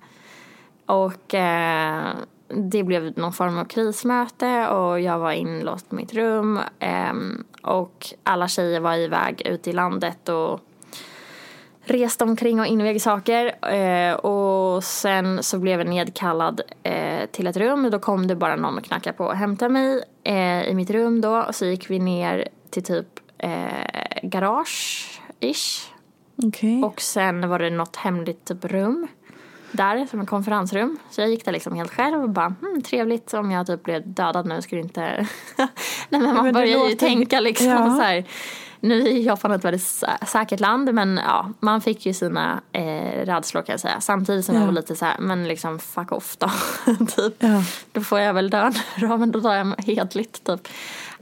Och 0.86 1.34
eh, 1.34 2.14
det 2.48 2.84
blev 2.84 3.18
någon 3.18 3.32
form 3.32 3.58
av 3.58 3.64
krismöte 3.64 4.68
och 4.68 5.00
jag 5.00 5.18
var 5.18 5.32
inlåst 5.32 5.88
på 5.88 5.94
mitt 5.94 6.14
rum 6.14 6.60
eh, 6.78 7.12
och 7.62 8.06
alla 8.22 8.48
tjejer 8.48 8.80
var 8.80 8.96
iväg 8.96 9.42
ute 9.46 9.70
i 9.70 9.72
landet 9.72 10.28
och 10.28 10.60
reste 11.86 12.24
omkring 12.24 12.60
och 12.60 12.66
invig 12.66 13.02
saker 13.02 13.72
eh, 13.74 14.14
och 14.14 14.84
sen 14.84 15.42
så 15.42 15.58
blev 15.58 15.80
jag 15.80 15.88
nedkallad 15.88 16.60
eh, 16.82 17.26
till 17.30 17.46
ett 17.46 17.56
rum. 17.56 17.90
Då 17.90 17.98
kom 17.98 18.26
det 18.26 18.36
bara 18.36 18.56
någon 18.56 18.78
och 18.78 18.84
knackade 18.84 19.16
på 19.16 19.24
och 19.24 19.36
hämtade 19.36 19.72
mig 19.72 20.02
eh, 20.24 20.62
i 20.68 20.74
mitt 20.74 20.90
rum 20.90 21.20
då 21.20 21.36
och 21.42 21.54
så 21.54 21.66
gick 21.66 21.90
vi 21.90 21.98
ner 21.98 22.48
till 22.70 22.82
typ 22.84 23.06
garage-ish. 24.22 25.90
Okay. 26.36 26.82
Och 26.82 27.00
sen 27.00 27.48
var 27.48 27.58
det 27.58 27.70
något 27.70 27.96
hemligt 27.96 28.44
typ 28.44 28.64
rum 28.64 29.08
där 29.76 30.06
som 30.06 30.20
ett 30.20 30.28
konferensrum. 30.28 30.98
Så 31.10 31.20
jag 31.20 31.30
gick 31.30 31.44
där 31.44 31.52
liksom 31.52 31.74
helt 31.74 31.92
själv 31.92 32.22
och 32.22 32.30
bara 32.30 32.54
hmm, 32.60 32.82
trevligt 32.82 33.34
om 33.34 33.50
jag 33.50 33.66
typ 33.66 33.82
blev 33.82 34.12
dödad 34.12 34.46
nu 34.46 34.62
skulle 34.62 34.80
inte... 34.80 35.00
Nej 36.08 36.20
men 36.20 36.34
man 36.34 36.44
men 36.44 36.54
börjar 36.54 36.88
ju 36.88 36.94
tänka 36.94 37.40
liksom 37.40 37.66
ja. 37.66 37.96
så 37.96 38.02
här 38.02 38.24
nu 38.80 39.08
är 39.08 39.18
Japan 39.18 39.52
ett 39.52 39.64
väldigt 39.64 40.04
säkert 40.26 40.60
land 40.60 40.94
men 40.94 41.20
ja, 41.24 41.52
man 41.60 41.80
fick 41.80 42.06
ju 42.06 42.14
sina 42.14 42.60
eh, 42.72 43.24
rädslor 43.26 43.62
kan 43.62 43.72
jag 43.72 43.80
säga. 43.80 44.00
Samtidigt 44.00 44.44
som 44.44 44.54
ja. 44.54 44.60
jag 44.60 44.66
var 44.66 44.74
lite 44.74 44.96
så 44.96 45.04
här, 45.04 45.18
men 45.18 45.48
liksom 45.48 45.78
fuck 45.78 46.12
off 46.12 46.36
då. 46.36 46.50
typ. 47.16 47.34
Ja. 47.38 47.62
Då 47.92 48.00
får 48.00 48.20
jag 48.20 48.34
väl 48.34 48.50
dö 48.50 48.70
då, 49.00 49.16
men 49.16 49.32
då 49.32 49.40
tar 49.40 49.54
jag 49.54 49.74
hedligt 49.86 50.44
typ. 50.44 50.68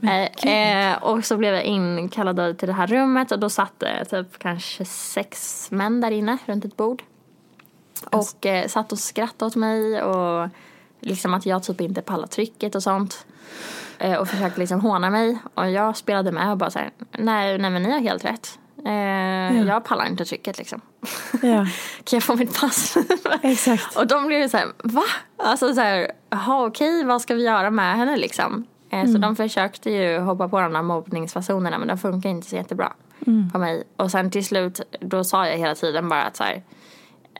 Eh, 0.01 0.51
eh, 0.51 1.03
och 1.03 1.25
så 1.25 1.37
blev 1.37 1.53
jag 1.53 1.63
inkallad 1.63 2.57
till 2.57 2.67
det 2.67 2.73
här 2.73 2.87
rummet 2.87 3.31
och 3.31 3.39
då 3.39 3.49
satt 3.49 3.79
det 3.79 4.05
typ 4.05 4.39
kanske 4.39 4.85
sex 4.85 5.67
män 5.71 6.01
där 6.01 6.11
inne 6.11 6.37
runt 6.45 6.65
ett 6.65 6.77
bord. 6.77 7.03
Och 8.11 8.45
eh, 8.45 8.67
satt 8.67 8.91
och 8.91 8.99
skrattade 8.99 9.47
åt 9.47 9.55
mig 9.55 10.01
och 10.01 10.49
liksom 10.99 11.33
att 11.33 11.45
jag 11.45 11.63
typ 11.63 11.81
inte 11.81 12.01
pallar 12.01 12.27
trycket 12.27 12.75
och 12.75 12.83
sånt. 12.83 13.25
Eh, 13.97 14.13
och 14.13 14.27
försökte 14.27 14.59
liksom 14.59 14.81
håna 14.81 15.09
mig. 15.09 15.39
Och 15.53 15.71
jag 15.71 15.97
spelade 15.97 16.31
med 16.31 16.51
och 16.51 16.57
bara 16.57 16.71
så 16.71 16.79
nej, 17.11 17.57
nej 17.57 17.71
men 17.71 17.83
ni 17.83 17.91
har 17.91 17.99
helt 17.99 18.25
rätt. 18.25 18.59
Eh, 18.85 19.57
ja. 19.57 19.65
Jag 19.65 19.83
pallar 19.83 20.05
inte 20.05 20.25
trycket 20.25 20.57
liksom. 20.57 20.81
Ja. 21.41 21.65
kan 22.03 22.17
jag 22.17 22.23
få 22.23 22.35
mitt 22.35 22.59
pass? 22.59 22.97
Exakt. 23.41 23.95
Och 23.95 24.07
de 24.07 24.27
blev 24.27 24.41
ju 24.41 24.49
så 24.49 24.57
här, 24.57 24.67
va? 24.83 25.03
Alltså 25.37 25.73
så 25.73 25.81
här, 25.81 26.11
jaha 26.29 26.65
okej, 26.65 27.03
vad 27.03 27.21
ska 27.21 27.35
vi 27.35 27.43
göra 27.43 27.69
med 27.69 27.97
henne 27.97 28.17
liksom? 28.17 28.65
Eh, 28.89 28.99
mm. 28.99 29.13
Så 29.13 29.17
de 29.17 29.35
försökte 29.35 29.91
ju 29.91 30.19
hoppa 30.19 30.49
på 30.49 30.59
de 30.59 30.75
här 30.75 30.81
mobbningsfasonerna 30.81 31.77
men 31.77 31.87
de 31.87 31.97
funkar 31.97 32.29
inte 32.29 32.49
så 32.49 32.55
jättebra 32.55 32.93
mm. 33.27 33.51
på 33.51 33.57
mig. 33.57 33.83
Och 33.97 34.11
sen 34.11 34.31
till 34.31 34.45
slut, 34.45 34.81
då 34.99 35.23
sa 35.23 35.47
jag 35.47 35.57
hela 35.57 35.75
tiden 35.75 36.09
bara 36.09 36.23
att 36.23 36.35
så 36.35 36.43
här, 36.43 36.63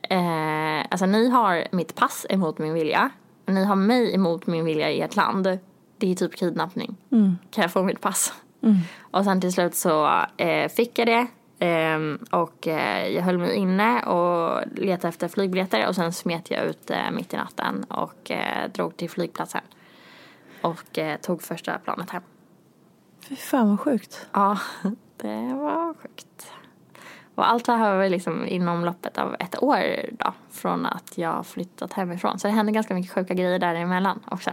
eh, 0.09 0.85
alltså 0.89 1.05
ni 1.05 1.29
har 1.29 1.67
mitt 1.71 1.95
pass 1.95 2.25
emot 2.29 2.57
min 2.57 2.73
vilja. 2.73 3.09
Ni 3.45 3.63
har 3.63 3.75
mig 3.75 4.15
emot 4.15 4.47
min 4.47 4.65
vilja 4.65 4.91
i 4.91 5.01
ert 5.01 5.15
land 5.15 5.59
det 5.97 6.11
är 6.11 6.15
typ 6.15 6.35
kidnappning. 6.35 6.97
Mm. 7.11 7.37
Kan 7.51 7.61
jag 7.61 7.71
få 7.71 7.83
mitt 7.83 8.01
pass? 8.01 8.33
Mm. 8.61 8.77
Och 8.99 9.23
sen 9.23 9.41
till 9.41 9.53
slut 9.53 9.75
så 9.75 10.25
eh, 10.37 10.69
fick 10.69 10.99
jag 10.99 11.07
det. 11.07 11.27
Eh, 11.65 11.99
och 12.39 12.67
jag 13.13 13.21
höll 13.21 13.37
mig 13.37 13.55
inne 13.55 14.01
och 14.01 14.63
letade 14.75 15.07
efter 15.07 15.27
flygbiljetter 15.27 15.87
och 15.87 15.95
sen 15.95 16.13
smet 16.13 16.51
jag 16.51 16.65
ut 16.65 16.89
eh, 16.89 17.11
mitt 17.11 17.33
i 17.33 17.37
natten 17.37 17.83
och 17.83 18.31
eh, 18.31 18.71
drog 18.71 18.97
till 18.97 19.09
flygplatsen. 19.09 19.61
Och 20.61 20.99
eh, 20.99 21.17
tog 21.19 21.41
första 21.41 21.77
planet 21.77 22.09
hem. 22.09 22.23
Fy 23.21 23.35
fan 23.35 23.69
vad 23.69 23.79
sjukt. 23.79 24.27
Ja, 24.31 24.59
det 25.17 25.53
var 25.53 25.93
sjukt. 25.93 26.34
Och 27.35 27.49
allt 27.49 27.65
det 27.65 27.73
här 27.73 27.97
var 27.97 28.09
liksom 28.09 28.47
inom 28.47 28.85
loppet 28.85 29.17
av 29.17 29.35
ett 29.39 29.63
år 29.63 29.79
då, 30.11 30.33
från 30.51 30.85
att 30.85 31.17
jag 31.17 31.45
flyttat 31.45 31.93
hemifrån. 31.93 32.39
Så 32.39 32.47
det 32.47 32.53
hände 32.53 32.71
ganska 32.71 32.93
mycket 32.93 33.11
sjuka 33.11 33.33
grejer 33.33 33.59
däremellan 33.59 34.19
också. 34.31 34.51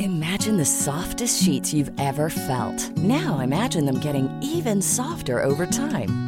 Imagine 0.00 0.58
the 0.58 0.64
softest 0.64 1.44
sheets 1.44 1.74
you've 1.74 2.00
ever 2.00 2.28
felt. 2.28 2.96
Now 2.96 3.42
imagine 3.42 3.86
them 3.86 4.00
getting 4.00 4.28
even 4.42 4.82
softer 4.82 5.46
over 5.46 5.66
time. 5.66 6.27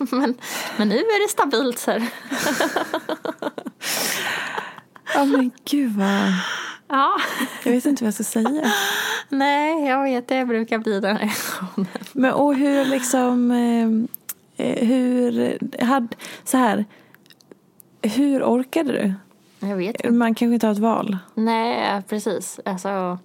men, 0.10 0.34
men 0.76 0.88
nu 0.88 0.94
är 0.96 1.26
det 1.26 1.30
stabilt 1.30 1.78
så 1.78 1.90
här. 1.90 2.08
Ja 5.14 5.24
men 5.24 5.50
gud 5.64 5.92
vad... 5.96 6.32
Ja. 6.88 7.16
Jag 7.64 7.72
vet 7.72 7.86
inte 7.86 8.04
vad 8.04 8.06
jag 8.06 8.14
ska 8.14 8.24
säga. 8.24 8.72
Nej, 9.28 9.86
jag 9.88 10.02
vet 10.02 10.28
det. 10.28 10.36
Jag 10.36 10.48
brukar 10.48 10.78
bli 10.78 11.00
den 11.00 11.16
här 11.16 11.32
Men 12.12 12.32
och 12.32 12.54
hur 12.54 12.84
liksom... 12.84 13.50
Eh, 13.50 14.66
hur... 14.86 15.58
Had, 15.84 16.14
så 16.44 16.56
här. 16.56 16.84
Hur 18.02 18.42
orkade 18.44 18.92
du? 18.92 19.14
Jag 19.68 19.76
vet 19.76 19.96
inte. 19.96 20.10
Man 20.10 20.34
kanske 20.34 20.54
inte 20.54 20.66
har 20.66 20.72
ett 20.74 20.78
val. 20.78 21.18
Nej, 21.34 22.02
precis. 22.08 22.60
Alltså, 22.64 23.18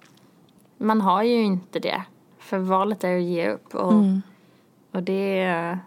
man 0.77 1.01
har 1.01 1.23
ju 1.23 1.41
inte 1.41 1.79
det. 1.79 2.01
För 2.39 2.57
valet 2.57 3.03
är 3.03 3.17
att 3.17 3.23
ge 3.23 3.49
upp. 3.49 3.75
Och, 3.75 3.91
Mm. 3.93 4.21
och 4.91 5.03
det... 5.03 5.77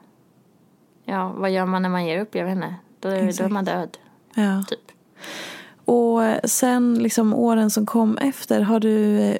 Ja, 1.04 1.34
vad 1.36 1.50
gör 1.50 1.66
man 1.66 1.82
när 1.82 1.88
man 1.88 2.06
ger 2.06 2.20
upp? 2.20 2.34
Jag 2.34 2.44
vet 2.44 2.56
inte. 2.56 2.74
Då, 3.00 3.08
då 3.08 3.44
är 3.44 3.48
man 3.48 3.64
död. 3.64 3.98
Ja. 4.34 4.64
Typ. 4.68 4.92
Och 5.84 6.20
sen 6.50 6.94
liksom 6.94 7.34
åren 7.34 7.70
som 7.70 7.86
kom 7.86 8.18
efter, 8.18 8.60
har 8.60 8.80
du 8.80 9.20
eh, 9.20 9.36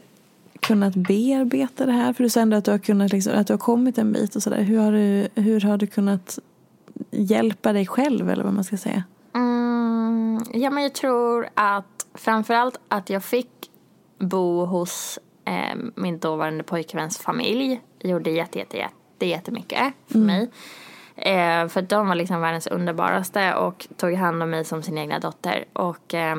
kunnat 0.61 0.95
bearbeta 0.95 1.87
det 1.87 1.93
här? 1.93 2.13
För 2.13 2.25
du 2.25 2.31
sa 2.31 2.41
ändå 2.41 2.57
att 2.57 2.65
du 2.65 2.71
har, 2.71 2.79
kunnat 2.79 3.13
liksom, 3.13 3.33
att 3.35 3.47
du 3.47 3.53
har 3.53 3.59
kommit 3.59 3.99
en 3.99 4.13
bit 4.13 4.37
och 4.37 4.43
sådär. 4.43 4.63
Hur, 4.63 4.79
har 4.79 4.93
du, 4.93 5.29
hur 5.35 5.61
har 5.61 5.77
du 5.77 5.87
kunnat 5.87 6.39
hjälpa 7.11 7.73
dig 7.73 7.87
själv 7.87 8.31
eller 8.31 8.45
vad 8.45 8.55
man 8.55 8.65
ska 8.65 8.77
säga? 8.77 9.05
Mm, 9.35 10.45
ja, 10.53 10.71
men 10.71 10.83
jag 10.83 10.93
tror 10.93 11.49
att 11.55 12.07
framförallt 12.15 12.79
att 12.89 13.11
jag 13.11 13.25
fick 13.25 13.71
bo 14.19 14.65
hos 14.65 15.19
eh, 15.45 15.77
min 15.95 16.19
dåvarande 16.19 16.65
pojkväns 16.65 17.19
familj 17.19 17.81
gjorde 18.01 18.31
jätte, 18.31 18.59
jätte, 18.59 18.77
jätte, 18.77 19.27
jättemycket 19.27 19.93
för 20.07 20.19
mig. 20.19 20.51
Eh, 21.17 21.69
för 21.69 21.83
de 21.83 22.09
var 22.09 22.15
liksom 22.15 22.41
världens 22.41 22.67
underbaraste 22.67 23.55
och 23.55 23.87
tog 23.97 24.15
hand 24.15 24.43
om 24.43 24.51
mig 24.51 24.65
som 24.65 24.83
sin 24.83 24.99
egna 24.99 25.19
dotter. 25.19 25.65
Och 25.73 26.15
eh, 26.15 26.37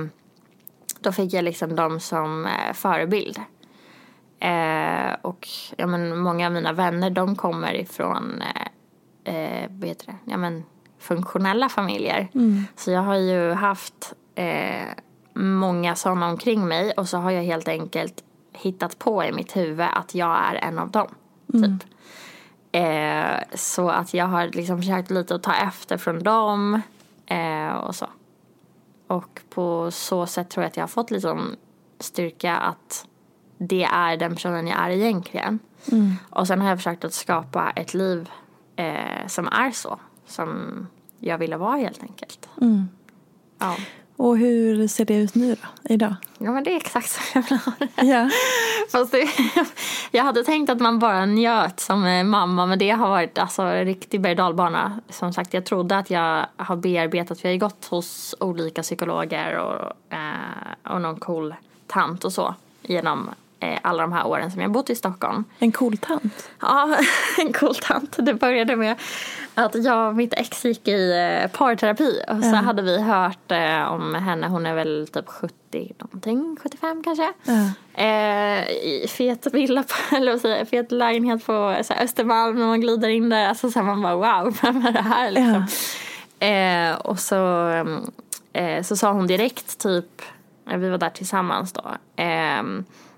då 0.99 1.11
fick 1.11 1.33
jag 1.33 1.43
liksom 1.43 1.75
dem 1.75 1.99
som 1.99 2.45
eh, 2.45 2.73
förebild. 2.73 3.39
Eh, 4.39 5.15
och 5.21 5.47
ja, 5.77 5.87
men 5.87 6.17
många 6.17 6.45
av 6.47 6.53
mina 6.53 6.73
vänner 6.73 7.09
de 7.09 7.35
kommer 7.35 7.73
ifrån 7.73 8.41
eh, 8.41 9.33
eh, 9.35 9.69
vad 9.69 9.89
heter 9.89 10.05
det? 10.05 10.31
Ja, 10.31 10.37
men, 10.37 10.63
funktionella 10.99 11.69
familjer. 11.69 12.27
Så 12.75 12.91
jag 12.91 13.01
har 13.01 13.15
ju 13.15 13.51
haft 13.51 14.13
eh, 14.35 14.87
många 15.33 15.95
sådana 15.95 16.29
omkring 16.29 16.67
mig 16.67 16.91
och 16.91 17.09
så 17.09 17.17
har 17.17 17.31
jag 17.31 17.43
helt 17.43 17.67
enkelt 17.67 18.23
hittat 18.53 18.99
på 18.99 19.23
i 19.23 19.31
mitt 19.31 19.55
huvud 19.55 19.87
att 19.93 20.15
jag 20.15 20.37
är 20.45 20.55
en 20.55 20.79
av 20.79 20.91
dem. 20.91 21.07
Typ. 21.51 21.94
Eh, 22.75 23.39
så 23.53 23.89
att 23.89 24.13
jag 24.13 24.25
har 24.25 24.47
liksom 24.47 24.77
försökt 24.77 25.11
lite 25.11 25.35
att 25.35 25.43
ta 25.43 25.53
efter 25.53 25.97
från 25.97 26.23
dem 26.23 26.81
eh, 27.25 27.73
och 27.73 27.95
så. 27.95 28.07
Och 29.07 29.41
på 29.49 29.91
så 29.91 30.25
sätt 30.25 30.49
tror 30.49 30.63
jag 30.63 30.69
att 30.69 30.77
jag 30.77 30.83
har 30.83 30.87
fått 30.87 31.11
liksom 31.11 31.55
styrka 31.99 32.55
att 32.57 33.07
det 33.57 33.83
är 33.83 34.17
den 34.17 34.33
personen 34.33 34.67
jag 34.67 34.79
är 34.79 34.89
egentligen. 34.89 35.59
Och 36.29 36.47
sen 36.47 36.61
har 36.61 36.69
jag 36.69 36.77
försökt 36.77 37.05
att 37.05 37.13
skapa 37.13 37.71
ett 37.75 37.93
liv 37.93 38.29
eh, 38.75 39.27
som 39.27 39.47
är 39.47 39.71
så. 39.71 39.99
Som 40.25 40.87
jag 41.19 41.37
ville 41.37 41.57
vara 41.57 41.75
helt 41.75 42.03
enkelt. 42.03 42.49
Ja. 43.59 43.75
Och 44.17 44.37
hur 44.37 44.87
ser 44.87 45.05
det 45.05 45.15
ut 45.15 45.35
nu 45.35 45.55
då, 45.55 45.93
idag? 45.93 46.15
ja, 46.37 46.51
men 46.51 46.63
det 46.63 46.71
är 46.71 46.77
exakt 46.77 47.09
så 47.09 47.21
jag 47.33 47.41
vill 47.49 47.59
ha 47.59 47.71
det. 47.79 48.31
Fast 48.91 49.11
det, 49.11 49.27
jag 50.11 50.23
hade 50.23 50.43
tänkt 50.43 50.69
att 50.69 50.79
man 50.79 50.99
bara 50.99 51.25
njöt 51.25 51.79
som 51.79 52.05
eh, 52.05 52.23
mamma 52.23 52.65
men 52.65 52.79
det 52.79 52.89
har 52.89 53.09
varit 53.09 53.37
alltså, 53.37 53.61
en 53.61 53.85
riktig 53.85 54.21
berg 54.21 54.35
dalbana. 54.35 54.99
Som 55.09 55.33
sagt, 55.33 55.53
jag 55.53 55.65
trodde 55.65 55.97
att 55.97 56.09
jag 56.09 56.45
har 56.57 56.75
bearbetat, 56.75 57.39
för 57.39 57.49
jag 57.49 57.53
har 57.53 57.59
gått 57.59 57.85
hos 57.85 58.35
olika 58.39 58.81
psykologer 58.81 59.57
och, 59.57 60.13
eh, 60.13 60.93
och 60.93 61.01
någon 61.01 61.19
cool 61.19 61.55
tant 61.87 62.25
och 62.25 62.33
så 62.33 62.55
genom 62.81 63.29
alla 63.81 64.01
de 64.01 64.13
här 64.13 64.27
åren 64.27 64.51
som 64.51 64.61
jag 64.61 64.71
bott 64.71 64.89
i 64.89 64.95
Stockholm. 64.95 65.43
En 65.59 65.71
cool 65.71 65.97
tant. 65.97 66.49
Ja, 66.59 66.97
en 67.37 67.53
cool 67.53 67.75
tant. 67.75 68.15
Det 68.19 68.33
började 68.33 68.75
med 68.75 68.95
att 69.55 69.83
jag 69.83 70.07
och 70.07 70.15
mitt 70.15 70.33
ex 70.33 70.65
gick 70.65 70.87
i 70.87 71.11
eh, 71.11 71.51
parterapi 71.51 72.21
och 72.27 72.43
så 72.43 72.55
hade 72.55 72.81
vi 72.81 73.01
hört 73.01 73.51
eh, 73.51 73.93
om 73.93 74.15
henne, 74.15 74.47
hon 74.47 74.65
är 74.65 74.73
väl 74.73 75.07
typ 75.13 75.27
70 75.27 75.93
någonting, 75.99 76.57
75 76.63 77.03
kanske. 77.03 77.33
Ja. 77.43 77.69
Eh, 78.03 78.69
I 78.69 79.07
fet 79.09 79.47
villa, 79.53 79.83
på, 79.83 79.95
eller 80.15 80.31
vad 80.31 80.41
säger 80.41 80.57
jag, 80.57 80.69
fet 80.69 80.91
lägenhet 80.91 81.45
på 81.45 81.77
så 81.83 81.93
här, 81.93 82.03
Östermalm 82.03 82.59
när 82.59 82.67
man 82.67 82.81
glider 82.81 83.09
in 83.09 83.29
där. 83.29 83.47
Alltså 83.47 83.71
så 83.71 83.79
här, 83.79 83.85
man 83.85 84.01
bara 84.01 84.15
wow, 84.15 84.57
vem 84.61 84.85
är 84.85 84.91
det 84.91 85.01
här 85.01 85.31
liksom? 85.31 85.67
Eh, 86.39 86.95
och 86.95 87.19
så, 87.19 87.69
eh, 88.53 88.83
så 88.83 88.95
sa 88.95 89.11
hon 89.11 89.27
direkt 89.27 89.79
typ, 89.79 90.21
eh, 90.69 90.77
vi 90.77 90.89
var 90.89 90.97
där 90.97 91.09
tillsammans 91.09 91.73
då. 91.73 91.83
Eh, 92.23 92.63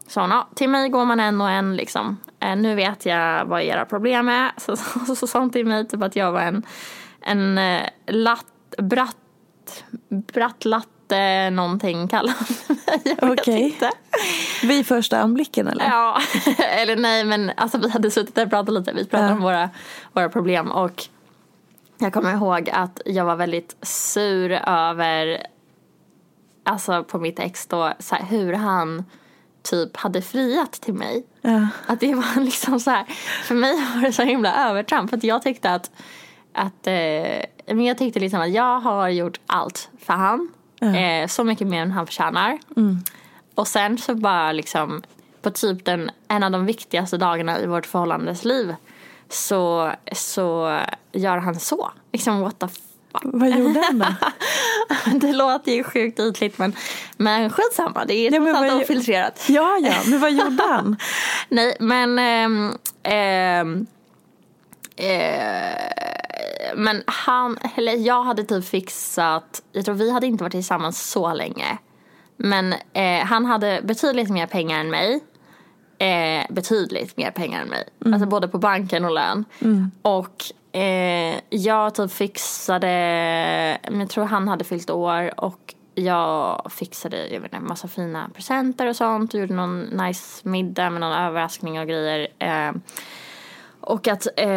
sa 0.07 0.21
hon, 0.21 0.29
ja, 0.29 0.47
till 0.55 0.69
mig 0.69 0.89
går 0.89 1.05
man 1.05 1.19
en 1.19 1.41
och 1.41 1.49
en 1.49 1.75
liksom. 1.75 2.17
Eh, 2.39 2.55
nu 2.55 2.75
vet 2.75 3.05
jag 3.05 3.45
vad 3.45 3.61
era 3.61 3.85
problem 3.85 4.29
är. 4.29 4.51
Så, 4.57 4.75
så, 4.75 5.15
så, 5.15 5.27
sa 5.27 5.39
hon 5.39 5.49
till 5.49 5.65
mig 5.65 5.87
typ 5.87 6.01
att 6.03 6.15
jag 6.15 6.31
var 6.31 6.41
en, 6.41 6.63
en 7.21 7.57
eh, 7.57 7.81
latt, 8.07 8.45
bratt, 8.77 9.83
bratt 10.33 10.65
latte 10.65 11.49
någonting 11.49 12.07
kallade 12.07 12.37
mig. 12.67 13.17
Jag 13.19 13.29
vet 13.29 13.47
inte. 13.47 13.91
Vid 14.63 14.87
första 14.87 15.19
anblicken 15.21 15.67
eller? 15.67 15.85
Ja, 15.85 16.19
eller 16.57 16.95
nej 16.95 17.23
men 17.23 17.51
alltså 17.57 17.77
vi 17.77 17.89
hade 17.89 18.11
suttit 18.11 18.35
där 18.35 18.43
och 18.45 18.49
pratat 18.49 18.73
lite. 18.73 18.93
Vi 18.93 19.05
pratade 19.05 19.29
Ja. 19.29 19.35
om 19.35 19.41
våra, 19.41 19.69
våra 20.13 20.29
problem 20.29 20.71
och 20.71 21.03
jag 21.97 22.13
kommer 22.13 22.33
ihåg 22.33 22.69
att 22.69 23.01
jag 23.05 23.25
var 23.25 23.35
väldigt 23.35 23.75
sur 23.81 24.51
över, 24.67 25.47
alltså 26.63 27.03
på 27.03 27.19
mitt 27.19 27.39
ex 27.39 27.67
då, 27.67 27.93
så 27.99 28.15
här, 28.15 28.25
hur 28.25 28.53
han 28.53 29.05
typ 29.69 29.97
hade 29.97 30.21
friat 30.21 30.71
till 30.71 30.93
mig. 30.93 31.25
Ja. 31.41 31.67
Att 31.87 31.99
det 31.99 32.15
var 32.15 32.41
liksom 32.43 32.79
så 32.79 32.91
här, 32.91 33.05
för 33.43 33.55
mig 33.55 33.75
var 33.95 34.01
det 34.01 34.13
så 34.13 34.23
himla 34.23 34.69
övertramp. 34.69 35.09
För 35.09 35.17
att 35.17 35.23
jag 35.23 35.41
tyckte 35.41 35.71
att, 35.71 35.91
att 36.53 36.87
eh, 36.87 37.73
men 37.75 37.85
jag 37.85 37.97
tyckte 37.97 38.19
liksom 38.19 38.41
att 38.41 38.51
jag 38.51 38.79
har 38.79 39.09
gjort 39.09 39.39
allt 39.45 39.89
för 39.99 40.13
han. 40.13 40.49
Eh, 40.81 41.27
så 41.27 41.43
mycket 41.43 41.67
mer 41.67 41.81
än 41.81 41.91
han 41.91 42.05
förtjänar. 42.05 42.59
Och 43.55 43.67
sen 43.67 43.97
så 43.97 44.15
bara 44.15 44.51
liksom 44.51 45.03
på 45.41 45.51
typ 45.51 45.85
den, 45.85 46.11
en 46.27 46.43
av 46.43 46.51
de 46.51 46.65
viktigaste 46.65 47.17
dagarna 47.17 47.59
i 47.59 47.65
vårt 47.65 47.85
förhållandes 47.85 48.45
liv 48.45 48.75
så, 49.29 49.91
så 50.11 50.79
gör 51.11 51.37
han 51.37 51.59
så. 51.59 51.91
Liksom 52.11 52.41
what 52.41 52.59
the 52.59 52.67
fuck. 53.21 53.31
Vad 53.33 53.49
gjorde 53.49 53.83
han 53.85 53.99
då? 53.99 54.05
Det 55.19 55.33
låter 55.33 55.71
ju 55.71 55.83
sjukt 55.83 56.19
ytligt 56.19 56.57
men, 56.57 56.73
men 57.17 57.49
skitsamma. 57.49 58.05
Det 58.05 58.13
är 58.13 58.31
Ja, 58.31 58.39
trots 58.39 58.71
allt 58.71 58.83
ofiltrerat. 58.83 59.45
Ja, 59.49 59.77
ja, 59.81 59.93
men 60.05 60.19
vad 60.19 60.31
gjorde 60.31 60.63
han? 60.69 60.97
Nej, 61.49 61.77
men... 61.79 62.19
ehm, 62.19 63.87
eh, 64.97 65.17
men 66.75 67.03
han, 67.05 67.57
eller 67.75 67.93
jag 67.93 68.23
hade 68.23 68.43
typ 68.43 68.65
fixat, 68.65 69.61
jag 69.71 69.85
tror 69.85 69.95
vi 69.95 70.11
hade 70.11 70.27
inte 70.27 70.43
varit 70.43 70.51
tillsammans 70.51 71.09
så 71.11 71.33
länge. 71.33 71.77
Men 72.37 72.73
eh, 72.93 73.25
han 73.25 73.45
hade 73.45 73.81
betydligt 73.83 74.29
mer 74.29 74.45
pengar 74.47 74.79
än 74.79 74.89
mig. 74.89 75.19
Eh, 75.99 76.45
betydligt 76.49 77.17
mer 77.17 77.31
pengar 77.31 77.61
än 77.61 77.67
mig. 77.67 77.83
Alltså 78.05 78.25
både 78.27 78.47
på 78.47 78.57
banken 78.57 79.05
och 79.05 79.11
lön. 79.11 79.45
Och 80.01 80.43
eh, 80.71 81.39
jag 81.49 81.95
typ 81.95 82.11
fixade, 82.11 82.89
jag 83.91 84.09
tror 84.09 84.25
han 84.25 84.47
hade 84.47 84.63
fyllt 84.63 84.89
år 84.89 85.39
och 85.39 85.75
jag 85.95 86.67
fixade 86.71 87.27
jag 87.27 87.41
vet 87.41 87.53
inte, 87.53 87.65
massa 87.65 87.87
fina 87.87 88.29
presenter 88.33 88.87
och 88.87 88.95
sånt. 88.95 89.33
Gjorde 89.33 89.53
någon 89.53 89.81
nice 89.81 90.49
middag 90.49 90.89
med 90.89 91.01
någon 91.01 91.13
överraskning 91.13 91.79
och 91.79 91.87
grejer. 91.87 92.27
Eh, 92.39 92.71
och 93.81 94.07
att 94.07 94.27
eh, 94.37 94.49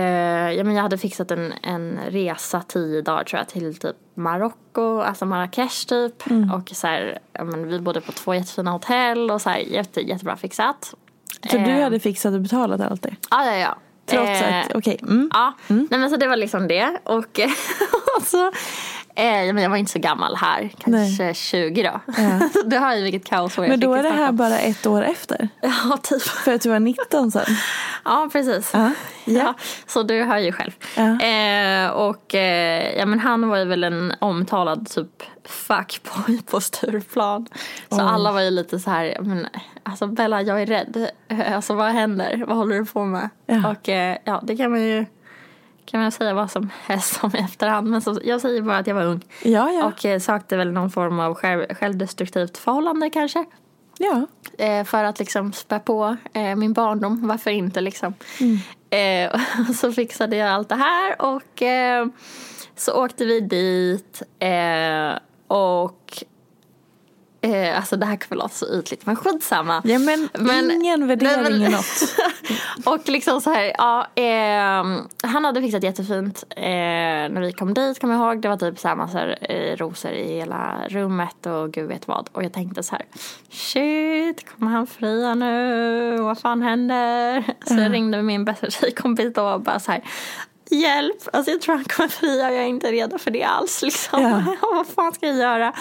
ja, 0.53 0.65
men 0.65 0.75
jag 0.75 0.83
hade 0.83 0.99
fixat 0.99 1.31
en, 1.31 1.53
en 1.63 1.99
resa 2.09 2.63
tio 2.69 3.03
dagar 3.03 3.25
tror 3.25 3.39
jag 3.39 3.49
till 3.49 3.77
typ 3.79 3.97
Marocko, 4.15 5.01
alltså 5.01 5.27
Marrakesh 5.27 5.87
typ. 5.87 6.23
Och 6.55 6.69
så 6.69 6.87
här, 6.87 7.19
ja, 7.33 7.45
men 7.45 7.69
vi 7.69 7.81
bodde 7.81 8.01
på 8.01 8.13
två 8.13 8.35
jättefina 8.35 8.71
hotell 8.71 9.31
och 9.31 9.43
så 9.43 9.51
här 9.51 9.59
jätte, 9.59 10.01
jättebra 10.01 10.37
fixat. 10.37 10.95
Så 11.51 11.57
du 11.57 11.71
Eh, 11.71 11.83
hade 11.83 12.01
fixat 12.01 12.35
och 12.35 12.41
betalat 12.41 12.81
allt 12.81 13.03
det? 13.03 13.17
Ja, 13.31 13.45
ja, 13.47 13.57
ja. 13.57 13.77
Trots 14.11 14.41
Eh, 14.41 14.61
att, 14.61 14.75
okej. 14.75 14.99
mm. 15.03 15.31
Ja, 15.35 15.55
Nej, 15.67 15.87
men 16.01 16.11
så 16.11 16.17
det 16.17 16.29
var 16.29 16.37
liksom 16.37 16.69
det. 16.69 16.99
Och, 17.05 17.41
och 18.17 18.23
så, 18.23 18.53
eh, 19.15 19.45
ja, 19.45 19.53
men 19.53 19.63
jag 19.63 19.71
var 19.71 19.77
inte 19.77 19.93
så 19.93 19.99
gammal 19.99 20.37
här, 20.37 20.71
kanske 20.79 21.35
20 21.35 21.83
då. 21.83 22.01
du 22.65 22.79
har 22.79 22.95
ju 22.95 23.03
vilket 23.03 23.25
kaos 23.25 23.57
jag 23.57 23.69
Men 23.69 23.81
då 23.81 23.95
är 23.95 24.03
det 24.03 24.11
här 24.11 24.33
bara 24.33 24.59
ett 24.59 24.87
år 24.87 25.03
efter? 25.03 25.49
Ja, 25.61 25.99
typ. 26.03 26.23
För 26.23 26.55
att 26.55 26.63
du 26.63 26.69
var 26.69 26.81
19 26.81 27.31
sen? 27.31 27.45
Ja, 28.05 28.29
precis. 28.33 28.71
Ja. 28.75 28.91
Ja, 29.25 29.55
så 29.87 30.03
du 30.03 30.23
hör 30.23 30.39
ju 30.39 30.53
själv. 30.53 30.73
Ja. 30.97 31.21
Eh, 31.21 31.91
och 31.91 32.35
eh, 32.35 32.99
ja, 32.99 33.07
men 33.07 33.19
han 33.19 33.49
var 33.49 33.59
ju 33.59 33.65
väl 33.65 33.85
en 33.85 34.13
omtalad 34.19 34.89
typ 34.89 35.23
fuckboy 35.45 36.43
på 36.51 36.61
Stureplan. 36.61 37.47
Så 37.89 37.97
Oj. 37.97 38.03
alla 38.03 38.33
var 38.33 38.41
ju 38.41 38.51
lite 38.51 38.79
så 38.79 38.91
här, 38.91 39.17
men, 39.21 39.47
alltså 39.83 40.07
Bella 40.07 40.43
jag 40.43 40.63
är 40.63 40.67
rädd. 40.67 41.11
Alltså 41.55 41.75
vad 41.75 41.93
händer? 41.93 42.45
Vad 42.47 42.57
håller 42.57 42.79
du 42.79 42.85
på 42.85 43.05
med? 43.05 43.29
Ja. 43.47 43.71
Och 43.71 43.89
eh, 43.89 44.17
ja, 44.25 44.41
det 44.43 44.57
kan 44.57 44.71
man 44.71 44.81
ju 44.81 45.07
kan 45.91 46.01
man 46.01 46.12
säga 46.12 46.34
vad 46.34 46.51
som 46.51 46.70
helst 46.86 47.24
om 47.24 47.30
i 47.36 47.38
efterhand. 47.38 47.91
Men 47.91 48.03
så, 48.03 48.18
jag 48.24 48.41
säger 48.41 48.62
bara 48.62 48.78
att 48.78 48.86
jag 48.86 48.95
var 48.95 49.05
ung. 49.05 49.20
Ja, 49.43 49.70
ja. 49.70 49.84
Och 49.84 50.05
eh, 50.05 50.20
sökte 50.20 50.57
väl 50.57 50.72
någon 50.72 50.91
form 50.91 51.20
av 51.20 51.34
själv, 51.34 51.74
självdestruktivt 51.74 52.59
förhållande 52.59 53.11
kanske. 53.11 53.45
ja. 53.99 54.26
Eh, 54.59 54.84
för 54.84 55.05
att 55.05 55.18
liksom 55.18 55.53
spä 55.53 55.78
på 55.78 56.16
eh, 56.32 56.57
min 56.57 56.72
barndom. 56.72 57.28
Varför 57.28 57.51
inte 57.51 57.80
liksom. 57.80 58.14
Eh, 58.91 59.41
och 59.68 59.74
så 59.74 59.93
fixade 59.93 60.36
jag 60.36 60.49
allt 60.49 60.68
det 60.68 60.74
här 60.74 61.22
och 61.22 61.62
eh, 61.62 62.07
så 62.76 63.05
åkte 63.05 63.24
vi 63.24 63.41
dit 63.41 64.22
eh, 64.38 65.18
och 65.47 66.24
eh, 67.41 67.76
alltså 67.76 67.97
det 67.97 68.07
här 68.07 68.16
kommer 68.16 68.43
låta 68.43 68.55
så 68.55 68.78
ytligt 68.78 69.07
men 69.07 69.16
skitsamma. 69.16 69.82
ja 69.84 69.99
men, 69.99 70.28
Men- 70.38 70.70
ingen 70.70 71.07
värdering 71.07 71.43
Nej, 71.43 71.53
men- 71.53 71.62
i 71.62 71.68
något. 71.68 72.16
Och 72.84 73.09
liksom 73.09 73.41
så 73.41 73.51
här, 73.51 73.72
ja, 73.78 74.07
ehm, 74.14 74.97
han 75.22 75.45
hade 75.45 75.61
fixat 75.62 75.82
jättefint 75.82 76.45
eh, 76.57 76.62
när 76.62 77.41
vi 77.41 77.53
kom 77.53 77.74
dit, 77.74 78.01
kommer 78.01 78.14
jag 78.14 78.22
ihåg. 78.32 78.43
Det 78.43 78.49
var 78.49 78.57
typ 78.57 78.78
så 78.78 78.88
här 78.88 78.97
massor 78.97 79.34
eh, 79.51 79.76
rosor 79.76 80.11
i 80.11 80.34
hela 80.38 80.78
rummet 80.88 81.47
och 81.47 81.72
gud 81.72 81.88
vet 81.88 82.09
vad. 82.09 82.28
Och 82.32 82.45
jag 82.45 82.53
tänkte 82.53 82.82
så 82.82 82.95
här, 82.97 83.05
shit, 83.51 84.45
kommer 84.51 84.70
han 84.70 84.86
fria 84.86 85.34
nu? 85.34 86.16
Vad 86.20 86.38
fan 86.38 86.62
händer? 86.62 87.45
Så 87.66 87.74
jag 87.74 87.93
ringde 87.93 88.22
min 88.22 88.45
bästa 88.45 88.70
tjejkompis 88.70 89.34
då 89.34 89.43
och 89.49 89.61
bara 89.61 89.78
så 89.80 89.93
här, 89.93 90.03
hjälp, 90.75 91.16
alltså 91.33 91.51
jag 91.51 91.61
tror 91.61 91.75
han 91.75 91.85
kommer 91.85 92.09
fria 92.09 92.47
och 92.49 92.55
jag 92.55 92.62
är 92.62 92.66
inte 92.66 92.93
redo 92.93 93.18
för 93.18 93.31
det 93.31 93.45
alls 93.45 93.83
liksom. 93.83 94.23
Ja. 94.23 94.57
vad 94.75 94.87
fan 94.87 95.12
ska 95.12 95.27
jag 95.27 95.37
göra? 95.37 95.73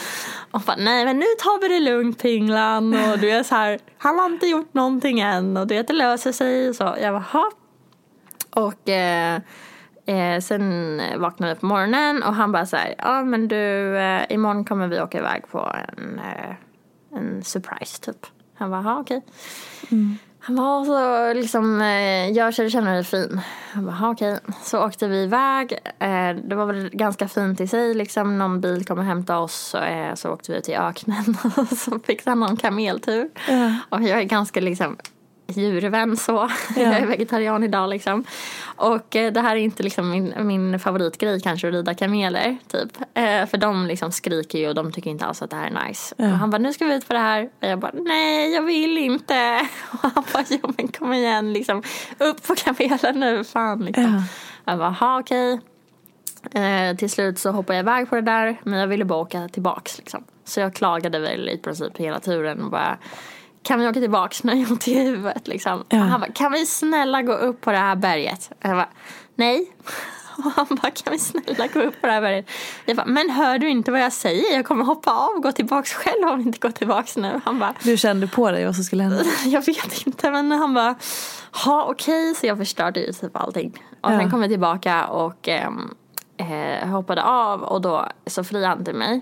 Och 0.51 0.61
bara, 0.61 0.75
nej 0.77 1.05
men 1.05 1.19
nu 1.19 1.25
tar 1.39 1.61
vi 1.61 1.67
det 1.67 1.79
lugnt 1.79 2.21
Pinglan 2.21 2.93
och 3.11 3.19
du 3.19 3.29
är 3.29 3.43
så 3.43 3.55
här, 3.55 3.79
han 3.97 4.19
har 4.19 4.25
inte 4.25 4.47
gjort 4.47 4.73
någonting 4.73 5.19
än 5.19 5.57
och 5.57 5.67
du 5.67 5.75
vet 5.75 5.87
det 5.87 5.93
löser 5.93 6.31
sig 6.31 6.73
så. 6.73 6.95
Jag 7.01 7.13
bara, 7.13 7.25
"Ha." 7.31 7.51
Och 8.51 8.89
eh, 8.89 9.41
eh, 10.05 10.39
sen 10.41 11.01
vaknade 11.17 11.53
vi 11.53 11.59
på 11.59 11.65
morgonen 11.65 12.23
och 12.23 12.33
han 12.35 12.51
bara 12.51 12.65
så 12.65 12.75
här, 12.77 12.95
ja 12.97 13.23
men 13.23 13.47
du, 13.47 13.97
eh, 13.97 14.21
imorgon 14.29 14.65
kommer 14.65 14.87
vi 14.87 15.01
åka 15.01 15.17
iväg 15.17 15.43
på 15.51 15.75
en, 15.97 16.19
eh, 16.19 16.55
en 17.17 17.43
surprise 17.43 18.01
typ. 18.01 18.25
Han 18.55 18.71
bara, 18.71 18.97
okej. 18.99 19.21
Han 20.49 20.55
var 20.55 20.85
så 20.85 21.33
liksom, 21.39 21.81
eh, 21.81 22.31
gör 22.33 22.51
så 22.51 22.61
du 22.61 22.69
känner 22.69 22.93
dig 22.93 23.03
fin. 23.03 23.41
Han 23.73 23.85
bara, 23.85 23.95
"Ha, 23.95 24.11
okej. 24.11 24.39
Så 24.63 24.85
åkte 24.85 25.07
vi 25.07 25.23
iväg. 25.23 25.73
Eh, 25.99 26.29
det 26.43 26.55
var 26.55 26.65
väl 26.65 26.89
ganska 26.93 27.27
fint 27.27 27.61
i 27.61 27.67
sig 27.67 27.93
liksom. 27.93 28.37
Någon 28.37 28.61
bil 28.61 28.85
kom 28.85 28.97
och 28.99 29.05
hämtade 29.05 29.39
oss. 29.39 29.75
Eh, 29.75 30.13
så 30.15 30.29
åkte 30.29 30.51
vi 30.51 30.61
till 30.61 30.73
öknen. 30.75 31.37
Och 31.57 31.67
så 31.67 31.99
fick 31.99 32.25
han 32.25 32.39
någon 32.39 32.57
kameltur. 32.57 33.29
Ja. 33.47 33.75
Och 33.89 34.01
jag 34.01 34.19
är 34.19 34.23
ganska 34.23 34.59
liksom 34.61 34.97
djurvän 35.57 36.17
så. 36.17 36.49
Jag 36.75 36.97
är 36.97 37.05
vegetarian 37.05 37.63
idag 37.63 37.89
liksom. 37.89 38.23
Och 38.63 39.15
eh, 39.15 39.31
det 39.31 39.41
här 39.41 39.55
är 39.55 39.59
inte 39.59 39.83
liksom 39.83 40.09
min, 40.09 40.33
min 40.39 40.79
favoritgrej 40.79 41.41
kanske 41.41 41.67
att 41.67 41.73
rida 41.73 41.93
kameler 41.93 42.57
typ. 42.67 42.97
Eh, 43.13 43.45
för 43.45 43.57
de 43.57 43.85
liksom 43.85 44.11
skriker 44.11 44.59
ju 44.59 44.67
och 44.67 44.75
de 44.75 44.91
tycker 44.91 45.09
inte 45.09 45.25
alls 45.25 45.41
att 45.41 45.49
det 45.49 45.55
här 45.55 45.71
är 45.71 45.87
nice. 45.87 46.15
Och 46.17 46.25
han 46.25 46.49
bara 46.49 46.57
nu 46.57 46.73
ska 46.73 46.85
vi 46.85 46.95
ut 46.95 47.07
på 47.07 47.13
det 47.13 47.19
här. 47.19 47.49
Och 47.61 47.67
jag 47.67 47.79
bara 47.79 47.91
nej 47.93 48.53
jag 48.53 48.61
vill 48.61 48.97
inte. 48.97 49.67
Och 49.91 49.99
han 49.99 50.23
bara 50.33 50.43
jo 50.49 50.73
men 50.77 50.87
kom 50.87 51.13
igen 51.13 51.53
liksom. 51.53 51.83
Upp 52.17 52.47
på 52.47 52.55
kamelen 52.55 53.19
nu 53.19 53.43
fan 53.43 53.85
liksom. 53.85 54.03
Ja. 54.03 54.71
Jag 54.71 54.79
bara 54.79 54.89
ha 54.89 55.19
okej. 55.19 55.59
Eh, 56.51 56.97
till 56.97 57.09
slut 57.09 57.39
så 57.39 57.51
hoppade 57.51 57.77
jag 57.77 57.83
iväg 57.83 58.09
på 58.09 58.15
det 58.15 58.21
där 58.21 58.61
men 58.63 58.79
jag 58.79 58.87
ville 58.87 59.05
bara 59.05 59.19
åka 59.19 59.47
tillbaks 59.47 59.97
liksom. 59.97 60.23
Så 60.43 60.59
jag 60.59 60.73
klagade 60.73 61.19
väl 61.19 61.49
i 61.49 61.57
princip 61.57 61.97
hela 61.97 62.19
turen 62.19 62.63
och 62.63 62.71
bara 62.71 62.97
kan 63.69 63.79
vi 63.79 63.87
åka 63.87 63.99
tillbaks 63.99 64.43
när 64.43 64.55
jag 64.55 64.71
ont 64.71 64.87
i 64.87 64.93
huvudet 64.99 65.47
liksom. 65.47 65.83
Ja. 65.89 65.97
Han 65.97 66.19
bara 66.19 66.31
kan 66.31 66.51
vi 66.51 66.65
snälla 66.65 67.21
gå 67.21 67.33
upp 67.33 67.61
på 67.61 67.71
det 67.71 67.77
här 67.77 67.95
berget? 67.95 68.51
Jag 68.61 68.71
bara 68.71 68.89
nej. 69.35 69.71
Och 70.37 70.51
han 70.51 70.65
bara 70.69 70.91
kan 70.91 71.13
vi 71.13 71.19
snälla 71.19 71.67
gå 71.67 71.79
upp 71.81 72.01
på 72.01 72.07
det 72.07 72.13
här 72.13 72.21
berget? 72.21 72.49
Jag 72.85 72.97
bara 72.97 73.05
men 73.05 73.29
hör 73.29 73.59
du 73.59 73.69
inte 73.69 73.91
vad 73.91 74.01
jag 74.01 74.13
säger? 74.13 74.55
Jag 74.55 74.65
kommer 74.65 74.85
hoppa 74.85 75.11
av 75.11 75.29
och 75.35 75.43
gå 75.43 75.51
tillbaks 75.51 75.93
själv 75.93 76.27
om 76.27 76.37
vi 76.37 76.43
inte 76.43 76.59
går 76.59 76.71
tillbaks 76.71 77.17
nu. 77.17 77.41
Han 77.45 77.59
bara 77.59 77.73
Du 77.83 77.97
kände 77.97 78.27
på 78.27 78.51
dig 78.51 78.65
vad 78.65 78.75
som 78.75 78.83
skulle 78.83 79.03
hända? 79.03 79.23
jag 79.45 79.65
vet 79.65 80.07
inte 80.07 80.31
men 80.31 80.51
han 80.51 80.73
bara 80.73 80.95
ha 81.65 81.83
okej 81.83 82.35
så 82.35 82.45
jag 82.45 82.57
förstörde 82.57 82.99
ju 82.99 83.13
typ 83.13 83.35
allting. 83.37 83.83
Och 84.01 84.11
Ja. 84.11 84.19
sen 84.19 84.31
kom 84.31 84.41
jag 84.41 84.49
tillbaka 84.51 85.07
och 85.07 85.47
ehm, 85.47 85.93
eh, 86.37 86.87
hoppade 86.87 87.23
av 87.23 87.61
och 87.63 87.81
då 87.81 88.05
så 88.27 88.43
friade 88.43 88.67
han 88.67 88.85
till 88.85 88.95
mig. 88.95 89.21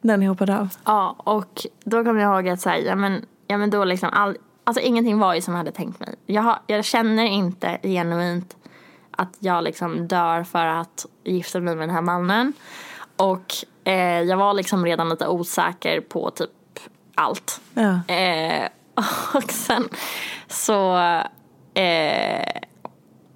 När 0.00 0.16
ni 0.16 0.26
hoppade 0.26 0.58
av? 0.58 0.68
Ja 0.84 1.14
och 1.18 1.66
då 1.84 2.04
kom 2.04 2.18
jag 2.18 2.34
ihåg 2.34 2.48
att 2.48 2.60
säga 2.60 2.78
ja 2.88 2.94
men, 2.96 3.24
ja 3.46 3.58
men 3.58 3.70
då 3.70 3.84
liksom 3.84 4.08
all, 4.12 4.36
alltså 4.64 4.82
ingenting 4.82 5.18
var 5.18 5.34
ju 5.34 5.40
som 5.40 5.54
jag 5.54 5.58
hade 5.58 5.72
tänkt 5.72 6.00
mig. 6.00 6.14
Jag, 6.26 6.42
har, 6.42 6.58
jag 6.66 6.84
känner 6.84 7.24
inte 7.24 7.78
genuint 7.82 8.56
att 9.10 9.36
jag 9.38 9.64
liksom 9.64 10.08
dör 10.08 10.44
för 10.44 10.66
att 10.66 11.06
gifta 11.24 11.60
mig 11.60 11.76
med 11.76 11.88
den 11.88 11.94
här 11.94 12.02
mannen. 12.02 12.52
Och 13.16 13.54
eh, 13.84 14.20
jag 14.20 14.36
var 14.36 14.54
liksom 14.54 14.84
redan 14.84 15.08
lite 15.08 15.28
osäker 15.28 16.00
på 16.00 16.30
typ 16.30 16.50
allt. 17.14 17.60
Ja. 17.74 18.14
Eh, 18.14 18.68
och 19.34 19.50
sen 19.50 19.88
så... 20.48 20.96
Eh, 21.74 22.60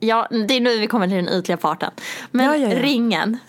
ja, 0.01 0.29
det 0.31 0.55
är 0.55 0.61
nu 0.61 0.79
vi 0.79 0.87
kommer 0.87 1.07
till 1.07 1.17
den 1.17 1.29
ytliga 1.29 1.57
parten. 1.57 1.91
Men 2.31 2.47
Ja, 2.47 2.57
ja, 2.57 2.83
ringen. 2.83 3.39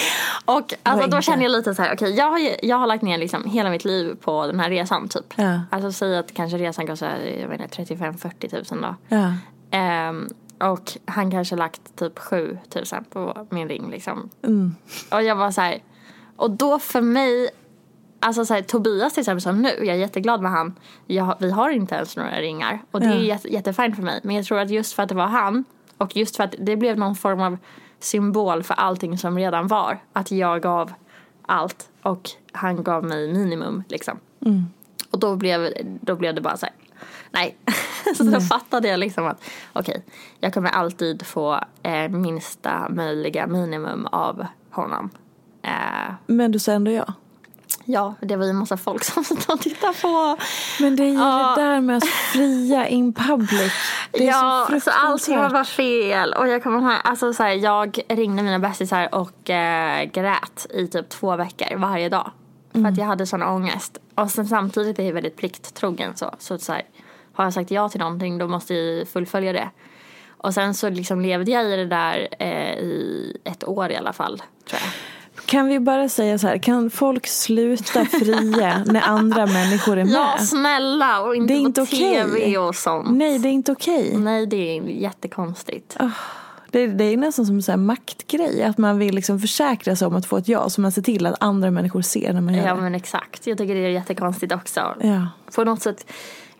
Och 0.44 0.74
alltså, 0.82 1.10
då 1.10 1.20
känner 1.20 1.42
jag 1.42 1.52
lite 1.52 1.74
så 1.74 1.82
här, 1.82 1.94
okej 1.94 2.10
jag, 2.16 2.30
har, 2.30 2.40
jag 2.62 2.76
har 2.76 2.86
lagt 2.86 3.02
ner 3.02 3.18
liksom 3.18 3.44
hela 3.44 3.70
mitt 3.70 3.84
liv 3.84 4.16
på 4.20 4.46
den 4.46 4.60
här 4.60 4.70
resan 4.70 5.08
typ. 5.08 5.34
Ja. 5.36 5.60
Alltså 5.70 5.92
säg 5.92 6.16
att 6.16 6.34
kanske 6.34 6.58
resan 6.58 6.86
kostar 6.86 7.16
jag 7.40 7.48
vet 7.48 7.60
inte, 7.78 7.94
35-40 7.94 8.50
tusen 8.50 8.80
då. 8.80 8.94
Ja. 9.08 9.32
Ehm, 9.70 10.28
och 10.60 10.92
han 11.04 11.30
kanske 11.30 11.56
lagt 11.56 11.96
typ 11.96 12.18
7 12.18 12.58
tusen 12.70 13.04
på 13.04 13.46
min 13.50 13.68
ring 13.68 13.90
liksom. 13.90 14.30
Mm. 14.42 14.74
Och 15.10 15.22
jag 15.22 15.36
var 15.36 15.50
så 15.50 15.60
här, 15.60 15.82
och 16.36 16.50
då 16.50 16.78
för 16.78 17.00
mig, 17.00 17.48
alltså 18.20 18.44
så 18.44 18.54
här, 18.54 18.62
Tobias 18.62 19.12
till 19.14 19.20
exempel 19.20 19.42
som 19.42 19.62
nu, 19.62 19.68
jag 19.78 19.88
är 19.88 19.94
jätteglad 19.94 20.42
med 20.42 20.50
han. 20.50 20.74
Jag, 21.06 21.36
vi 21.38 21.50
har 21.50 21.70
inte 21.70 21.94
ens 21.94 22.16
några 22.16 22.40
ringar 22.40 22.82
och 22.90 23.00
det 23.00 23.06
är 23.06 23.14
Ja. 23.14 23.20
jätte, 23.20 23.52
jättefint 23.52 23.96
för 23.96 24.02
mig. 24.02 24.20
Men 24.22 24.36
jag 24.36 24.44
tror 24.44 24.58
att 24.58 24.70
just 24.70 24.92
för 24.92 25.02
att 25.02 25.08
det 25.08 25.14
var 25.14 25.26
han 25.26 25.64
och 25.98 26.16
just 26.16 26.36
för 26.36 26.44
att 26.44 26.54
det 26.58 26.76
blev 26.76 26.98
någon 26.98 27.16
form 27.16 27.40
av 27.40 27.58
symbol 28.06 28.62
för 28.62 28.74
allting 28.74 29.18
som 29.18 29.38
redan 29.38 29.66
var. 29.66 29.98
Att 30.12 30.30
jag 30.30 30.62
gav 30.62 30.92
allt 31.46 31.88
och 32.02 32.30
han 32.52 32.82
gav 32.82 33.04
mig 33.04 33.32
minimum 33.32 33.82
liksom. 33.88 34.18
Och 35.10 35.18
då 35.18 35.36
blev, 35.36 35.72
då 36.00 36.16
blev 36.16 36.34
det 36.34 36.40
bara 36.40 36.56
så 36.56 36.66
här, 36.66 36.74
nej. 37.30 37.56
så 38.16 38.22
då 38.22 38.40
fattade 38.40 38.88
jag 38.88 39.00
liksom 39.00 39.26
att 39.26 39.42
okej, 39.72 40.04
jag 40.40 40.54
kommer 40.54 40.70
alltid 40.70 41.26
få 41.26 41.60
eh, 41.82 42.08
minsta 42.08 42.88
möjliga 42.90 43.46
minimum 43.46 44.06
av 44.06 44.46
honom. 44.70 45.10
Eh, 45.62 46.14
Men 46.26 46.52
du 46.52 46.58
sa 46.58 46.72
ändå 46.72 46.90
ja? 46.90 47.12
Ja, 47.86 48.14
det 48.20 48.36
var 48.36 48.44
ju 48.44 48.50
en 48.50 48.56
massa 48.56 48.76
folk 48.76 49.04
som 49.04 49.24
satt 49.24 49.48
och 49.50 49.60
tittade 49.60 49.92
på. 50.02 50.36
Men 50.80 50.96
det 50.96 51.02
är 51.02 51.08
ju 51.08 51.14
Ja. 51.14 51.54
det 51.56 51.62
där 51.62 51.80
med 51.80 51.96
att 51.96 52.04
fria 52.06 52.88
in 52.88 53.12
public. 53.12 53.72
Det 54.12 54.22
är 54.28 54.32
ja, 54.32 54.66
så 54.70 54.80
så, 54.80 54.90
allting 54.90 55.38
var 55.38 55.50
bara 55.50 55.64
fel. 55.64 56.32
Och 56.32 56.48
jag 56.48 56.62
kommer 56.62 56.78
ihåg, 56.80 57.00
alltså 57.04 57.32
så 57.32 57.42
här, 57.42 57.50
jag 57.50 57.98
ringde 58.08 58.42
mina 58.42 58.58
bästisar 58.58 59.14
och 59.14 59.50
eh, 59.50 60.04
grät 60.04 60.66
i 60.70 60.86
typ 60.88 61.08
två 61.08 61.36
veckor 61.36 61.76
varje 61.76 62.08
dag. 62.08 62.30
För 62.72 62.86
att 62.86 62.98
jag 62.98 63.04
hade 63.06 63.26
sån 63.26 63.42
ångest. 63.42 63.98
Och 64.14 64.30
sen 64.30 64.46
samtidigt 64.46 64.98
är 64.98 65.02
jag 65.02 65.12
väldigt 65.12 65.36
plikttrogen 65.36 66.16
så. 66.16 66.34
Så, 66.38 66.58
så 66.58 66.72
här, 66.72 66.82
har 67.32 67.44
jag 67.44 67.52
sagt 67.52 67.70
ja 67.70 67.88
till 67.88 68.00
någonting 68.00 68.38
då 68.38 68.48
måste 68.48 68.74
jag 68.74 69.08
fullfölja 69.08 69.52
det. 69.52 69.70
Och 70.38 70.54
sen 70.54 70.74
så 70.74 70.88
liksom 70.90 71.20
levde 71.20 71.50
jag 71.50 71.64
i 71.64 71.76
det 71.76 71.86
där 71.86 72.28
eh, 72.38 72.74
i 72.78 73.36
ett 73.44 73.64
år 73.68 73.90
i 73.90 73.96
alla 73.96 74.12
fall, 74.12 74.42
tror 74.68 74.80
jag. 74.84 74.90
Kan 75.44 75.66
vi 75.66 75.80
bara 75.80 76.08
säga 76.08 76.38
så 76.38 76.46
här, 76.46 76.58
kan 76.58 76.90
folk 76.90 77.26
sluta 77.26 78.04
fria 78.04 78.82
när 78.86 79.00
andra 79.00 79.46
människor 79.46 79.98
är 79.98 80.04
med? 80.04 80.14
Ja, 80.14 80.36
snälla! 80.40 81.20
Och 81.20 81.36
inte, 81.36 81.54
Det 81.54 81.58
är 81.58 81.60
inte 81.60 81.80
på 81.80 81.86
tv 81.86 82.58
och 82.58 82.74
sånt. 82.74 83.10
Nej, 83.10 83.38
det 83.38 83.48
är 83.48 83.52
inte 83.52 83.72
okej. 83.72 84.16
Nej, 84.16 84.46
det 84.46 84.56
är 84.78 84.82
jättekonstigt. 84.82 85.96
Det, 86.70 86.86
det 86.86 87.04
är 87.04 87.16
nästan 87.16 87.46
som 87.46 87.74
en 87.74 87.86
maktgrej, 87.86 88.62
att 88.62 88.78
man 88.78 88.98
vill 88.98 89.14
liksom 89.14 89.40
försäkra 89.40 89.96
sig 89.96 90.06
om 90.08 90.16
att 90.16 90.26
få 90.26 90.36
ett 90.36 90.48
ja, 90.48 90.68
så 90.68 90.80
man 90.80 90.92
ser 90.92 91.02
till 91.02 91.26
att 91.26 91.34
andra 91.40 91.70
människor 91.70 92.02
ser 92.02 92.32
när 92.32 92.40
man 92.40 92.54
gör 92.54 92.66
Ja, 92.66 92.74
det. 92.74 92.80
men 92.80 92.94
exakt. 92.94 93.46
Jag 93.46 93.58
tycker 93.58 93.74
det 93.74 93.80
är 93.80 93.88
jättekonstigt 93.88 94.52
också. 94.52 94.94
Ja. 95.00 95.28
På 95.54 95.64
något 95.64 95.82
sätt. 95.82 96.06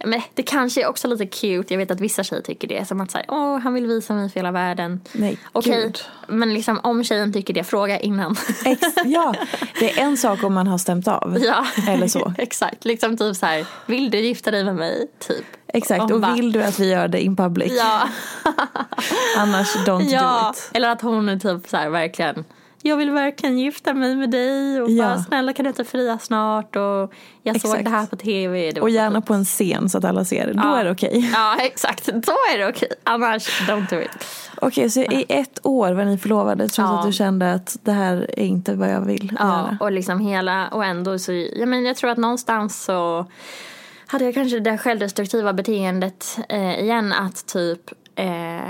Men 0.07 0.23
det 0.35 0.43
kanske 0.43 0.83
är 0.83 0.87
också 0.87 1.09
lite 1.09 1.27
cute. 1.27 1.75
Jag 1.75 1.79
vet 1.79 1.91
att 1.91 2.01
vissa 2.01 2.25
tjejer 2.25 2.43
tycker 2.43 2.69
det. 2.69 2.89
Som 2.89 3.01
att 3.01 3.11
säga, 3.11 3.25
åh, 3.29 3.59
han 3.59 3.75
vill 3.75 3.87
visa 3.87 4.15
mig 4.15 4.29
för 4.31 4.41
hela 4.41 4.51
världen. 4.51 5.01
Nej, 5.13 5.39
Okej, 5.53 5.83
gud. 5.83 6.01
men 6.29 6.55
liksom 6.55 6.81
om 6.83 7.05
tjejen 7.05 7.33
tycker 7.33 7.55
det, 7.55 7.65
fråga 7.65 8.01
innan. 8.01 8.37
Ex, 8.65 8.81
ja, 9.05 9.35
det 9.81 9.99
är 9.99 10.05
en 10.05 10.17
sak 10.17 10.43
om 10.43 10.55
man 10.55 10.67
har 10.67 10.79
stämt 10.79 11.09
av. 11.09 11.39
ja, 11.43 11.67
Eller 11.89 12.09
så. 12.09 12.35
exakt. 12.39 12.85
Liksom 12.85 13.17
typ 13.17 13.37
så 13.37 13.47
här, 13.47 13.67
vill 13.87 14.11
du 14.11 14.19
gifta 14.19 14.51
dig 14.51 14.65
med 14.65 14.75
mig? 14.77 15.07
Typ. 15.29 15.45
Exakt, 15.69 16.13
och 16.13 16.37
vill 16.37 16.53
du 16.53 16.63
att 16.63 16.79
vi 16.79 16.91
gör 16.91 17.09
det 17.09 17.21
in 17.21 17.37
public? 17.37 17.73
Ja, 17.79 18.09
Annars 19.37 19.77
don't 19.77 19.99
do 19.99 20.11
ja. 20.11 20.55
it. 20.55 20.71
eller 20.75 20.91
att 20.91 21.03
hon 21.03 21.41
typ 21.41 21.69
så 21.69 21.77
här 21.77 21.89
verkligen 21.89 22.45
jag 22.87 22.97
vill 22.97 23.11
verkligen 23.11 23.59
gifta 23.59 23.95
mig 23.95 24.16
med 24.16 24.30
dig 24.30 24.82
och 24.82 24.91
Ja. 24.91 25.05
bara 25.05 25.18
snälla 25.18 25.53
kan 25.53 25.64
du 25.64 25.68
inte 25.68 25.84
fria 25.84 26.18
snart 26.18 26.76
och 26.76 27.12
jag 27.43 27.61
såg 27.61 27.70
Exakt. 27.70 27.84
det 27.84 27.91
här 27.91 28.07
på 28.07 28.16
tv. 28.16 28.80
Och 28.80 28.91
gärna 28.91 29.20
på 29.20 29.34
en 29.34 29.45
scen 29.45 29.89
så 29.89 29.99
att 29.99 30.05
alla 30.05 30.24
ser 30.24 30.47
det. 30.47 30.53
Då 30.53 30.61
Ja. 30.64 30.78
är 30.78 30.84
det 30.84 30.91
okej. 30.91 31.30
Ja 31.34 31.57
exakt, 31.61 32.07
då 32.07 32.32
är 32.55 32.59
det 32.59 32.68
okej. 32.68 32.89
Annars 33.05 33.61
don't 33.68 33.91
do 33.91 34.01
it. 34.01 34.11
Okej, 34.61 34.91
så 34.91 35.01
i 35.01 35.24
ett 35.28 35.59
år 35.66 35.93
var 35.93 36.05
ni 36.05 36.18
förlovade 36.18 36.62
trots 36.68 36.78
Ja. 36.78 36.99
att 37.01 37.07
du 37.07 37.12
kände 37.12 37.53
att 37.53 37.76
det 37.82 37.93
här 37.93 38.30
är 38.37 38.45
inte 38.45 38.74
vad 38.74 38.91
jag 38.93 39.01
vill 39.01 39.37
Ja, 39.39 39.47
göra? 39.47 39.76
och 39.80 39.93
liksom 39.93 40.20
hela, 40.20 40.68
och 40.68 40.84
ändå 40.84 41.18
så, 41.18 41.32
jag, 41.32 41.68
men, 41.68 41.84
jag 41.84 41.97
tror 41.97 42.11
att 42.11 42.18
någonstans 42.18 42.84
så 42.84 43.26
hade 44.07 44.24
jag 44.24 44.34
kanske 44.34 44.61
det 44.61 44.78
självdestruktiva 44.78 45.53
beteendet 45.53 46.39
eh, 46.49 46.80
igen 46.80 47.12
att 47.12 47.47
typ 47.47 47.80
eh, 48.17 48.61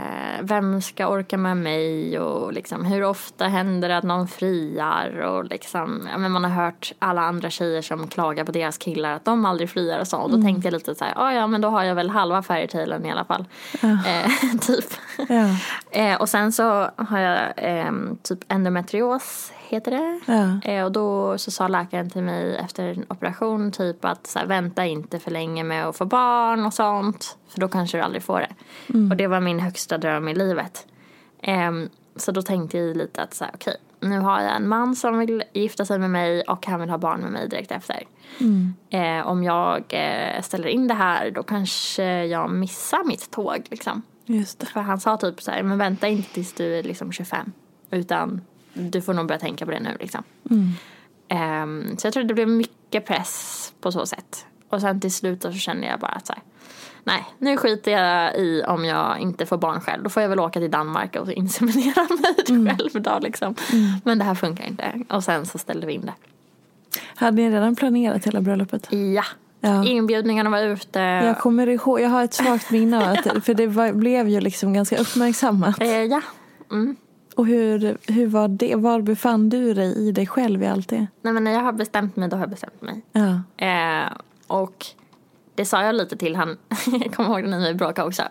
vem 0.40 0.82
ska 0.82 1.08
orka 1.08 1.36
med 1.36 1.56
mig 1.56 2.18
och 2.20 2.52
liksom 2.52 2.84
hur 2.84 3.04
ofta 3.04 3.46
händer 3.48 3.88
det 3.88 3.96
att 3.96 4.04
någon 4.04 4.28
friar 4.28 5.20
och 5.20 5.44
liksom, 5.44 6.08
ja, 6.12 6.18
men 6.18 6.32
man 6.32 6.44
har 6.44 6.64
hört 6.64 6.92
alla 6.98 7.20
andra 7.22 7.50
tjejer 7.50 7.82
som 7.82 8.08
klagar 8.08 8.44
på 8.44 8.52
deras 8.52 8.78
killar 8.78 9.12
att 9.12 9.24
de 9.24 9.44
aldrig 9.44 9.70
friar 9.70 10.00
och 10.00 10.08
så 10.08 10.18
och 10.18 10.30
då 10.30 10.42
tänkte 10.42 10.66
jag 10.66 10.72
lite 10.72 10.94
så 10.94 11.04
här, 11.04 11.12
"Ah, 11.16 11.32
ja 11.32 11.46
men 11.46 11.60
då 11.60 11.68
har 11.68 11.84
jag 11.84 11.94
väl 11.94 12.10
halva 12.10 12.42
fairytalen 12.42 13.06
i 13.06 13.10
alla 13.10 13.24
fall. 13.24 13.44
Eh, 13.82 14.30
typ. 14.60 14.84
Ja. 15.28 15.48
Eh, 15.90 16.20
och 16.20 16.28
sen 16.28 16.52
så 16.52 16.90
har 16.96 17.18
jag 17.18 17.52
ehm, 17.56 18.16
typ 18.22 18.38
endometrios, 18.48 19.52
heter 19.68 19.90
det. 19.90 20.20
Ja. 20.26 20.70
Eh, 20.70 20.84
och 20.84 20.92
då 20.92 21.38
så 21.38 21.50
sa 21.50 21.68
läkaren 21.68 22.10
till 22.10 22.22
mig 22.22 22.56
efter 22.56 22.88
en 22.88 23.04
operation 23.08 23.72
typ 23.72 24.04
att 24.04 24.26
så 24.26 24.38
här, 24.38 24.46
vänta 24.46 24.86
inte 24.86 25.18
för 25.18 25.30
länge 25.30 25.64
med 25.64 25.86
att 25.86 25.96
få 25.96 26.04
barn 26.04 26.66
och 26.66 26.74
sånt. 26.74 27.38
För 27.48 27.60
då 27.60 27.68
kanske 27.68 27.98
du 27.98 28.02
aldrig 28.02 28.22
får 28.22 28.40
det. 28.40 28.54
Och 29.10 29.16
det 29.16 29.26
var 29.26 29.40
min 29.40 29.60
högsta 29.60 29.98
dröm 29.98 30.28
i 30.28 30.34
livet. 30.34 30.86
Ehm, 31.42 31.88
så 32.16 32.32
då 32.32 32.42
tänkte 32.42 32.78
jag 32.78 32.96
lite 32.96 33.22
att 33.22 33.34
så 33.34 33.44
här, 33.44 33.52
okej, 33.54 33.76
nu 34.00 34.18
har 34.18 34.40
jag 34.40 34.56
en 34.56 34.68
man 34.68 34.96
som 34.96 35.18
vill 35.18 35.42
gifta 35.52 35.84
sig 35.84 35.98
med 35.98 36.10
mig 36.10 36.42
och 36.42 36.66
han 36.66 36.80
vill 36.80 36.90
ha 36.90 36.98
barn 36.98 37.20
med 37.20 37.32
mig 37.32 37.48
direkt 37.48 37.72
efter. 37.72 38.02
Eh, 38.90 39.26
om 39.26 39.44
jag 39.44 39.84
eh, 39.88 40.42
ställer 40.42 40.68
in 40.68 40.88
det 40.88 40.94
här 40.94 41.30
då 41.30 41.42
kanske 41.42 42.24
jag 42.24 42.50
missar 42.50 43.04
mitt 43.04 43.30
tåg 43.30 43.66
liksom. 43.70 44.02
Just 44.26 44.58
det. 44.58 44.66
För 44.66 44.80
han 44.80 45.00
sa 45.00 45.16
typ 45.16 45.42
så 45.42 45.50
här, 45.50 45.62
men 45.62 45.78
vänta 45.78 46.08
inte 46.08 46.34
tills 46.34 46.52
du 46.52 46.78
är 46.78 46.82
liksom 46.82 47.12
25. 47.12 47.52
Utan 47.90 48.40
du 48.76 49.02
får 49.02 49.14
nog 49.14 49.26
börja 49.26 49.38
tänka 49.38 49.64
på 49.64 49.70
det 49.70 49.80
nu 49.80 49.96
liksom. 50.00 50.22
Ehm, 51.28 51.96
så 51.98 52.06
jag 52.06 52.14
tror 52.14 52.24
det 52.24 52.34
blev 52.34 52.48
mycket 52.48 53.06
press 53.06 53.72
på 53.80 53.92
så 53.92 54.06
sätt. 54.06 54.46
Och 54.68 54.80
sen 54.80 55.00
till 55.00 55.12
slut 55.12 55.42
så 55.42 55.52
kände 55.52 55.86
jag 55.86 56.00
bara 56.00 56.10
att 56.12 56.26
så 56.26 56.32
här, 56.32 56.42
nej, 57.04 57.24
nu 57.38 57.56
skiter 57.56 57.92
jag 57.92 58.36
i 58.36 58.62
om 58.66 58.84
jag 58.84 59.18
inte 59.18 59.46
får 59.46 59.58
barn 59.58 59.80
själv. 59.80 60.02
Då 60.02 60.10
får 60.10 60.22
jag 60.22 60.28
väl 60.28 60.40
åka 60.40 60.60
till 60.60 60.70
Danmark 60.70 61.16
och 61.16 61.32
inseminera 61.32 62.06
mig 62.48 62.76
själv 62.76 63.02
då 63.02 63.18
liksom. 63.22 63.54
Men 64.04 64.18
det 64.18 64.24
här 64.24 64.34
funkar 64.34 64.64
inte. 64.64 65.04
Och 65.08 65.24
sen 65.24 65.46
så 65.46 65.58
ställde 65.58 65.86
vi 65.86 65.92
in 65.92 66.06
det. 66.06 66.14
Hade 67.14 67.36
ni 67.36 67.50
redan 67.50 67.76
planerat 67.76 68.26
hela 68.26 68.40
bröllopet? 68.40 68.92
Ja. 68.92 69.24
Ja. 69.60 69.84
Inbjudningarna 69.84 70.50
var 70.50 70.62
ute. 70.62 70.98
Jag 70.98 71.38
kommer 71.38 71.66
ihåg, 71.66 72.00
jag 72.00 72.08
har 72.08 72.24
ett 72.24 72.34
svagt 72.34 72.70
minne 72.70 72.96
av 72.96 73.12
att, 73.12 73.44
för 73.44 73.54
det 73.54 73.66
var, 73.66 73.92
blev 73.92 74.28
ju 74.28 74.40
liksom 74.40 74.72
ganska 74.72 74.96
uppmärksammat. 74.96 75.80
Eh, 75.80 76.02
ja. 76.02 76.22
Mm. 76.70 76.96
Och 77.36 77.46
hur, 77.46 77.98
hur 78.12 78.26
var 78.26 78.48
det, 78.48 78.74
var 78.74 79.00
befann 79.00 79.48
du 79.48 79.74
dig 79.74 80.08
i 80.08 80.12
dig 80.12 80.26
själv 80.26 80.62
i 80.62 80.66
allt 80.66 80.88
det? 80.88 81.06
Nej 81.22 81.32
men 81.32 81.44
när 81.44 81.52
jag 81.52 81.60
har 81.60 81.72
bestämt 81.72 82.16
mig 82.16 82.28
då 82.28 82.36
har 82.36 82.42
jag 82.42 82.50
bestämt 82.50 82.82
mig. 82.82 83.02
Ja. 83.12 83.40
Eh, 83.66 84.12
och 84.46 84.86
det 85.54 85.64
sa 85.64 85.82
jag 85.82 85.94
lite 85.94 86.16
till 86.16 86.36
han, 86.36 86.58
jag 86.86 87.14
kommer 87.14 87.30
ihåg 87.30 87.44
det 87.44 87.50
när 87.50 87.68
vi 87.68 87.74
bråkade 87.74 88.08
också. 88.08 88.22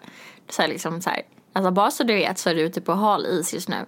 Då 0.46 0.54
sa 0.54 0.64
jag 0.64 0.70
liksom 0.70 1.02
så 1.02 1.10
här, 1.10 1.22
alltså 1.54 1.72
bara 1.72 1.92
så 1.92 2.04
du 2.04 2.14
vet 2.14 2.38
så 2.38 2.50
är 2.50 2.56
du 2.56 2.62
ute 2.62 2.82
på 2.82 2.94
hal 2.94 3.26
is 3.26 3.54
just 3.54 3.70
nu. 3.70 3.86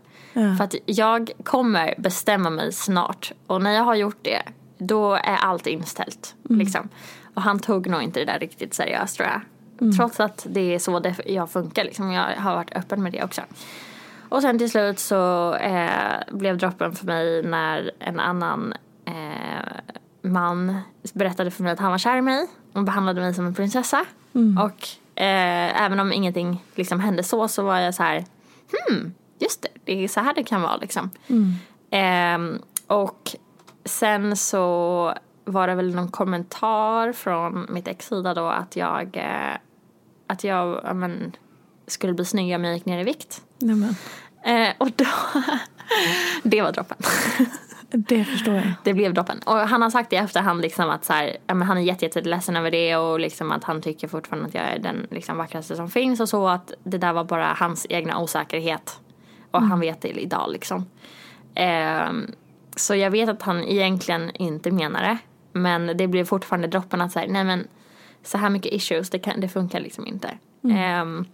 För 0.58 0.64
att 0.64 0.76
jag 0.86 1.32
kommer 1.44 1.94
bestämma 1.98 2.50
mig 2.50 2.74
snart. 2.74 3.32
Och 3.48 3.62
när 3.62 3.72
jag 3.72 3.84
har 3.84 3.96
gjort 3.96 4.20
det, 4.22 4.42
då 4.78 5.14
är 5.14 5.36
allt 5.36 5.68
inställt. 5.68 6.36
Liksom. 6.50 6.90
Och 7.34 7.42
han 7.42 7.60
tog 7.60 7.88
nog 7.88 8.02
inte 8.02 8.20
det 8.20 8.26
där 8.26 8.40
riktigt 8.40 8.74
seriöst 8.74 9.18
tror 9.18 9.30
jag. 9.30 9.42
Trots 9.98 10.20
att 10.20 10.48
det 10.50 10.76
är 10.76 10.80
så 10.80 11.02
jag 11.26 11.50
funkar 11.50 11.84
liksom. 11.84 12.12
Jag 12.12 12.36
har 12.36 12.56
varit 12.56 12.76
öppen 12.76 13.04
med 13.04 13.12
det 13.12 13.24
också. 13.24 13.42
Och 14.30 14.42
sen 14.42 14.58
till 14.58 14.72
slut 14.72 15.00
så 15.00 15.54
eh, 15.56 16.16
blev 16.32 16.58
droppen 16.58 16.96
för 16.96 17.06
mig 17.06 17.44
när 17.44 17.92
en 18.00 18.20
annan 18.20 18.74
eh, 19.06 19.72
man 20.22 20.78
berättade 21.14 21.52
för 21.52 21.64
mig 21.64 21.72
att 21.72 21.80
han 21.80 21.92
var 21.92 21.98
kär 21.98 22.18
i 22.18 22.22
mig 22.22 22.48
och 22.74 22.84
behandlade 22.84 23.22
mig 23.22 23.34
som 23.34 23.46
en 23.46 23.54
prinsessa. 23.54 24.06
Och 24.64 24.88
eh, 25.22 25.84
även 25.86 26.00
om 26.00 26.14
ingenting 26.14 26.64
liksom 26.76 27.00
hände 27.00 27.24
så 27.24 27.48
så 27.48 27.64
var 27.64 27.80
jag 27.80 27.96
så 27.96 28.04
här, 28.04 28.26
hmm, 28.72 29.14
just 29.40 29.62
det, 29.62 29.68
det 29.86 30.04
är 30.04 30.08
så 30.08 30.20
här 30.20 30.34
det 30.34 30.44
kan 30.44 30.62
vara 30.62 30.78
liksom. 30.78 31.10
Ehm, 31.92 32.62
och 32.88 33.36
sen 33.86 34.36
så 34.36 35.14
var 35.46 35.68
det 35.68 35.76
väl 35.76 35.96
någon 35.96 36.12
kommentar 36.12 37.14
från 37.14 37.68
mitt 37.70 37.88
ex 37.88 38.08
sida 38.08 38.34
då 38.34 38.48
att 38.48 38.76
jag, 38.76 39.18
eh, 39.18 39.58
att 40.28 40.44
jag 40.44 40.82
ja, 40.84 40.94
men, 40.94 41.32
skulle 41.88 42.14
bli 42.14 42.26
snygg 42.26 42.56
om 42.56 42.64
jag 42.64 42.74
gick 42.74 42.86
ner 42.86 43.00
i 43.00 43.04
vikt. 43.04 43.42
Nämen, 43.60 43.96
Eh, 44.48 44.70
och 44.78 44.92
då, 44.96 45.06
det 46.44 46.62
var 46.62 46.72
droppen. 46.72 46.98
det 47.92 48.24
förstår 48.24 48.56
jag. 48.56 48.74
Det 48.84 48.94
blev 48.94 49.14
droppen. 49.14 49.40
Och 49.40 49.58
han 49.58 49.82
har 49.82 49.90
sagt 49.90 50.14
i 50.14 50.16
efterhand 50.16 50.62
liksom 50.62 50.90
att 50.90 51.06
så 51.06 51.14
här, 51.14 51.38
ja, 51.48 51.54
men 51.54 51.68
han 51.68 51.78
är 51.78 51.82
jätte, 51.82 52.06
jätte 52.06 52.22
ledsen 52.22 52.58
över 52.58 52.72
det 52.72 52.96
och 52.96 53.20
liksom 53.20 53.52
att 53.52 53.64
han 53.64 53.82
tycker 53.82 54.08
fortfarande 54.08 54.48
att 54.48 54.54
jag 54.54 54.64
är 54.64 54.80
den 54.80 55.08
liksom 55.12 55.38
vackraste 55.38 55.76
som 55.76 55.90
finns 55.90 56.20
och 56.20 56.30
så 56.30 56.48
att 56.48 56.74
det 56.84 56.98
där 56.98 57.14
var 57.14 57.24
bara 57.24 57.56
hans 57.60 57.86
egna 57.90 58.20
osäkerhet. 58.20 59.00
Och 59.52 59.62
han 59.62 59.80
vet 59.80 60.02
det 60.02 60.08
idag 60.08 60.52
liksom. 60.52 60.86
Ehm, 61.56 62.32
så 62.76 62.96
jag 62.96 63.12
vet 63.12 63.30
att 63.30 63.42
han 63.42 63.64
egentligen 63.64 64.32
inte 64.36 64.72
menar 64.72 65.02
det. 65.02 65.18
Men 65.60 65.98
det 65.98 66.08
blev 66.08 66.26
fortfarande 66.26 66.68
droppen 66.68 67.02
att 67.02 67.12
säga 67.12 67.32
nej 67.32 67.44
men 67.44 67.68
så 68.24 68.38
här 68.38 68.50
mycket 68.50 68.74
issues, 68.74 69.10
det, 69.10 69.20
kan, 69.20 69.42
det 69.42 69.50
funkar 69.50 69.80
liksom 69.80 70.08
inte. 70.08 70.38
Ehm, 70.72 71.26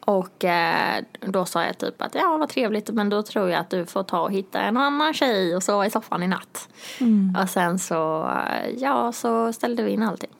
och 0.00 0.44
eh, 0.44 1.04
då 1.20 1.44
sa 1.44 1.64
jag 1.64 1.78
typ 1.78 2.02
att 2.02 2.14
ja 2.14 2.36
vad 2.36 2.48
trevligt 2.48 2.90
men 2.90 3.08
då 3.08 3.22
tror 3.22 3.50
jag 3.50 3.60
att 3.60 3.70
du 3.70 3.86
får 3.86 4.02
ta 4.02 4.20
och 4.20 4.32
hitta 4.32 4.60
en 4.60 4.76
annan 4.76 5.14
tjej 5.14 5.56
och 5.56 5.62
sova 5.62 5.86
i 5.86 5.90
soffan 5.90 6.22
i 6.22 6.26
natt. 6.26 6.68
Och 7.42 7.50
sen 7.50 7.78
så, 7.78 8.28
eh, 8.28 8.70
ja 8.76 9.12
så 9.12 9.52
ställde 9.52 9.82
vi 9.82 9.90
in 9.90 10.02
allting. 10.02 10.30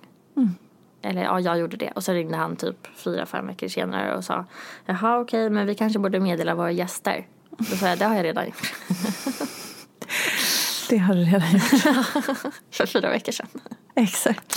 Eller 1.02 1.22
ja, 1.22 1.40
jag 1.40 1.58
gjorde 1.58 1.76
det. 1.76 1.90
Och 1.90 2.04
så 2.04 2.12
ringde 2.12 2.36
han 2.36 2.56
typ 2.56 2.86
fyra, 2.96 3.26
fem 3.26 3.46
veckor 3.46 3.68
senare 3.68 4.16
och 4.16 4.24
sa 4.24 4.44
Jaha 4.86 5.20
okej 5.20 5.50
men 5.50 5.66
vi 5.66 5.74
kanske 5.74 5.98
borde 5.98 6.20
meddela 6.20 6.54
våra 6.54 6.72
gäster. 6.72 7.26
Då 7.50 7.64
sa 7.64 7.88
jag 7.88 7.98
det 7.98 8.04
har 8.04 8.14
jag 8.14 8.24
redan 8.24 8.46
gjort. 8.46 8.74
Det 10.88 10.98
har 10.98 11.14
du 11.14 11.24
redan 11.24 11.52
gjort. 11.52 11.62
För 12.70 12.86
fyra 12.86 13.10
veckor 13.10 13.32
sedan. 13.32 13.46
Exakt. 13.94 14.56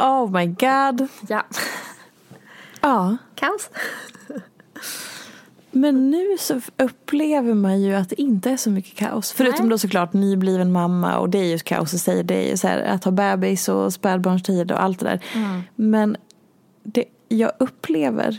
Oh 0.00 0.30
my 0.30 0.46
god. 0.46 1.08
Ja. 1.28 1.42
Ja, 2.84 3.16
Kaos. 3.34 3.70
men 5.70 6.10
nu 6.10 6.36
så 6.38 6.60
upplever 6.78 7.54
man 7.54 7.80
ju 7.80 7.94
att 7.94 8.08
det 8.08 8.20
inte 8.20 8.50
är 8.50 8.56
så 8.56 8.70
mycket 8.70 8.94
kaos. 8.98 9.32
Förutom 9.32 9.60
Nej. 9.66 9.70
då 9.70 9.78
såklart 9.78 10.12
nybliven 10.12 10.72
mamma 10.72 11.18
och 11.18 11.30
det 11.30 11.38
är 11.38 11.44
ju 11.44 11.58
kaos 11.58 11.94
i 11.94 11.98
sig. 11.98 12.24
Det 12.24 12.34
är 12.46 12.50
ju 12.50 12.56
så 12.56 12.68
här 12.68 12.78
att 12.82 13.04
ha 13.04 13.12
bebis 13.12 13.68
och 13.68 13.92
spädbarnstid 13.92 14.72
och 14.72 14.82
allt 14.82 14.98
det 15.00 15.04
där. 15.04 15.20
Men 15.74 16.16
det, 16.82 17.04
jag 17.28 17.52
upplever 17.58 18.38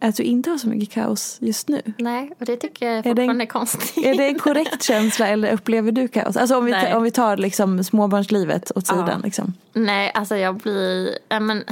Att 0.00 0.16
du 0.16 0.22
inte 0.22 0.50
har 0.50 0.58
så 0.58 0.68
mycket 0.68 0.90
kaos 0.94 1.36
just 1.40 1.68
nu. 1.68 1.82
Nej, 1.98 2.32
och 2.40 2.46
det 2.46 2.56
tycker 2.56 2.86
jag 2.86 2.94
Är 2.98 3.02
det 3.02 3.08
fortfarande 3.10 3.32
en- 3.32 3.40
är 3.40 3.46
konstigt. 3.46 4.04
Är 4.06 4.14
det 4.14 4.26
en 4.26 4.38
korrekt 4.38 4.82
känsla 4.82 5.28
eller 5.28 5.52
upplever 5.52 5.92
du 5.92 6.08
kaos? 6.08 6.36
Alltså 6.36 6.56
om 6.58 6.64
vi, 6.64 6.70
Nej. 6.70 6.94
om 6.94 7.02
vi 7.02 7.10
tar 7.10 7.36
liksom 7.36 7.84
småbarnslivet 7.84 8.72
åt 8.76 8.86
sidan. 8.86 9.08
Ja. 9.08 9.18
Liksom. 9.24 9.52
Nej, 9.72 10.12
alltså 10.14 10.36
jag 10.36 10.56
blir... 10.56 11.18
Ja, 11.28 11.40
men, 11.40 11.64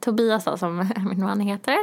Tobias 0.00 0.44
då, 0.44 0.56
som 0.56 0.76
min 1.10 1.24
man 1.24 1.40
heter. 1.40 1.76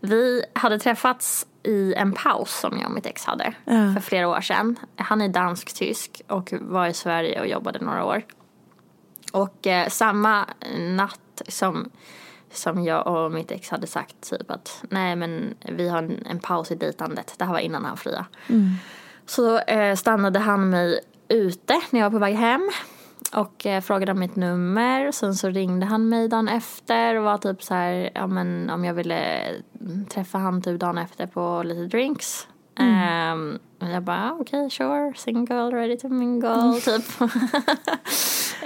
Vi 0.00 0.44
hade 0.52 0.78
träffats 0.78 1.46
i 1.62 1.94
en 1.94 2.12
paus 2.12 2.60
som 2.60 2.78
jag 2.78 2.88
och 2.88 2.94
mitt 2.94 3.06
ex 3.06 3.24
hade 3.24 3.54
Ja. 3.64 3.72
för 3.94 4.00
flera 4.00 4.28
år 4.28 4.40
sedan. 4.40 4.76
Han 4.96 5.20
är 5.20 5.28
dansk-tysk 5.28 6.22
och 6.28 6.52
var 6.60 6.86
i 6.86 6.94
Sverige 6.94 7.40
och 7.40 7.46
jobbade 7.46 7.78
några 7.78 8.04
år. 8.04 8.22
Och 9.32 9.66
eh, 9.66 9.88
samma 9.88 10.46
natt 10.78 11.42
som, 11.48 11.90
som 12.52 12.84
jag 12.84 13.06
och 13.06 13.32
mitt 13.32 13.50
ex 13.50 13.68
hade 13.70 13.86
sagt 13.86 14.30
typ 14.30 14.50
att 14.50 14.84
nej 14.90 15.16
men 15.16 15.54
vi 15.60 15.88
har 15.88 15.98
en, 15.98 16.26
en 16.26 16.38
paus 16.40 16.70
i 16.70 16.74
dejtandet. 16.74 17.34
Det 17.38 17.44
här 17.44 17.52
var 17.52 17.58
innan 17.60 17.84
han 17.84 17.96
fria. 17.96 18.26
Så 19.26 19.58
eh, 19.58 19.94
stannade 19.96 20.38
han 20.38 20.70
mig 20.70 21.00
ute 21.28 21.80
när 21.90 22.00
jag 22.00 22.10
var 22.10 22.18
på 22.18 22.20
väg 22.24 22.34
hem 22.34 22.70
och 23.36 23.66
eh, 23.66 23.80
frågade 23.80 24.12
om 24.12 24.18
mitt 24.18 24.36
nummer. 24.36 25.12
Sen 25.12 25.34
så 25.34 25.48
ringde 25.48 25.86
han 25.86 26.08
mig 26.08 26.28
dagen 26.28 26.48
efter 26.48 27.14
och 27.14 27.24
var 27.24 27.38
typ 27.38 27.62
så 27.62 27.74
här, 27.74 28.10
ja 28.14 28.26
men 28.26 28.70
om 28.70 28.84
jag 28.84 28.94
ville 28.94 29.40
mm, 29.80 30.06
träffa 30.06 30.38
han 30.38 30.62
typ 30.62 30.80
dagen 30.80 30.98
efter 30.98 31.26
på 31.26 31.62
lite 31.64 31.96
drinks. 31.96 32.48
Ehm, 32.78 33.58
och 33.80 33.88
jag 33.88 34.02
bara, 34.02 34.30
ah, 34.30 34.36
okej, 34.40 34.70
sure, 34.70 35.12
single, 35.16 35.70
ready 35.70 35.98
to 35.98 36.08
mingle, 36.08 36.80
typ. 36.80 37.04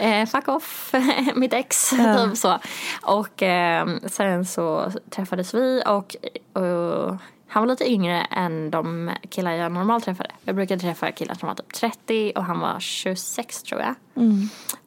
eh, 0.00 0.26
fuck 0.26 0.48
off, 0.48 0.94
mitt 1.34 1.52
ex, 1.52 1.90
typ 1.90 2.36
så. 2.36 2.58
Och 3.02 3.42
ehm, 3.42 4.00
sen 4.06 4.44
så 4.44 4.90
träffades 5.10 5.54
vi 5.54 5.82
och, 5.86 6.16
och 6.62 7.16
han 7.48 7.62
var 7.62 7.68
lite 7.68 7.90
yngre 7.90 8.20
än 8.30 8.70
de 8.70 9.10
killar 9.30 9.52
jag 9.52 9.72
normalt 9.72 10.04
träffade. 10.04 10.30
Jag 10.44 10.54
brukade 10.54 10.80
träffa 10.80 11.12
killar 11.12 11.34
som 11.34 11.46
var 11.46 11.54
typ 11.54 11.72
30 11.72 12.32
och 12.36 12.44
han 12.44 12.60
var 12.60 12.80
26 12.80 13.62
tror 13.62 13.80
jag. 13.80 13.94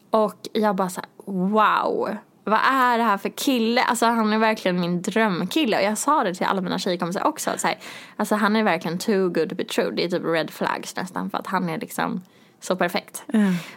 Och 0.10 0.36
jag 0.54 0.76
bara 0.76 0.90
så 0.90 1.02
här, 1.02 1.10
wow. 1.26 2.16
Vad 2.44 2.60
är 2.64 2.98
det 2.98 3.04
här 3.04 3.18
för 3.18 3.30
kille? 3.30 3.84
Alltså 3.84 4.06
han 4.06 4.34
är 4.34 4.38
verkligen 4.38 4.82
min 4.82 5.02
drömkille. 5.02 5.78
Och 5.78 5.84
jag 5.84 5.98
sa 5.98 6.24
det 6.24 6.34
till 6.36 6.46
alla 6.46 6.62
mina 6.62 6.80
tjejkompisar 6.80 7.24
också. 7.28 7.50
Att 7.50 7.60
så 7.60 7.68
här, 7.68 7.78
alltså 8.16 8.36
han 8.36 8.56
är 8.56 8.64
verkligen 8.64 8.98
too 8.98 9.30
good 9.30 9.50
to 9.50 9.56
be 9.56 9.64
true. 9.64 9.92
Det 9.92 10.06
är 10.06 10.10
typ 10.10 10.26
red 10.26 10.50
flags 10.52 10.96
nästan. 10.96 11.30
För 11.30 11.38
att 11.38 11.48
han 11.48 11.70
är 11.70 11.78
liksom 11.80 12.22
så 12.60 12.76
perfekt. 12.76 13.24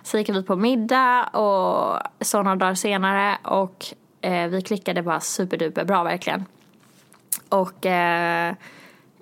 Så 0.03 0.19
gick 0.19 0.29
vi 0.29 0.43
på 0.43 0.57
middag 0.57 1.25
och 1.25 1.99
så 2.21 2.43
några 2.43 2.57
dagar 2.57 2.75
senare. 2.75 3.39
Och 3.43 3.87
eh, 4.21 4.49
vi 4.49 4.63
klickade 4.63 5.03
bara 5.03 5.21
superduper 5.21 5.85
bra 5.85 6.03
verkligen. 6.03 6.45
Och, 7.49 7.87
eh, 7.87 8.55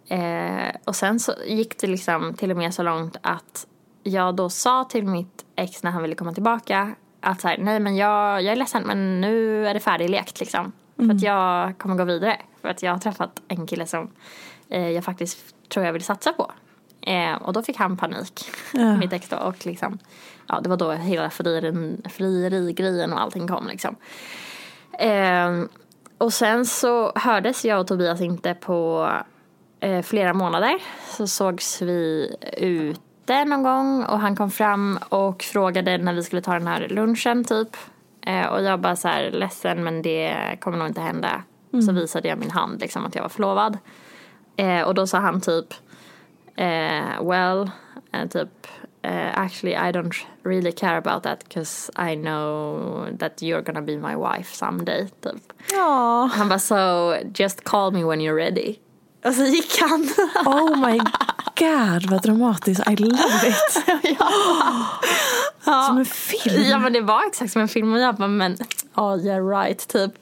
eh, 0.09 0.75
och 0.85 0.97
sen 0.97 1.21
så 1.21 1.33
gick 1.47 1.79
det 1.81 1.87
liksom 1.87 2.35
till 2.35 2.51
och 2.51 2.57
med 2.57 2.75
så 2.75 2.83
långt 2.83 3.17
att 3.23 3.67
jag 4.03 4.37
då 4.37 4.51
sa 4.51 4.85
till 4.85 5.07
mitt 5.07 5.45
ex 5.57 5.83
när 5.83 5.91
han 5.91 6.03
ville 6.03 6.15
komma 6.15 6.33
tillbaka 6.33 6.95
att 7.21 7.41
så 7.41 7.49
här, 7.49 7.59
nej 7.59 7.81
men 7.81 7.97
jag, 7.97 8.43
jag 8.43 8.53
är 8.53 8.57
ledsen 8.57 8.83
men 8.87 9.21
nu 9.21 9.67
är 9.69 9.75
det 9.75 9.81
färdiglekt 9.81 10.41
liksom. 10.41 10.73
För 10.97 11.11
att 11.11 11.23
jag 11.23 11.79
kommer 11.79 11.97
gå 11.97 12.05
vidare. 12.05 12.37
För 12.61 12.69
att 12.69 12.83
jag 12.83 12.93
har 12.93 12.99
träffat 12.99 13.43
en 13.49 13.67
kille 13.67 13.87
som 13.87 14.11
eh, 14.69 14.89
jag 14.89 15.05
faktiskt 15.05 15.55
tror 15.69 15.87
jag 15.87 15.93
vill 15.93 16.05
satsa 16.05 16.33
på. 16.33 16.53
Eh, 17.01 17.35
och 17.35 17.53
då 17.53 17.63
fick 17.63 17.77
han 17.77 17.97
panik, 17.97 18.45
mitt 19.01 19.13
ex 19.13 19.29
då. 19.29 19.37
Och 19.37 19.67
liksom, 19.67 19.99
ja, 20.47 20.61
det 20.61 20.69
var 20.69 20.77
då 20.77 20.91
hela 20.93 21.29
frieri- 21.29 22.09
frierigrejen 22.09 23.13
och 23.13 23.21
allting 23.21 23.49
kom 23.49 23.67
liksom. 23.67 23.97
Eh, 24.99 25.63
och 26.19 26.33
sen 26.33 26.67
så 26.67 27.13
hördes 27.15 27.65
jag 27.65 27.81
och 27.81 27.87
Tobias 27.87 28.21
inte 28.21 28.55
på 28.55 29.09
eh, 29.83 30.03
flera 30.03 30.35
månader. 30.35 30.75
Så 31.09 31.27
sågs 31.27 31.83
vi 31.83 32.35
ute 32.57 33.45
någon 33.45 33.63
gång 33.63 34.05
och 34.05 34.19
han 34.21 34.37
kom 34.37 34.51
fram 34.51 34.99
och 35.09 35.43
frågade 35.43 35.99
när 35.99 36.13
vi 36.13 36.23
skulle 36.23 36.43
ta 36.43 36.53
den 36.53 36.67
här 36.67 36.89
lunchen 36.89 37.45
typ. 37.45 37.77
Eh, 38.27 38.47
och 38.47 38.63
jag 38.63 38.81
bara 38.81 38.97
så 38.97 39.09
här, 39.09 39.31
ledsen 39.31 39.85
men 39.85 40.03
det 40.03 40.57
kommer 40.61 40.79
nog 40.79 40.87
inte 40.87 41.01
hända. 41.01 41.43
Så 41.87 41.93
visade 41.93 42.29
jag 42.29 42.39
min 42.39 42.51
hand 42.51 42.81
liksom 42.81 43.07
att 43.07 43.15
jag 43.15 43.23
var 43.23 43.29
förlovad. 43.29 43.79
Eh, 44.57 44.83
och 44.83 44.95
då 44.95 45.07
sa 45.07 45.19
han 45.19 45.41
typ 45.41 45.75
eh, 46.57 47.23
well, 47.23 47.71
eh, 48.13 48.29
typ 48.29 48.67
eh, 49.03 49.39
actually 49.39 49.75
I 49.75 49.93
don't 49.93 50.15
really 50.43 50.73
care 50.73 50.97
about 50.97 51.23
that 51.23 51.45
because 51.49 51.91
I 52.13 52.17
know 52.17 53.07
that 53.19 53.43
you're 53.43 53.63
gonna 53.63 53.83
be 53.83 53.97
my 53.97 54.17
wife 54.17 54.55
someday 54.55 55.09
typ. 55.21 55.53
Han 56.33 56.49
bara 56.49 56.59
so 56.59 57.15
just 57.35 57.65
call 57.65 57.91
me 57.91 58.05
when 58.05 58.21
you're 58.21 58.37
ready. 58.37 58.79
Och 59.25 59.35
så 59.35 59.45
gick 59.45 59.79
han. 59.81 60.09
Oh 60.47 60.89
my 60.89 60.99
god 61.59 62.11
vad 62.11 62.23
dramatiskt. 62.23 62.91
I 62.91 62.97
love 62.97 63.49
it. 63.49 63.85
Som 65.65 65.99
en 65.99 66.05
film. 66.05 66.63
Ja 66.63 66.79
men 66.79 66.93
det 66.93 67.01
var 67.01 67.27
exakt 67.27 67.53
som 67.53 67.63
en 67.63 67.69
film 67.69 67.93
och 67.93 67.99
jag 67.99 68.15
bara 68.15 68.29
men 68.29 68.57
oh 68.95 69.27
yeah 69.27 69.49
right 69.49 69.89
typ. 69.89 70.13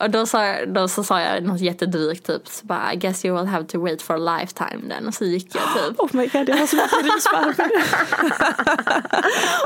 Och 0.00 0.10
då 0.10 0.26
sa, 0.26 0.64
då 0.66 0.88
så 0.88 1.04
sa 1.04 1.20
jag 1.20 1.42
något 1.42 1.60
jättedrygt 1.60 2.26
typ 2.26 2.48
så 2.48 2.66
bara 2.66 2.92
I 2.92 2.96
guess 2.96 3.24
you 3.24 3.36
will 3.36 3.46
have 3.46 3.64
to 3.66 3.84
wait 3.84 4.02
for 4.02 4.14
a 4.14 4.38
lifetime 4.38 4.94
then. 4.94 5.08
Och 5.08 5.14
så 5.14 5.24
gick 5.24 5.54
jag 5.54 5.62
typ. 5.62 6.00
Oh 6.00 6.08
my 6.12 6.26
god 6.26 6.48
jag 6.48 6.56
har 6.56 6.66
så 6.66 6.76
mycket 6.76 7.02
rysmärr. 7.14 7.54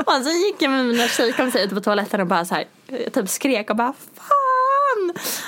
Och 0.19 0.25
så 0.25 0.31
gick 0.31 0.61
jag 0.61 0.71
med 0.71 0.85
mina 0.85 1.07
tjejkompisar 1.07 1.59
ute 1.59 1.75
på 1.75 1.81
toaletten 1.81 2.21
och 2.21 2.27
bara 2.27 2.45
så 2.45 2.55
här, 2.55 2.65
typ 3.13 3.29
skrek 3.29 3.69
och 3.69 3.75
bara 3.75 3.93
fan! 4.15 4.60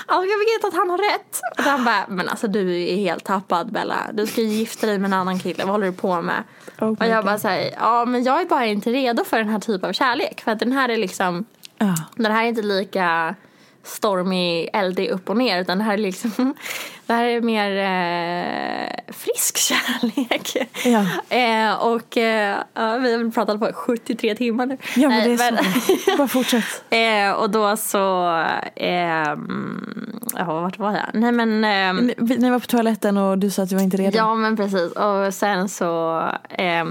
Alltså 0.06 0.30
jag 0.32 0.38
vet 0.40 0.66
att 0.68 0.74
han 0.74 0.90
har 0.90 0.98
rätt. 0.98 1.42
Och 1.58 1.64
han 1.64 1.86
bara, 1.86 2.06
men 2.10 2.30
alltså 2.30 2.48
du 2.48 2.80
är 2.84 2.96
helt 2.96 3.24
tappad 3.24 3.72
Bella. 3.72 3.98
Du 4.14 4.28
ska 4.28 4.42
ju 4.42 4.48
gifta 4.48 4.88
dig 4.88 4.98
med 5.00 5.08
en 5.08 5.14
annan 5.14 5.40
kille, 5.40 5.64
vad 5.64 5.72
håller 5.72 5.86
du 5.88 5.94
på 5.94 6.22
med? 6.22 6.44
Oh 6.80 6.88
och 6.90 7.06
jag 7.06 7.26
bara 7.26 7.32
God. 7.34 7.42
säger, 7.42 7.74
ja 7.80 8.06
men 8.06 8.24
jag 8.24 8.42
är 8.42 8.46
bara 8.46 8.66
inte 8.66 8.90
redo 8.92 9.24
för 9.24 9.38
den 9.38 9.50
här 9.50 9.60
typen 9.60 9.90
av 9.90 9.94
kärlek. 9.94 10.42
För 10.42 10.52
att 10.52 10.60
den 10.60 10.72
här 10.72 10.90
är 10.90 10.98
liksom, 10.98 11.46
Ja. 11.78 11.96
den 12.16 12.32
här 12.32 12.44
är 12.44 12.48
inte 12.48 12.62
lika 12.62 13.36
stormig, 13.84 14.70
eldig 14.74 15.10
upp 15.10 15.30
och 15.30 15.38
ner 15.38 15.62
utan 15.62 15.78
det 15.78 15.84
här 15.84 15.94
är 15.94 15.98
liksom 15.98 16.32
Det 17.06 17.14
här 17.14 17.24
är 17.26 17.42
mer 17.42 17.70
eh, 17.78 19.14
frisk 19.14 19.58
kärlek. 19.58 20.58
Ja. 20.86 21.06
Eh, 21.38 21.74
och 21.74 22.18
eh, 22.18 22.58
vi 22.76 22.82
har 23.12 23.18
väl 23.18 23.32
pratat 23.32 23.60
på 23.60 23.72
73 23.74 24.36
timmar 24.36 24.66
nu. 24.66 24.78
Ja 24.96 25.10
men 25.10 25.24
det 25.38 25.44
är 25.44 26.06
så. 26.08 26.18
Bara 26.18 26.28
fortsätt. 26.28 26.64
Eh, 26.90 27.32
och 27.32 27.50
då 27.50 27.78
så, 27.78 28.30
eh, 28.76 29.28
mm, 29.30 30.20
ja 30.38 30.44
vart 30.62 30.80
var 30.80 30.92
jag? 30.92 31.06
Nej 31.22 31.32
men, 31.32 31.64
eh, 31.64 32.04
Ni- 32.18 32.38
Ni 32.38 32.50
var 32.50 32.60
på 32.60 32.66
toaletten 32.66 33.18
och 33.18 33.38
du 33.38 33.50
sa 33.50 33.64
att 33.64 33.70
du 33.70 33.76
var 33.76 33.84
inte 33.84 33.98
redo. 33.98 34.18
ja 34.18 34.36
men 34.36 34.58
precis. 34.58 34.92
Och 34.92 35.34
sen 35.34 35.70
så, 35.70 36.20
eh, 36.50 36.84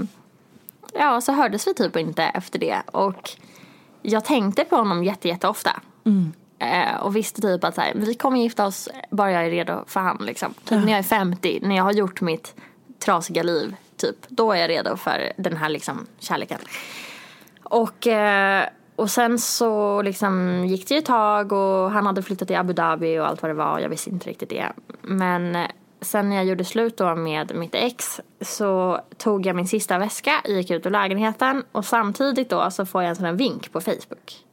ja 0.93 1.21
så 1.21 1.31
hördes 1.31 1.67
vi 1.67 1.73
typ 1.73 1.95
inte 1.97 2.23
efter 2.23 2.59
det. 2.59 2.81
Och 2.85 3.29
jag 4.01 4.25
tänkte 4.25 4.63
på 4.65 4.75
honom 4.75 5.03
jätte, 5.03 5.27
jätteofta. 5.27 5.71
Eh, 6.63 6.95
och 6.95 7.15
visste 7.15 7.41
typ 7.41 7.63
att 7.63 7.75
så 7.75 7.81
här, 7.81 7.93
vi 7.95 8.13
kommer 8.13 8.39
gifta 8.39 8.65
oss 8.65 8.89
bara 9.09 9.31
jag 9.31 9.45
är 9.45 9.49
redo 9.49 9.83
för 9.87 9.99
han 9.99 10.17
liksom. 10.25 10.53
Typ 10.53 10.83
när 10.83 10.91
jag 10.91 10.99
är 10.99 11.03
50, 11.03 11.59
när 11.61 11.75
jag 11.75 11.83
har 11.83 11.91
gjort 11.91 12.21
mitt 12.21 12.55
trasiga 12.99 13.43
liv, 13.43 13.75
typ. 13.97 14.15
Då 14.27 14.51
är 14.51 14.57
jag 14.57 14.69
redo 14.69 14.97
för 14.97 15.33
den 15.37 15.57
här 15.57 15.69
liksom 15.69 16.07
kärleken. 16.19 16.59
Och, 17.63 18.07
eh, 18.07 18.65
och 18.95 19.09
sen 19.09 19.39
så 19.39 20.01
liksom 20.01 20.65
gick 20.65 20.87
det 20.87 20.93
ju 20.93 20.99
ett 20.99 21.05
tag 21.05 21.51
och 21.51 21.91
han 21.91 22.05
hade 22.05 22.23
flyttat 22.23 22.47
till 22.47 22.57
Abu 22.57 22.73
Dhabi 22.73 23.19
och 23.19 23.27
allt 23.27 23.41
vad 23.41 23.51
det 23.51 23.55
var. 23.55 23.79
Jag 23.79 23.89
visste 23.89 24.09
inte 24.09 24.29
riktigt 24.29 24.49
det. 24.49 24.71
Men 25.01 25.55
eh, 25.55 25.67
sen 26.01 26.29
när 26.29 26.35
jag 26.35 26.45
gjorde 26.45 26.65
slut 26.65 26.97
då 26.97 27.15
med 27.15 27.55
mitt 27.55 27.75
ex 27.75 28.21
så 28.41 28.99
tog 29.17 29.45
jag 29.45 29.55
min 29.55 29.67
sista 29.67 29.97
väska, 29.97 30.41
gick 30.45 30.71
ut 30.71 30.85
ur 30.85 30.89
lägenheten 30.89 31.63
och 31.71 31.85
samtidigt 31.85 32.49
då 32.49 32.71
så 32.71 32.85
får 32.85 33.01
jag 33.01 33.09
en 33.09 33.15
sån 33.15 33.25
här 33.25 33.33
vink 33.33 33.71
på 33.71 33.81
Facebook. 33.81 34.43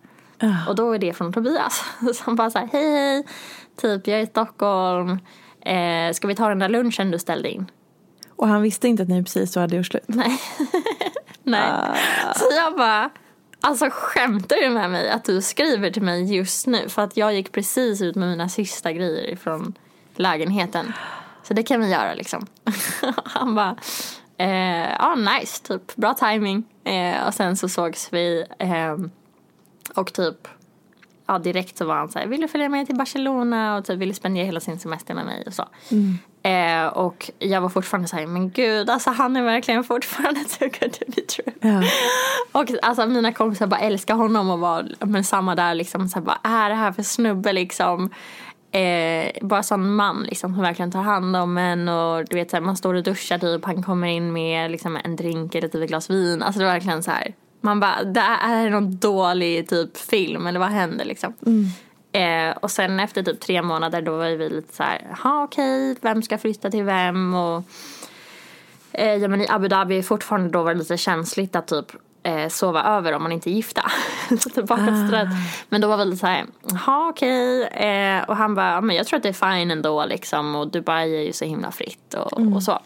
Och 0.69 0.75
då 0.75 0.93
är 0.93 0.99
det 0.99 1.13
från 1.13 1.33
Tobias 1.33 1.85
som 2.15 2.37
bara 2.37 2.51
såhär, 2.51 2.69
hej 2.73 2.91
hej, 2.91 3.27
typ 3.77 4.07
jag 4.07 4.19
är 4.19 4.23
i 4.23 4.27
Stockholm, 4.27 5.19
eh, 5.61 6.13
ska 6.13 6.29
vi 6.29 6.35
ta 6.35 6.49
den 6.49 6.59
där 6.59 6.69
lunchen 6.69 7.11
du 7.11 7.19
ställde 7.19 7.51
in? 7.51 7.71
Och 8.37 8.49
han 8.49 8.63
visste 8.63 8.89
inte 8.89 9.03
att 9.03 9.09
ni 9.09 9.25
precis 9.25 9.57
hade 9.57 9.77
gjort 9.77 9.87
slut. 9.87 10.05
Nej. 10.07 10.41
Nej. 11.43 11.73
Så 12.37 12.45
jag 12.57 12.77
bara, 12.77 13.11
alltså 13.61 13.89
skämtar 13.93 14.57
du 14.57 14.71
med 14.71 14.91
mig 14.91 15.11
att 15.11 15.25
du 15.25 15.43
skriver 15.43 15.91
till 15.91 16.03
mig 16.03 16.37
just 16.37 16.67
nu? 16.67 16.89
För 16.89 17.03
att 17.03 17.17
jag 17.17 17.35
gick 17.35 17.53
precis 17.53 18.03
ut 18.03 18.17
med 18.17 18.29
mina 18.29 18.49
sista 18.49 18.93
grejer 18.93 19.37
från 19.37 19.75
lägenheten. 20.15 20.93
Så 21.43 21.55
det 21.55 21.63
kan 21.63 21.81
vi 21.81 21.91
göra 21.91 22.15
liksom. 22.15 22.47
Han 23.25 23.55
bara, 23.55 23.77
eh, 24.39 24.93
ja 24.93 25.15
nice, 25.15 25.63
typ 25.63 25.97
bra 25.97 26.15
timing. 26.15 26.65
Eh, 26.85 27.27
och 27.27 27.35
sen 27.35 27.57
så 27.57 27.69
sågs 27.69 28.09
vi 28.13 28.45
ehm, 28.59 29.11
och 29.95 30.13
typ 30.13 30.49
ja, 31.27 31.39
direkt 31.39 31.79
så 31.79 31.85
var 31.85 31.95
han 31.95 32.09
så 32.09 32.19
här, 32.19 32.27
vill 32.27 32.41
du 32.41 32.49
följa 32.49 32.69
med 32.69 32.87
till 32.87 32.97
Barcelona 32.97 33.77
och 33.77 33.85
typ 33.85 33.99
ville 33.99 34.15
spendera 34.15 34.45
hela 34.45 34.61
sin 34.61 34.79
semester 34.79 35.15
med 35.15 35.27
mig 35.27 35.45
och 35.47 35.55
så. 35.55 35.65
Eh, 36.43 36.87
och 36.87 37.31
jag 37.39 37.61
var 37.61 37.69
fortfarande 37.69 38.09
så 38.09 38.17
här, 38.17 38.27
men 38.27 38.51
gud, 38.51 38.91
alltså 38.91 39.11
han 39.11 39.37
är 39.37 39.43
verkligen 39.43 39.85
fortfarande 39.85 40.41
too 40.45 40.69
good 40.81 40.93
to 40.93 41.05
be 41.07 41.23
true. 41.23 41.55
Ja. 41.61 41.83
Och 42.61 42.67
alltså 42.83 43.07
mina 43.07 43.33
kompisar 43.33 43.67
bara 43.67 43.81
älskar 43.81 44.15
honom 44.15 44.51
och 44.51 44.59
var 44.59 44.89
men 45.01 45.25
samma 45.25 45.55
där 45.55 45.75
liksom 45.75 46.09
så 46.09 46.19
här, 46.19 46.27
bara, 46.27 46.39
är 46.43 46.71
det 46.71 46.77
här 46.77 46.93
för 46.93 47.03
snubbe 47.03 47.53
liksom? 47.53 48.11
Eh, 48.73 49.31
bara 49.43 49.63
sån 49.63 49.95
man 49.95 50.23
liksom 50.23 50.55
som 50.55 50.63
verkligen 50.63 50.93
tar 50.93 51.03
hand 51.03 51.37
om 51.37 51.59
en 51.59 51.89
och 51.89 52.25
du 52.25 52.37
vet 52.37 52.51
så 52.51 52.57
här, 52.57 52.63
man 52.63 52.77
står 52.77 52.95
och 52.95 53.03
duschar 53.03 53.39
typ, 53.39 53.65
han 53.65 53.83
kommer 53.83 54.09
in 54.09 54.33
med 54.33 54.71
liksom 54.71 54.99
en 55.05 55.17
drink 55.17 55.55
eller 55.55 55.69
typ 55.69 55.83
ett 55.83 55.89
glas 55.89 56.11
vin. 56.11 56.43
Alltså 56.43 56.59
det 56.59 56.65
var 56.65 56.73
verkligen 56.73 57.03
så 57.03 57.11
här. 57.11 57.35
Man 57.61 57.81
bara, 57.81 58.05
det 58.05 58.21
är 58.21 58.71
någon 58.71 58.97
dålig 58.97 59.69
typ 59.69 59.97
film 59.97 60.47
eller 60.47 60.61
vad 60.61 60.69
händer 60.69 61.05
liksom. 61.05 61.35
Eh, 62.13 62.57
och 62.57 62.71
sen 62.71 63.01
efter 63.01 63.23
typ 63.23 63.41
tre 63.41 63.63
månader 63.63 64.03
då 64.03 64.17
var 64.17 64.31
vi 64.31 64.49
lite 64.49 64.75
så 64.77 64.83
här, 64.83 65.07
jaha 65.11 65.45
okej, 65.45 65.97
vem 66.01 66.23
ska 66.23 66.39
flytta 66.39 66.71
till 66.71 66.85
vem 66.85 67.35
och 67.35 67.63
eh, 68.93 69.15
ja 69.15 69.29
men 69.29 69.41
i 69.41 69.49
Abu 69.49 69.69
Dhabi 69.69 70.03
fortfarande 70.03 70.49
då 70.51 70.63
var 70.63 70.73
det 70.73 70.79
lite 70.79 70.97
känsligt 70.97 71.57
att 71.57 71.67
typ 71.67 71.93
eh, 72.23 72.49
sova 72.49 72.83
över 72.83 73.13
om 73.13 73.23
man 73.23 73.33
inte 73.33 73.51
är 73.51 73.53
gifta. 73.53 73.83
bakåtsträtt. 74.55 75.29
Men 75.69 75.81
då 75.81 75.89
var 75.89 75.97
vi 75.97 76.05
lite 76.05 76.17
så 76.17 76.27
här, 76.27 76.47
jaha 76.71 77.09
okej. 77.09 77.63
Eh, 77.65 78.23
och 78.23 78.37
han 78.37 78.55
bara, 78.55 78.71
ja, 78.73 78.81
men 78.81 78.97
jag 78.97 79.07
tror 79.07 79.17
att 79.17 79.23
det 79.23 79.29
är 79.29 79.57
fine 79.59 79.71
ändå 79.71 80.05
liksom 80.05 80.55
och 80.55 80.69
Dubai 80.69 81.17
är 81.17 81.23
ju 81.23 81.33
så 81.33 81.45
himla 81.45 81.71
fritt 81.71 82.15
och, 82.15 82.55
och 82.55 82.63
så. 82.63 82.79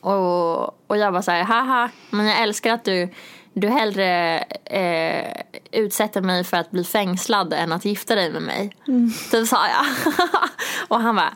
Och, 0.00 0.90
och 0.90 0.96
jag 0.96 1.12
var 1.12 1.22
så 1.22 1.30
här, 1.30 1.42
haha, 1.42 1.90
men 2.10 2.26
jag 2.26 2.42
älskar 2.42 2.74
att 2.74 2.84
du, 2.84 3.08
du 3.54 3.68
hellre 3.68 4.38
eh, 4.64 5.42
utsätter 5.72 6.20
mig 6.20 6.44
för 6.44 6.56
att 6.56 6.70
bli 6.70 6.84
fängslad 6.84 7.52
än 7.52 7.72
att 7.72 7.84
gifta 7.84 8.14
dig 8.14 8.32
med 8.32 8.42
mig. 8.42 8.76
Typ 9.30 9.46
sa 9.48 9.58
jag. 9.68 10.12
och 10.88 11.00
han 11.00 11.16
bara, 11.16 11.34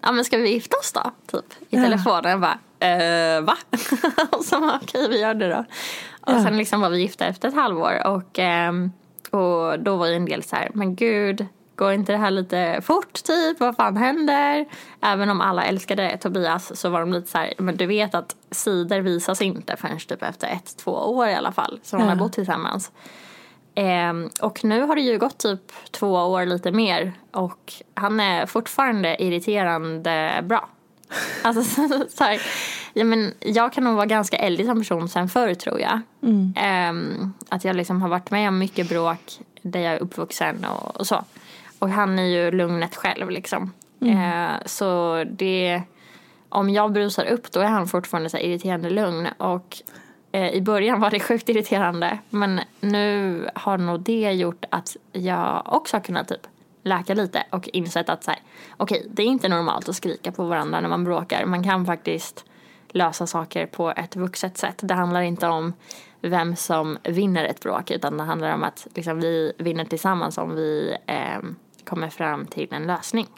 ja 0.00 0.12
men 0.12 0.24
ska 0.24 0.36
vi 0.38 0.50
gifta 0.50 0.76
oss 0.76 0.92
då? 0.92 1.10
Typ 1.26 1.52
i 1.70 1.76
Ja. 1.76 1.82
telefonen. 1.82 2.30
Jag 2.30 2.40
bara, 2.40 2.58
eh, 2.88 3.40
va? 3.40 3.56
och 4.30 4.44
så 4.44 4.60
bara, 4.60 4.80
okej 4.82 5.08
vi 5.08 5.20
gör 5.20 5.34
det 5.34 5.48
då. 5.48 5.64
Och 6.20 6.32
Ja. 6.32 6.42
sen 6.42 6.56
liksom 6.56 6.80
var 6.80 6.90
vi 6.90 6.98
gifta 7.00 7.26
efter 7.26 7.48
ett 7.48 7.54
halvår 7.54 8.06
och, 8.06 8.38
ehm, 8.38 8.92
och 9.30 9.78
då 9.80 9.96
var 9.96 10.06
ju 10.06 10.14
en 10.14 10.24
del 10.24 10.42
så 10.42 10.56
här, 10.56 10.70
men 10.74 10.94
gud, 10.96 11.46
går 11.80 11.92
inte 11.92 12.12
det 12.12 12.18
här 12.18 12.30
lite 12.30 12.80
fort 12.82 13.24
typ? 13.24 13.60
Vad 13.60 13.76
fan 13.76 13.96
händer? 13.96 14.66
Även 15.00 15.30
om 15.30 15.40
alla 15.40 15.64
älskade 15.64 16.16
Tobias 16.16 16.80
så 16.80 16.88
var 16.88 17.00
de 17.00 17.12
lite 17.12 17.30
så 17.30 17.38
här, 17.38 17.54
men 17.58 17.76
du 17.76 17.86
vet 17.86 18.14
att 18.14 18.36
sidor 18.50 18.98
visas 19.00 19.42
inte 19.42 19.76
förrän 19.76 19.98
typ 19.98 20.22
efter 20.22 20.48
ett, 20.48 20.76
två 20.76 20.92
år 20.92 21.28
i 21.28 21.34
alla 21.34 21.52
fall 21.52 21.80
som 21.82 22.00
de 22.00 22.08
har 22.08 22.16
bott 22.16 22.32
tillsammans. 22.32 22.92
Ehm, 23.74 24.30
och 24.40 24.64
nu 24.64 24.82
har 24.82 24.96
det 24.96 25.02
ju 25.02 25.18
gått 25.18 25.38
typ 25.38 25.72
två 25.90 26.12
år 26.12 26.46
lite 26.46 26.72
mer 26.72 27.12
och 27.32 27.72
han 27.94 28.20
är 28.20 28.46
fortfarande 28.46 29.22
irriterande 29.22 30.40
bra. 30.42 30.68
Alltså 31.42 31.62
så, 31.88 32.04
så 32.10 32.24
här, 32.24 32.42
ja, 32.92 33.04
men 33.04 33.34
jag 33.40 33.72
kan 33.72 33.84
nog 33.84 33.94
vara 33.94 34.06
ganska 34.06 34.36
eldig 34.36 34.66
som 34.66 34.78
person 34.78 35.08
sen 35.08 35.28
förr 35.28 35.54
tror 35.54 35.80
jag. 35.80 36.00
Ehm, 36.56 37.34
att 37.48 37.64
jag 37.64 37.76
liksom 37.76 38.02
har 38.02 38.08
varit 38.08 38.30
med 38.30 38.48
om 38.48 38.58
mycket 38.58 38.88
bråk 38.88 39.38
där 39.62 39.80
jag 39.80 39.94
är 39.94 39.98
uppvuxen 39.98 40.64
och, 40.64 40.96
och 40.96 41.06
så. 41.06 41.24
Och 41.80 41.90
han 41.90 42.18
är 42.18 42.26
ju 42.26 42.50
lugnet 42.50 42.96
själv 42.96 43.30
liksom. 43.30 43.72
Eh, 44.00 44.66
så 44.66 45.24
det, 45.24 45.82
om 46.48 46.70
jag 46.70 46.92
brusar 46.92 47.26
upp 47.26 47.52
då 47.52 47.60
är 47.60 47.66
han 47.66 47.86
fortfarande 47.86 48.30
så 48.30 48.38
irriterande 48.38 48.90
lugn. 48.90 49.28
Och 49.38 49.76
eh, 50.32 50.50
i 50.50 50.60
början 50.60 51.00
var 51.00 51.10
det 51.10 51.20
sjukt 51.20 51.48
irriterande. 51.48 52.18
Men 52.30 52.60
nu 52.80 53.48
har 53.54 53.78
nog 53.78 54.00
det 54.00 54.32
gjort 54.32 54.64
att 54.70 54.96
jag 55.12 55.62
också 55.66 55.96
har 55.96 56.02
kunnat 56.02 56.28
typ 56.28 56.46
läka 56.82 57.14
lite 57.14 57.42
och 57.50 57.68
insett 57.72 58.08
att 58.08 58.24
så 58.24 58.30
här, 58.30 58.40
okej, 58.76 59.06
det 59.10 59.22
är 59.22 59.26
inte 59.26 59.48
normalt 59.48 59.88
att 59.88 59.96
skrika 59.96 60.32
på 60.32 60.44
varandra 60.44 60.80
när 60.80 60.88
man 60.88 61.04
bråkar. 61.04 61.46
Man 61.46 61.64
kan 61.64 61.86
faktiskt 61.86 62.44
lösa 62.88 63.26
saker 63.26 63.66
på 63.66 63.90
ett 63.90 64.16
vuxet 64.16 64.58
sätt. 64.58 64.80
Det 64.82 64.94
handlar 64.94 65.20
inte 65.20 65.46
om 65.46 65.72
vem 66.20 66.56
som 66.56 66.98
vinner 67.02 67.44
ett 67.44 67.60
bråk 67.60 67.90
utan 67.90 68.16
det 68.16 68.22
handlar 68.22 68.54
om 68.54 68.62
att 68.62 68.86
liksom, 68.94 69.20
vi 69.20 69.52
vinner 69.58 69.84
tillsammans 69.84 70.38
om 70.38 70.54
vi 70.54 70.96
eh, 71.06 71.38
kommer 71.90 72.10
fram 72.10 72.46
till 72.46 72.68
en 72.70 72.86
lösning. 72.86 73.28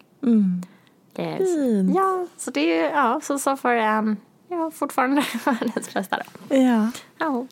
Det 1.13 1.23
är, 1.23 1.39
Fint. 1.39 1.97
ja, 1.97 2.27
så 2.37 2.51
det 2.51 2.81
är 2.81 2.91
ja, 2.91 3.21
så 3.23 3.39
så 3.39 3.57
för 3.57 3.75
en 3.75 4.17
ja, 4.49 4.71
fortfarande 4.71 5.25
världens 5.45 5.95
bästa 5.95 6.17
då. 6.17 6.57
Ja. 6.57 6.91
Ja. 7.19 7.47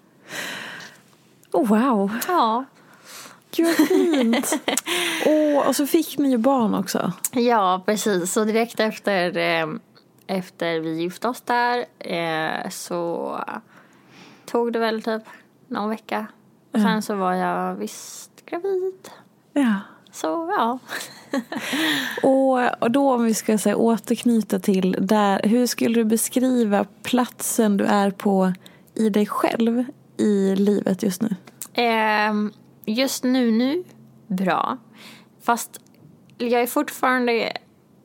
Oh, 1.52 1.68
wow. 1.68 2.10
ja. 2.28 2.64
Gud 3.50 3.66
vad 3.78 3.88
fint. 3.88 4.52
Åh, 5.26 5.68
och 5.68 5.76
så 5.76 5.86
fick 5.86 6.18
ni 6.18 6.30
ju 6.30 6.38
barn 6.38 6.74
också. 6.74 7.12
Ja, 7.32 7.82
precis. 7.86 8.32
Så 8.32 8.44
direkt 8.44 8.80
efter, 8.80 9.36
eh, 9.36 9.66
efter 10.26 10.80
vi 10.80 11.00
gifte 11.02 11.28
oss 11.28 11.40
där 11.40 11.84
eh, 11.98 12.70
så 12.70 13.38
tog 14.46 14.72
det 14.72 14.78
väl 14.78 15.02
typ 15.02 15.22
någon 15.68 15.88
vecka. 15.88 16.26
Och 16.72 16.80
sen 16.80 17.02
så 17.02 17.14
var 17.14 17.34
jag 17.34 17.74
visst 17.74 18.46
gravid. 18.46 19.08
Ja. 19.52 19.74
Så 20.12 20.54
ja. 20.56 20.78
Och, 22.22 22.82
och 22.82 22.90
då 22.90 23.14
om 23.14 23.24
vi 23.24 23.34
ska 23.34 23.58
säga, 23.58 23.76
återknyta 23.76 24.58
till 24.58 24.96
där, 25.00 25.40
hur 25.44 25.66
skulle 25.66 25.94
du 25.94 26.04
beskriva 26.04 26.86
platsen 27.02 27.76
du 27.76 27.84
är 27.84 28.10
på 28.10 28.52
i 28.94 29.10
dig 29.10 29.26
själv 29.26 29.84
i 30.16 30.56
livet 30.56 31.02
just 31.02 31.22
nu? 31.22 31.36
Ehm, 31.74 32.52
just 32.84 33.24
nu, 33.24 33.50
nu, 33.50 33.84
bra. 34.26 34.78
Fast 35.42 35.80
jag 36.38 36.62
är 36.62 36.66
fortfarande, 36.66 37.52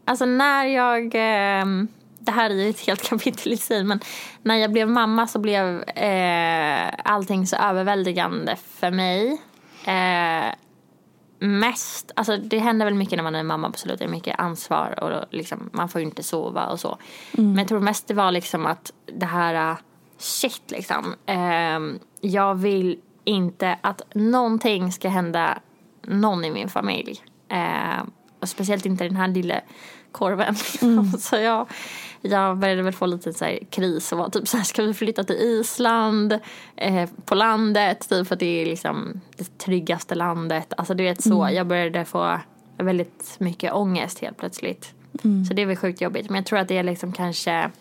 alltså 0.05 0.25
när 0.25 0.65
jag, 0.65 1.11
ehm, 1.15 1.87
det 2.19 2.31
här 2.31 2.49
är 2.49 2.53
ju 2.53 2.69
ett 2.69 2.87
helt 2.87 3.03
kapitel 3.09 3.53
i 3.53 3.57
sig, 3.57 3.83
men 3.83 3.99
när 4.43 4.55
jag 4.55 4.71
blev 4.71 4.89
mamma 4.89 5.27
så 5.27 5.39
blev 5.39 5.83
eh, 5.83 6.93
allting 7.03 7.47
så 7.47 7.55
överväldigande 7.55 8.55
för 8.55 8.91
mig. 8.91 9.41
Eh, 9.85 10.53
mest, 11.45 12.11
alltså 12.15 12.37
det 12.37 12.59
händer 12.59 12.85
väl 12.85 12.95
mycket 12.95 13.17
när 13.17 13.23
man 13.23 13.35
är 13.35 13.43
mamma 13.43 13.67
absolut, 13.67 13.99
det 13.99 14.05
är 14.05 14.09
mycket 14.09 14.39
ansvar 14.39 15.03
och 15.03 15.33
liksom, 15.33 15.69
man 15.71 15.89
får 15.89 16.01
ju 16.01 16.07
inte 16.07 16.23
sova 16.23 16.65
och 16.65 16.79
så. 16.79 16.97
Men 17.31 17.57
jag 17.57 17.67
tror 17.67 17.79
mest 17.79 18.07
det 18.07 18.13
var 18.13 18.31
liksom 18.31 18.65
att 18.65 18.93
det 19.05 19.25
här, 19.25 19.71
uh, 19.71 19.77
shit 20.17 20.71
liksom. 20.71 21.15
Ehm, 21.25 21.99
jag 22.21 22.55
vill 22.55 22.99
inte 23.23 23.77
att 23.81 24.01
någonting 24.13 24.91
ska 24.91 25.09
hända 25.09 25.59
någon 26.01 26.45
i 26.45 26.51
min 26.51 26.69
familj. 26.69 27.23
Ehm, 27.49 28.11
och 28.39 28.49
speciellt 28.49 28.85
inte 28.85 29.03
den 29.03 29.15
här 29.15 29.27
lilla 29.27 29.61
korven. 30.15 30.53
Liksom. 30.53 31.07
Så 31.19 31.35
jag, 31.35 31.67
jag 32.21 32.57
började 32.57 32.81
väl 32.81 32.93
få 32.93 33.05
lite 33.05 33.33
så 33.33 33.45
här 33.45 33.59
kris 33.69 34.11
och 34.11 34.17
var 34.17 34.29
typ 34.29 34.47
så 34.47 34.57
här, 34.57 34.63
ska 34.63 34.83
vi 34.83 34.93
flytta 34.93 35.23
till 35.23 35.35
Island? 35.35 36.39
Eh, 36.75 37.09
på 37.25 37.35
landet, 37.35 38.09
typ 38.09 38.27
för 38.27 38.35
att 38.35 38.39
det 38.39 38.61
är 38.61 38.65
liksom 38.65 39.21
det 39.37 39.57
tryggaste 39.57 40.15
landet. 40.15 40.73
Alltså 40.77 40.93
du 40.93 41.03
vet 41.03 41.23
så, 41.23 41.49
jag 41.51 41.67
började 41.67 42.05
få 42.05 42.39
väldigt 42.77 43.35
mycket 43.39 43.73
ångest 43.73 44.19
helt 44.19 44.37
plötsligt. 44.37 44.93
Så 45.47 45.53
det 45.53 45.61
är 45.61 45.65
väl 45.65 45.75
sjukt 45.75 46.01
jobbigt. 46.01 46.29
Men 46.29 46.35
jag 46.35 46.45
tror 46.45 46.59
att 46.59 46.67
det 46.67 46.83
liksom 46.83 47.11
kanske 47.11 47.71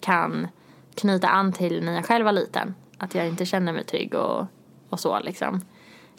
kan 0.00 0.48
knyta 0.94 1.28
an 1.28 1.52
till 1.52 1.84
när 1.84 1.94
jag 1.94 2.06
själv 2.06 2.24
var 2.24 2.32
liten. 2.32 2.74
Att 2.98 3.14
jag 3.14 3.28
inte 3.28 3.46
känner 3.46 3.72
mig 3.72 3.84
trygg 3.84 4.14
och, 4.14 4.46
och 4.88 5.00
så 5.00 5.20
liksom. 5.20 5.60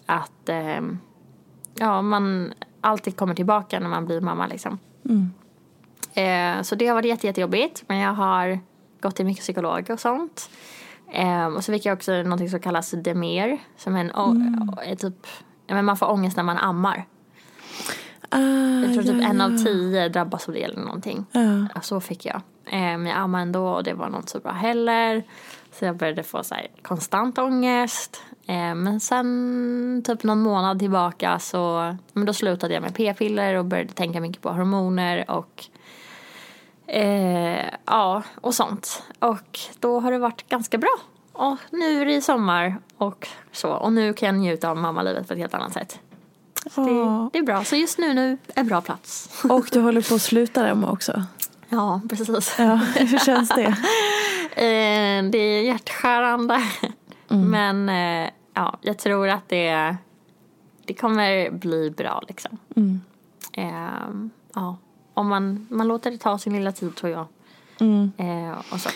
Att 0.05 0.49
ehm, 0.49 0.99
ja, 1.79 2.01
man 2.01 2.53
alltid 2.81 3.17
kommer 3.17 3.35
tillbaka 3.35 3.79
när 3.79 3.89
man 3.89 4.05
blir 4.05 4.21
mamma 4.21 4.47
liksom. 4.47 4.79
Eh, 6.15 6.61
så 6.61 6.75
det 6.75 6.87
har 6.87 6.93
varit 6.95 7.05
jätte, 7.05 7.27
jättejobbigt. 7.27 7.83
Men 7.87 7.97
jag 7.97 8.13
har 8.13 8.59
gått 9.01 9.15
till 9.15 9.25
mycket 9.25 9.43
psykolog 9.43 9.89
och 9.89 9.99
sånt. 9.99 10.49
Eh, 11.13 11.45
och 11.45 11.63
så 11.63 11.71
fick 11.73 11.85
jag 11.85 11.93
också 11.95 12.11
något 12.23 12.49
som 12.49 12.59
kallas 12.59 12.91
demer. 12.91 13.57
Som 13.77 13.95
är 13.95 13.99
en, 13.99 14.11
å- 14.15 14.79
är 14.85 14.95
typ, 14.95 15.27
ja, 15.67 15.75
men 15.75 15.85
man 15.85 15.97
får 15.97 16.09
ångest 16.11 16.37
när 16.37 16.43
man 16.43 16.57
ammar. 16.57 17.05
Ah, 18.29 18.39
Jag 18.85 18.93
tror 18.93 19.03
typ 19.03 19.21
ja, 19.23 19.29
en 19.29 19.41
av 19.41 19.51
ja. 19.51 19.57
tio 19.57 20.09
drabbas 20.09 20.47
av 20.47 20.53
det 20.53 20.63
eller 20.63 20.79
någonting. 20.79 21.25
Ja. 21.31 21.67
Ja, 21.75 21.81
så 21.81 21.99
fick 22.01 22.25
jag. 22.25 22.41
Eh, 22.65 22.79
men 22.79 23.05
jag 23.05 23.17
ammade 23.17 23.41
ändå 23.41 23.67
och 23.67 23.83
det 23.83 23.93
var 23.93 24.09
nog 24.09 24.19
inte 24.19 24.31
så 24.31 24.39
bra 24.39 24.51
heller. 24.51 25.23
Så 25.71 25.85
jag 25.85 25.95
började 25.97 26.23
få 26.23 26.43
så 26.43 26.55
här, 26.55 26.67
konstant 26.81 27.37
ångest. 27.37 28.23
Eh, 28.47 28.75
men 28.75 28.99
sen 28.99 30.03
typ 30.05 30.23
någon 30.23 30.41
månad 30.41 30.79
tillbaka 30.79 31.39
så 31.39 31.95
men 32.13 32.25
då 32.25 32.33
slutade 32.33 32.73
jag 32.73 32.83
med 32.83 32.95
p-piller 32.95 33.55
och 33.55 33.65
började 33.65 33.93
tänka 33.93 34.21
mycket 34.21 34.41
på 34.41 34.49
hormoner 34.49 35.31
och 35.31 35.65
eh, 36.87 37.65
ja, 37.85 38.23
och 38.41 38.55
sånt. 38.55 39.03
Och 39.19 39.59
då 39.79 39.99
har 39.99 40.11
det 40.11 40.17
varit 40.17 40.49
ganska 40.49 40.77
bra. 40.77 40.95
Och 41.31 41.57
nu 41.69 42.01
är 42.01 42.05
det 42.05 42.21
sommar 42.21 42.77
och 42.97 43.27
så. 43.51 43.69
Och 43.71 43.93
nu 43.93 44.13
kan 44.13 44.27
jag 44.27 44.35
njuta 44.35 44.69
av 44.69 44.77
mammalivet 44.77 45.27
på 45.27 45.33
ett 45.33 45.39
helt 45.39 45.53
annat 45.53 45.73
sätt. 45.73 45.99
Ja. 46.75 46.83
det, 46.83 47.29
det 47.33 47.39
är 47.39 47.43
bra. 47.43 47.63
Så 47.63 47.75
just 47.75 47.97
nu, 47.97 48.13
nu 48.13 48.37
är 48.55 48.63
bra 48.63 48.81
plats. 48.81 49.29
Och 49.49 49.69
du 49.71 49.79
håller 49.81 50.09
på 50.09 50.15
att 50.15 50.21
sluta 50.21 50.67
Emma 50.67 50.91
också. 50.91 51.23
Ja, 51.69 52.01
precis. 52.09 52.55
Ja, 52.57 52.79
hur 52.95 53.19
känns 53.19 53.49
det? 53.49 53.75
Eh, 54.55 55.23
det 55.23 55.37
är 55.37 55.61
hjärtskärande. 55.61 56.61
Men 57.27 57.89
eh, 57.89 58.29
ja, 58.53 58.77
jag 58.81 58.97
tror 58.97 59.27
att 59.27 59.49
det, 59.49 59.95
det 60.85 60.93
kommer 60.93 61.51
bli 61.51 61.89
bra 61.97 62.23
liksom. 62.27 62.59
Eh, 63.53 64.09
ja, 64.53 64.77
om 65.13 65.27
man, 65.27 65.67
man 65.69 65.87
låter 65.87 66.11
det 66.11 66.17
ta 66.17 66.37
sin 66.37 66.53
lilla 66.53 66.71
tid 66.71 66.95
tror 66.95 67.11
jag. 67.11 67.27
Mm. 67.79 68.11
Eh, 68.17 68.57
och 68.71 68.79
så. 68.79 68.89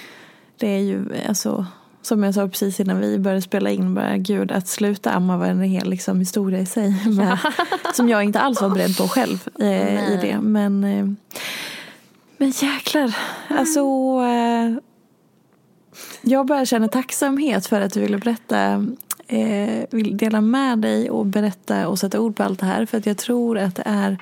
Det 0.58 0.68
är 0.68 0.80
ju 0.80 1.06
alltså 1.28 1.66
som 2.02 2.24
jag 2.24 2.34
sa 2.34 2.48
precis 2.48 2.80
innan 2.80 3.00
vi 3.00 3.20
började 3.20 3.42
spela 3.42 3.70
in, 3.70 3.94
bara 3.94 4.18
gud 4.18 4.52
att 4.52 4.68
sluta 4.68 5.12
amma 5.12 5.38
var 5.38 5.46
en 5.46 5.62
hel 5.62 5.90
liksom, 5.90 6.20
historia 6.20 6.60
i 6.60 6.66
sig. 6.66 7.10
Med, 7.16 7.40
som 7.94 8.10
jag 8.10 8.24
inte 8.24 8.40
alls 8.40 8.62
var 8.62 8.70
beredd 8.70 8.98
på 8.98 9.08
själv 9.08 9.48
eh, 9.60 10.14
i 10.14 10.20
det. 10.22 10.40
Men, 10.42 10.84
eh, 10.84 11.06
men 12.38 12.50
jäklar, 12.50 13.18
alltså 13.50 13.80
eh, 14.22 14.89
jag 16.22 16.46
bara 16.46 16.66
känner 16.66 16.88
tacksamhet 16.88 17.68
för 17.68 17.82
att 17.82 17.94
du 17.94 18.02
ville 18.02 18.18
berätta 18.18 18.86
eh, 19.28 19.84
vill 19.92 20.18
dela 20.18 20.42
med 20.42 20.80
dig 20.80 21.10
och 21.10 21.26
berätta 21.26 21.88
och 21.88 22.00
sätta 22.00 22.20
ord 22.20 22.36
på 22.36 22.44
allt 22.44 22.60
det 22.60 22.66
här. 22.66 22.86
För 22.86 22.98
att 22.98 23.06
jag 23.06 23.18
tror 23.18 23.58
att 23.58 23.76
det 23.76 23.84
är 23.86 24.18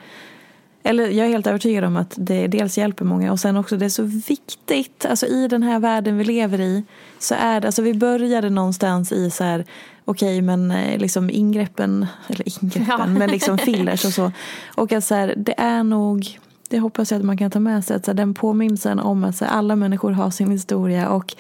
eller 0.84 1.08
jag 1.08 1.26
är 1.26 1.30
helt 1.30 1.48
övertygad 1.48 1.84
om 1.84 1.98
att 1.98 2.14
det 2.18 2.48
dels 2.48 2.78
hjälper 2.78 3.06
många 3.06 3.32
och 3.32 3.40
sen 3.40 3.58
också 3.58 3.78
det 3.78 3.86
är 3.86 3.90
så 3.90 4.04
viktigt. 4.04 5.06
Alltså 5.06 5.26
i 5.26 5.48
den 5.48 5.64
här 5.64 5.80
världen 5.80 6.18
vi 6.18 6.24
lever 6.24 6.62
i 6.62 6.84
så 7.20 7.36
är 7.40 7.62
det, 7.62 7.68
alltså 7.68 7.82
vi 7.82 7.94
började 7.94 8.50
någonstans 8.50 9.12
i 9.12 9.30
så 9.30 9.44
här 9.44 9.66
okej 10.06 10.28
okay, 10.28 10.42
men 10.42 10.72
eh, 10.72 11.00
liksom 11.00 11.30
ingreppen, 11.30 12.06
eller 12.28 12.64
ingreppen, 12.64 12.86
ja. 13.00 13.06
men 13.06 13.30
liksom 13.30 13.58
fillers 13.58 14.06
och 14.06 14.14
så. 14.14 14.32
Och 14.76 14.92
att 14.92 15.04
så 15.04 15.16
här, 15.16 15.34
det 15.38 15.54
är 15.58 15.84
nog, 15.84 16.40
det 16.70 16.80
hoppas 16.80 17.12
jag 17.12 17.20
att 17.20 17.26
man 17.26 17.38
kan 17.38 17.52
ta 17.52 17.60
med 17.60 17.86
sig, 17.86 17.96
att 17.96 18.06
så 18.06 18.12
här, 18.12 18.18
den 18.18 18.34
påminnelsen 18.34 19.00
om 19.00 19.24
att 19.24 19.36
så 19.36 19.46
här, 19.46 19.52
alla 19.52 19.76
människor 19.76 20.12
har 20.12 20.30
sin 20.30 20.52
historia 20.52 21.10
och 21.10 21.36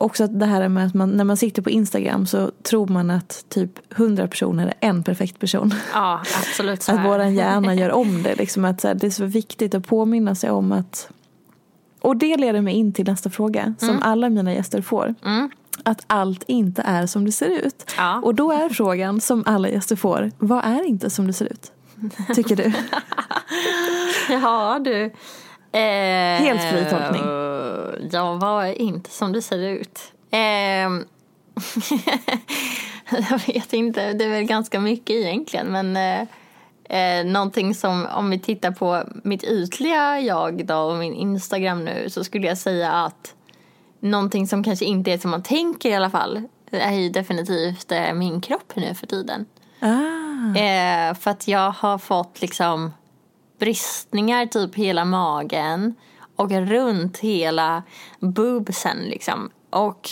också 0.00 0.26
det 0.26 0.46
här 0.46 0.68
med 0.68 0.86
att 0.86 0.94
man, 0.94 1.10
när 1.10 1.24
man 1.24 1.36
sitter 1.36 1.62
på 1.62 1.70
Instagram 1.70 2.26
så 2.26 2.50
tror 2.62 2.86
man 2.86 3.10
att 3.10 3.44
typ 3.48 3.94
hundra 3.94 4.28
personer 4.28 4.66
är 4.66 4.74
en 4.88 5.02
perfekt 5.02 5.38
person. 5.38 5.74
Ja, 5.94 6.22
absolut 6.38 6.88
Att 6.88 7.04
våran 7.04 7.34
hjärna 7.34 7.74
gör 7.74 7.92
om 7.92 8.22
det. 8.22 8.34
Liksom 8.34 8.64
att 8.64 8.80
så 8.80 8.88
här, 8.88 8.94
det 8.94 9.06
är 9.06 9.10
så 9.10 9.24
viktigt 9.24 9.74
att 9.74 9.86
påminna 9.86 10.34
sig 10.34 10.50
om 10.50 10.72
att 10.72 11.10
och 12.00 12.16
det 12.16 12.36
leder 12.36 12.60
mig 12.60 12.74
in 12.74 12.92
till 12.92 13.06
nästa 13.06 13.30
fråga 13.30 13.62
mm. 13.62 13.76
som 13.78 14.02
alla 14.02 14.28
mina 14.28 14.54
gäster 14.54 14.82
får. 14.82 15.14
Mm. 15.24 15.50
Att 15.82 16.04
allt 16.06 16.42
inte 16.46 16.82
är 16.82 17.06
som 17.06 17.24
det 17.24 17.32
ser 17.32 17.48
ut. 17.48 17.90
Ja. 17.96 18.20
Och 18.20 18.34
då 18.34 18.52
är 18.52 18.68
frågan 18.68 19.20
som 19.20 19.42
alla 19.46 19.68
gäster 19.68 19.96
får, 19.96 20.30
vad 20.38 20.64
är 20.64 20.86
inte 20.86 21.10
som 21.10 21.26
det 21.26 21.32
ser 21.32 21.52
ut? 21.52 21.72
Tycker 22.34 22.56
du? 22.56 22.72
ja 24.28 24.80
du. 24.84 25.12
Eh, 25.72 26.44
Helt 26.44 26.62
fri 26.62 26.86
tolkning. 26.90 27.22
Ja, 28.12 28.34
vad 28.34 28.66
är 28.66 28.80
inte 28.80 29.10
som 29.10 29.32
det 29.32 29.42
ser 29.42 29.58
ut? 29.58 30.00
Eh, 30.30 30.40
jag 33.30 33.46
vet 33.46 33.72
inte, 33.72 34.12
det 34.12 34.24
är 34.24 34.28
väl 34.28 34.44
ganska 34.44 34.80
mycket 34.80 35.16
egentligen. 35.16 35.66
Men 35.66 35.96
eh, 35.96 36.20
eh, 36.98 37.24
någonting 37.24 37.74
som, 37.74 38.06
om 38.06 38.30
vi 38.30 38.38
tittar 38.38 38.70
på 38.70 39.02
mitt 39.24 39.44
ytliga 39.44 40.20
jag 40.20 40.66
då 40.66 40.76
och 40.76 40.96
min 40.96 41.14
Instagram 41.14 41.84
nu 41.84 42.10
så 42.10 42.24
skulle 42.24 42.46
jag 42.46 42.58
säga 42.58 42.92
att 42.92 43.34
någonting 44.00 44.46
som 44.46 44.64
kanske 44.64 44.84
inte 44.84 45.12
är 45.12 45.18
som 45.18 45.30
man 45.30 45.42
tänker 45.42 45.90
i 45.90 45.94
alla 45.94 46.10
fall 46.10 46.42
är 46.70 46.92
ju 46.92 47.10
definitivt 47.10 47.92
eh, 47.92 48.12
min 48.12 48.40
kropp 48.40 48.72
nu 48.76 48.94
för 48.94 49.06
tiden. 49.06 49.46
Ah. 49.80 50.58
Eh, 50.58 51.14
för 51.14 51.30
att 51.30 51.48
jag 51.48 51.70
har 51.70 51.98
fått 51.98 52.40
liksom 52.40 52.92
bristningar 53.60 54.46
typ 54.46 54.74
hela 54.74 55.04
magen 55.04 55.94
och 56.36 56.50
runt 56.50 57.18
hela 57.18 57.82
boobsen 58.20 58.98
liksom. 58.98 59.50
Och 59.70 60.08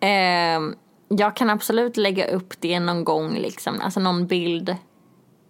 eh, 0.00 0.60
jag 1.08 1.36
kan 1.36 1.50
absolut 1.50 1.96
lägga 1.96 2.26
upp 2.26 2.54
det 2.60 2.80
någon 2.80 3.04
gång 3.04 3.34
liksom, 3.34 3.80
alltså 3.80 4.00
någon 4.00 4.26
bild 4.26 4.76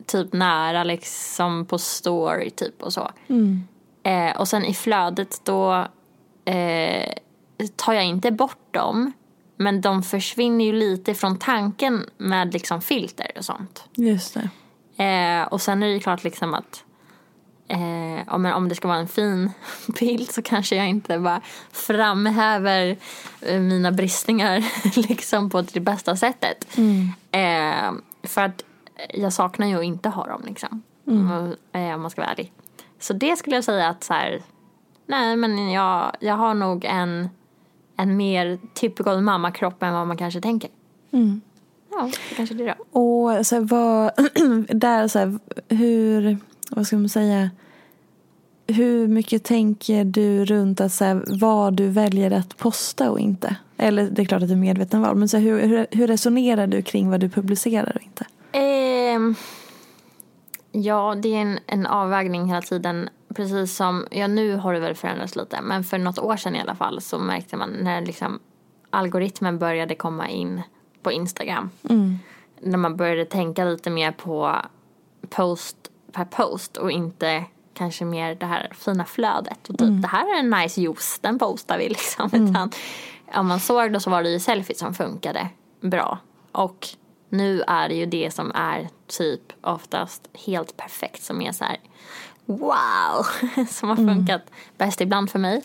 typ 0.07 0.33
nära 0.33 0.85
liksom 0.85 1.67
på 1.67 1.79
story 1.79 2.51
typ 2.51 2.83
och 2.83 2.93
så. 2.93 3.11
Mm. 3.29 3.65
Eh, 4.03 4.41
och 4.41 4.49
sen 4.49 4.65
i 4.65 4.75
flödet 4.75 5.41
då 5.45 5.87
eh, 6.45 7.13
tar 7.77 7.93
jag 7.93 8.05
inte 8.05 8.31
bort 8.31 8.75
dem. 8.75 9.13
Men 9.59 9.81
de 9.81 10.03
försvinner 10.03 10.65
ju 10.65 10.73
lite 10.73 11.15
från 11.15 11.39
tanken 11.39 12.11
med 12.17 12.53
liksom 12.53 12.81
filter 12.81 13.31
och 13.39 13.45
sånt. 13.45 13.85
Just 13.95 14.35
det. 14.35 14.49
Eh, 15.05 15.47
och 15.47 15.61
sen 15.61 15.83
är 15.83 15.87
det 15.87 15.93
ju 15.93 16.01
klart 16.01 16.25
liksom 16.25 16.55
att 16.55 16.85
Eh, 17.69 18.35
om, 18.35 18.47
om 18.47 18.69
det 18.69 18.75
ska 18.75 18.89
vara 18.89 18.99
en 18.99 19.09
fin 19.09 19.51
bild 20.01 20.31
så 20.31 20.43
kanske 20.43 20.77
jag 20.77 20.89
inte 20.89 21.19
bara 21.19 21.41
framhäver 21.73 22.97
eh, 23.41 23.61
mina 23.61 23.93
bristningar 23.93 24.65
liksom 25.09 25.51
på 25.51 25.63
det 25.63 25.81
bästa 25.81 26.17
sättet. 26.17 26.79
Mm. 26.79 27.09
Eh, 27.31 27.93
för 28.23 28.43
att 28.43 28.65
jag 29.15 29.33
saknar 29.33 29.67
ju 29.67 29.79
att 29.79 29.85
inte 29.85 30.09
ha 30.09 30.27
dem 30.27 30.43
liksom. 30.47 30.83
Mm. 31.07 31.55
Eh, 31.73 31.95
om 31.95 32.03
man 32.03 32.11
ska 32.11 32.21
vara 32.21 32.33
ärlig. 32.33 32.53
Så 33.01 33.13
det 33.13 33.37
skulle 33.37 33.57
jag 33.57 33.65
säga 33.65 33.89
att 33.89 34.05
så 34.05 34.15
här, 34.15 34.43
nej 35.07 35.37
men 35.37 35.71
jag, 35.73 36.17
jag 36.21 36.35
har 36.35 36.55
nog 36.55 36.85
en, 36.85 37.29
en 37.97 38.17
mer 38.17 38.59
typical 38.75 39.21
mammakropp 39.21 39.83
än 39.83 39.95
vad 39.95 40.07
man 40.07 40.17
kanske 40.17 40.41
tänker. 40.41 40.71
Mm. 41.13 41.41
Ja, 41.91 42.11
det 42.29 42.35
kanske 42.35 42.55
det 42.55 42.65
är 42.65 42.77
då. 42.93 43.01
Och 43.01 43.47
så 43.47 43.55
här, 43.55 43.63
vad, 43.63 44.13
där 44.81 45.09
så 45.09 45.19
här, 45.19 45.39
hur 45.69 46.39
vad 46.71 46.87
ska 46.87 46.97
man 46.97 47.09
säga, 47.09 47.51
hur 48.67 49.09
mycket 49.09 49.45
tänker 49.45 50.05
du 50.05 50.45
runt 50.45 50.81
att, 50.81 50.93
så 50.93 51.05
här, 51.05 51.25
vad 51.41 51.75
du 51.75 51.89
väljer 51.89 52.31
att 52.31 52.57
posta 52.57 53.11
och 53.11 53.21
inte? 53.21 53.57
Eller 53.77 54.11
det 54.11 54.23
är 54.23 54.27
klart 54.27 54.43
att 54.43 54.49
det 54.49 54.55
är 54.55 54.57
medveten 54.57 55.03
val, 55.03 55.17
men 55.17 55.29
så 55.29 55.37
här, 55.37 55.45
hur, 55.45 55.61
hur, 55.61 55.87
hur, 55.91 56.07
resonerar 56.07 56.67
du 56.67 56.83
kring 56.83 57.11
vad 57.11 57.21
du 57.21 57.29
publicerar 57.29 57.93
och 57.97 58.03
inte? 58.03 58.25
Eh, 58.53 59.37
ja, 60.73 61.15
det 61.23 61.29
är 61.29 61.41
en, 61.41 61.59
en 61.67 61.87
avvägning 61.87 62.47
hela 62.47 62.63
tiden. 62.63 63.09
Precis 63.35 63.77
som, 63.77 64.07
ja 64.11 64.27
nu 64.27 64.57
har 64.57 64.75
det 64.75 64.81
väl 64.81 64.95
förändrats 64.95 65.37
lite, 65.37 65.61
men 65.63 65.85
för 65.85 65.99
något 65.99 66.19
år 66.19 66.37
sedan 66.37 66.57
i 66.57 66.61
alla 66.61 66.75
fall 66.75 67.01
så 67.01 67.19
märkte 67.19 67.57
man 67.57 67.71
när 67.71 68.01
liksom 68.01 68.39
algoritmen 68.91 69.59
började 69.59 69.95
komma 69.95 70.29
in 70.29 70.63
på 71.03 71.13
Instagram. 71.13 71.71
Mm. 71.89 72.19
När 72.61 72.79
man 72.79 72.97
började 72.97 73.25
tänka 73.25 73.65
lite 73.65 73.91
mer 73.91 74.13
på 74.13 74.57
post 75.29 75.77
per 76.17 76.25
post 76.25 76.77
och 76.77 76.91
inte 76.91 77.45
kanske 77.75 78.05
mer 78.05 78.35
det 78.35 78.47
här 78.47 78.73
fina 78.75 79.05
flödet. 79.05 79.69
Och 79.69 79.79
typ, 79.79 79.81
mm. 79.81 80.01
Det 80.01 80.09
här 80.09 80.35
är 80.35 80.39
en 80.39 80.51
nice 80.51 80.81
juice, 80.81 81.19
den 81.21 81.39
postar 81.39 81.79
vi 81.79 81.89
liksom. 81.89 82.31
Mm. 82.33 82.51
Utan, 82.51 82.71
om 83.35 83.47
man 83.47 83.61
såg 83.61 83.93
det 83.93 84.01
så 84.01 84.11
var 84.11 84.23
det 84.23 84.31
ju 84.31 84.41
selfies 84.41 84.79
som 84.79 84.95
funkade 84.95 85.49
bra. 85.81 86.19
Och 86.53 86.89
nu 87.29 87.63
är 87.67 87.89
det 87.89 87.95
ju 87.95 88.07
det 88.07 88.35
som 88.35 88.53
är 88.55 88.89
typ 89.07 89.53
oftast 89.61 90.29
helt 90.47 90.77
perfekt 90.77 91.23
som 91.23 91.43
är 91.43 91.53
så 91.53 91.65
här 91.65 91.77
wow, 92.45 93.27
som 93.69 93.89
har 93.89 93.97
mm. 93.97 94.15
funkat 94.15 94.43
mm. 94.43 94.53
bäst 94.77 95.01
ibland 95.01 95.31
för 95.31 95.39
mig. 95.39 95.63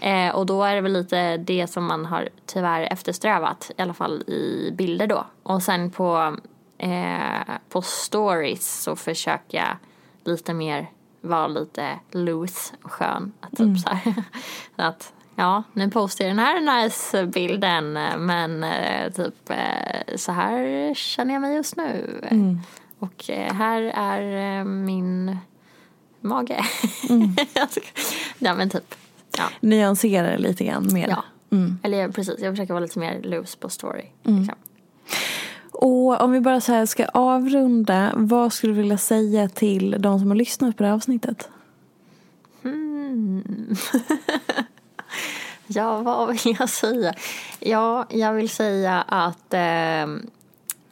Eh, 0.00 0.34
och 0.34 0.46
då 0.46 0.62
är 0.62 0.74
det 0.74 0.80
väl 0.80 0.92
lite 0.92 1.36
det 1.36 1.66
som 1.66 1.84
man 1.84 2.06
har 2.06 2.28
tyvärr 2.46 2.92
eftersträvat, 2.92 3.70
i 3.76 3.82
alla 3.82 3.94
fall 3.94 4.22
i 4.26 4.70
bilder 4.78 5.06
då. 5.06 5.26
Och 5.42 5.62
sen 5.62 5.90
på 5.90 6.36
Eh, 6.78 7.56
på 7.68 7.82
stories 7.82 8.82
så 8.82 8.96
försöker 8.96 9.58
jag 9.58 9.76
lite 10.24 10.54
mer 10.54 10.90
vara 11.20 11.46
lite 11.46 11.98
loose 12.10 12.74
och 12.82 12.92
skön. 12.92 13.32
Typ 13.50 13.60
mm. 13.60 13.78
så 13.78 13.88
här. 13.88 14.14
att 14.76 15.12
ja, 15.36 15.62
nu 15.72 15.90
postar 15.90 16.24
jag 16.24 16.30
den 16.30 16.38
här 16.38 16.82
nice 16.82 17.26
bilden 17.26 17.92
men 18.18 18.64
eh, 18.64 19.12
typ 19.12 19.50
eh, 19.50 20.16
så 20.16 20.32
här 20.32 20.94
känner 20.94 21.34
jag 21.34 21.40
mig 21.40 21.54
just 21.54 21.76
nu. 21.76 22.20
Mm. 22.30 22.60
Och 22.98 23.30
eh, 23.30 23.54
här 23.54 23.82
är 23.82 24.58
eh, 24.58 24.64
min 24.64 25.38
mage. 26.20 26.64
Mm. 27.08 27.36
ja 28.38 28.54
men 28.54 28.70
typ. 28.70 28.94
Ja. 29.38 29.44
Nyansera 29.60 30.30
det 30.30 30.38
lite 30.38 30.64
grann 30.64 30.92
mer. 30.92 31.08
Ja, 31.08 31.24
mm. 31.50 31.78
eller 31.82 32.08
precis. 32.08 32.40
Jag 32.40 32.52
försöker 32.52 32.72
vara 32.72 32.82
lite 32.82 32.98
mer 32.98 33.20
loose 33.22 33.58
på 33.58 33.68
story. 33.68 34.04
Mm. 34.24 34.38
Liksom. 34.38 34.58
Och 35.78 36.20
om 36.20 36.32
vi 36.32 36.40
bara 36.40 36.60
så 36.60 36.72
här 36.72 36.86
ska 36.86 37.04
avrunda, 37.04 38.12
vad 38.16 38.52
skulle 38.52 38.72
du 38.72 38.76
vilja 38.76 38.98
säga 38.98 39.48
till 39.48 39.96
de 39.98 40.18
som 40.18 40.28
har 40.28 40.36
lyssnat 40.36 40.76
på 40.76 40.82
det 40.82 40.88
här 40.88 40.96
avsnittet? 40.96 41.48
Hmm. 42.62 43.76
ja, 45.66 46.00
vad 46.00 46.28
vill 46.28 46.56
jag 46.58 46.68
säga? 46.68 47.14
Ja, 47.60 48.06
jag 48.10 48.32
vill 48.32 48.48
säga 48.48 49.02
att 49.02 49.54
eh, 49.54 50.02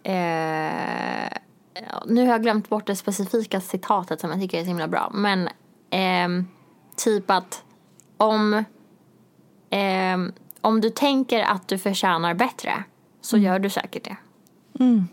eh, 0.03 1.33
nu 2.07 2.21
har 2.21 2.33
jag 2.33 2.43
glömt 2.43 2.69
bort 2.69 2.87
det 2.87 2.97
specifika 2.97 3.61
citatet 3.61 4.21
som 4.21 4.31
jag 4.31 4.41
tycker 4.41 4.59
är 4.59 4.63
så 4.63 4.69
himla 4.69 4.89
bra. 4.89 5.11
Men 5.15 5.49
eh, 5.91 6.45
typ 6.97 7.31
att 7.31 7.63
om, 8.17 8.65
eh, 9.71 10.19
om 10.61 10.81
du 10.81 10.91
tänker 10.91 11.43
att 11.43 11.69
du 11.69 11.79
förtjänar 11.79 12.35
bättre 12.35 12.85
så 13.21 13.37
mm. 13.37 13.47
gör 13.47 13.59
du 13.59 13.71
säkert 13.71 14.05
det. 14.05 14.17
Mm. 14.81 15.09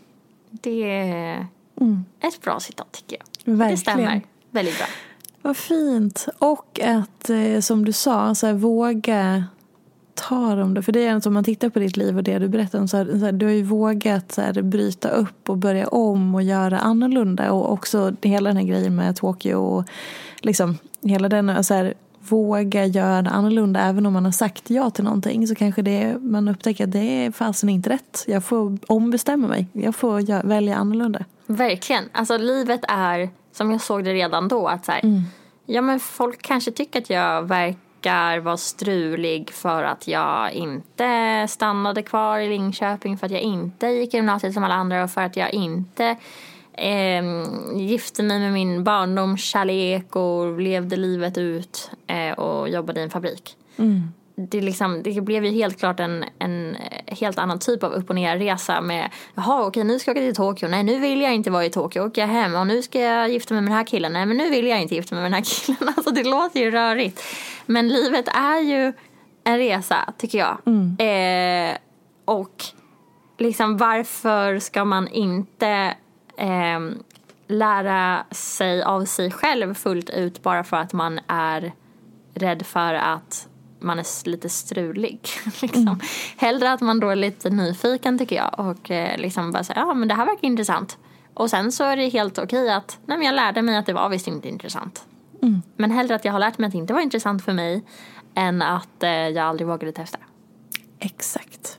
Det 0.50 0.90
är 0.90 1.46
mm. 1.80 2.04
ett 2.20 2.40
bra 2.42 2.60
citat 2.60 2.92
tycker 2.92 3.16
jag. 3.16 3.52
Verkligen. 3.52 3.70
Det 3.70 3.76
stämmer 3.76 4.22
väldigt 4.50 4.78
bra. 4.78 4.86
Vad 5.42 5.56
fint. 5.56 6.28
Och 6.38 6.80
att, 6.80 7.30
eh, 7.30 7.60
som 7.60 7.84
du 7.84 7.92
sa, 7.92 8.34
så 8.34 8.46
här, 8.46 8.54
våga 8.54 9.44
ta 10.14 10.54
dem. 10.54 10.82
För 10.82 10.92
det 10.92 11.06
är 11.06 11.14
något 11.14 11.26
om 11.26 11.34
man 11.34 11.44
tittar 11.44 11.68
på 11.68 11.78
ditt 11.78 11.96
liv 11.96 12.16
och 12.16 12.22
det 12.22 12.38
du 12.38 12.48
berättar 12.48 12.80
om. 12.80 12.88
Så 12.88 12.96
här, 12.96 13.04
så 13.04 13.24
här, 13.24 13.32
du 13.32 13.46
har 13.46 13.52
ju 13.52 13.62
vågat 13.62 14.32
så 14.32 14.40
här, 14.40 14.62
bryta 14.62 15.08
upp 15.08 15.50
och 15.50 15.56
börja 15.58 15.88
om 15.88 16.34
och 16.34 16.42
göra 16.42 16.78
annorlunda. 16.78 17.52
Och 17.52 17.72
också 17.72 18.16
hela 18.22 18.50
den 18.50 18.56
här 18.56 18.64
grejen 18.64 18.96
med 18.96 19.16
Tokyo 19.16 19.56
och 19.56 19.84
liksom 20.40 20.78
hela 21.02 21.28
den. 21.28 21.64
Så 21.64 21.92
våga 22.28 22.86
göra 22.86 23.30
annorlunda 23.30 23.80
även 23.80 24.06
om 24.06 24.12
man 24.12 24.24
har 24.24 24.32
sagt 24.32 24.70
ja 24.70 24.90
till 24.90 25.04
någonting 25.04 25.46
så 25.46 25.54
kanske 25.54 25.82
det, 25.82 26.18
man 26.20 26.48
upptäcker 26.48 26.84
att 26.84 26.92
det 26.92 27.24
är 27.24 27.30
fasen 27.30 27.68
inte 27.68 27.90
rätt. 27.90 28.24
Jag 28.26 28.44
får 28.44 28.78
ombestämma 28.86 29.48
mig. 29.48 29.66
Jag 29.72 29.94
får 29.94 30.46
välja 30.46 30.76
annorlunda. 30.76 31.24
Verkligen. 31.46 32.04
Alltså 32.12 32.36
livet 32.36 32.80
är, 32.88 33.30
som 33.52 33.70
jag 33.70 33.80
såg 33.80 34.04
det 34.04 34.12
redan 34.12 34.48
då, 34.48 34.66
att 34.68 34.84
så 34.84 34.92
här, 34.92 35.00
Mm. 35.04 35.22
ja 35.66 35.82
men 35.82 36.00
folk 36.00 36.42
kanske 36.42 36.70
tycker 36.70 36.98
att 37.00 37.10
jag 37.10 37.42
verkar 37.42 38.38
vara 38.38 38.56
strulig 38.56 39.50
för 39.50 39.84
att 39.84 40.08
jag 40.08 40.52
inte 40.52 41.46
stannade 41.48 42.02
kvar 42.02 42.38
i 42.38 42.48
Linköping, 42.48 43.18
för 43.18 43.26
att 43.26 43.32
jag 43.32 43.40
inte 43.40 43.86
gick 43.86 44.14
i 44.14 44.16
gymnasiet 44.16 44.54
som 44.54 44.64
alla 44.64 44.74
andra 44.74 45.04
och 45.04 45.10
för 45.10 45.20
att 45.20 45.36
jag 45.36 45.54
inte 45.54 46.16
eh, 46.72 47.24
gifte 47.74 48.22
mig 48.22 48.38
med 48.38 48.52
min 48.52 48.84
barndomskärlek 48.84 50.16
och 50.16 50.60
levde 50.60 50.96
livet 50.96 51.38
ut 51.38 51.90
eh, 52.06 52.32
och 52.38 52.68
jobbade 52.68 53.00
i 53.00 53.02
en 53.02 53.10
fabrik. 53.10 53.56
Det, 54.34 54.60
liksom, 54.60 55.02
det 55.02 55.20
blev 55.20 55.44
ju 55.44 55.50
helt 55.50 55.78
klart 55.78 56.00
en, 56.00 56.24
en 56.38 56.76
helt 57.06 57.38
annan 57.38 57.58
typ 57.58 57.84
av 57.84 57.92
upp 57.92 58.08
och 58.08 58.14
ner-resa 58.14 58.80
med 58.80 59.10
Jaha 59.34 59.66
okej 59.66 59.84
nu 59.84 59.98
ska 59.98 60.10
jag 60.10 60.16
åka 60.16 60.26
till 60.26 60.34
Tokyo, 60.34 60.68
nej 60.68 60.82
nu 60.82 60.98
vill 60.98 61.20
jag 61.20 61.34
inte 61.34 61.50
vara 61.50 61.64
i 61.64 61.70
Tokyo, 61.70 62.06
åker 62.06 62.20
jag 62.20 62.28
hem 62.28 62.54
och 62.54 62.66
nu 62.66 62.82
ska 62.82 63.00
jag 63.00 63.30
gifta 63.30 63.54
mig 63.54 63.62
med 63.62 63.70
den 63.70 63.76
här 63.76 63.86
killen, 63.86 64.12
nej 64.12 64.26
men 64.26 64.36
nu 64.36 64.50
vill 64.50 64.66
jag 64.66 64.82
inte 64.82 64.94
gifta 64.94 65.14
mig 65.14 65.22
med 65.22 65.32
den 65.32 65.34
här 65.34 65.44
killen. 65.64 65.94
Alltså 65.96 66.14
det 66.14 66.24
låter 66.24 66.60
ju 66.60 66.70
rörigt. 66.70 67.22
Men 67.66 67.88
livet 67.88 68.28
är 68.28 68.60
ju 68.60 68.92
en 69.44 69.58
resa 69.58 70.12
tycker 70.18 70.38
jag. 70.38 70.58
Eh, 70.98 71.76
och 72.24 72.64
liksom 73.38 73.76
varför 73.76 74.58
ska 74.58 74.84
man 74.84 75.08
inte 75.08 75.94
eh, 76.36 76.80
lära 77.46 78.24
sig 78.30 78.82
av 78.82 79.04
sig 79.04 79.30
själv 79.30 79.74
fullt 79.74 80.10
ut 80.10 80.42
bara 80.42 80.64
för 80.64 80.76
att 80.76 80.92
man 80.92 81.20
är 81.26 81.72
rädd 82.34 82.66
för 82.66 82.94
att 82.94 83.48
man 83.80 83.98
är 83.98 84.28
lite 84.28 84.48
strulig. 84.48 85.28
liksom. 85.62 86.00
Hellre 86.36 86.72
att 86.72 86.80
man 86.80 87.00
då 87.00 87.08
är 87.08 87.16
lite 87.16 87.50
nyfiken 87.50 88.18
tycker 88.18 88.36
jag 88.36 88.54
och 88.58 88.90
eh, 88.90 89.18
liksom 89.18 89.52
bara 89.52 89.64
säga 89.64 89.78
ja 89.78 89.94
men 89.94 90.08
det 90.08 90.14
här 90.14 90.26
verkar 90.26 90.48
intressant. 90.48 90.98
Och 91.34 91.50
sen 91.50 91.72
så 91.72 91.84
är 91.84 91.96
det 91.96 92.08
helt 92.08 92.38
okej 92.38 92.72
att 92.72 92.98
nej 93.06 93.18
men 93.18 93.26
jag 93.26 93.34
lärde 93.34 93.62
mig 93.62 93.76
att 93.76 93.86
det 93.86 93.92
var 93.92 94.08
visst 94.08 94.28
inte 94.28 94.48
intressant. 94.48 95.04
Men 95.76 95.90
hellre 95.90 96.14
att 96.14 96.24
jag 96.24 96.32
har 96.32 96.40
lärt 96.40 96.58
mig 96.58 96.66
att 96.66 96.72
det 96.72 96.78
inte 96.78 96.94
var 96.94 97.00
intressant 97.00 97.44
för 97.44 97.52
mig 97.52 97.84
än 98.34 98.62
att 98.62 99.02
eh, 99.02 99.10
jag 99.10 99.46
aldrig 99.46 99.66
vågade 99.66 99.92
testa. 99.92 100.18
Exakt. 100.98 101.71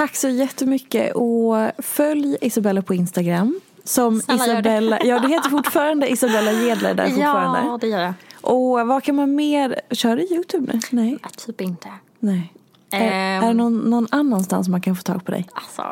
Tack 0.00 0.16
så 0.16 0.28
jättemycket 0.28 1.12
och 1.14 1.56
följ 1.78 2.36
Isabella 2.40 2.82
på 2.82 2.94
Instagram. 2.94 3.60
Som 3.84 4.20
Snälla, 4.20 4.46
gör 4.46 4.54
det. 4.54 4.58
Isabella, 4.60 4.98
ja 5.04 5.18
du 5.18 5.28
heter 5.28 5.50
fortfarande 5.50 6.08
Isabella 6.12 6.52
Gedler 6.52 6.94
där 6.94 7.06
fortfarande. 7.10 7.58
Ja, 7.64 7.78
det 7.80 7.86
gör 7.86 8.00
jag. 8.00 8.12
Och 8.40 8.86
vad 8.86 9.02
kan 9.04 9.14
man 9.16 9.34
mer, 9.34 9.80
kör 9.90 10.16
du 10.16 10.22
YouTube 10.22 10.72
nu? 10.72 10.80
Nej. 10.90 11.18
Ja, 11.22 11.28
typ 11.36 11.60
inte. 11.60 11.88
Nej. 12.18 12.52
Är, 12.90 13.00
Ehm. 13.00 13.44
är 13.44 13.48
det 13.48 13.54
någon, 13.54 13.78
någon 13.78 14.06
annanstans 14.10 14.68
man 14.68 14.80
kan 14.80 14.96
få 14.96 15.02
tag 15.02 15.24
på 15.24 15.30
dig? 15.32 15.48
Alltså, 15.52 15.82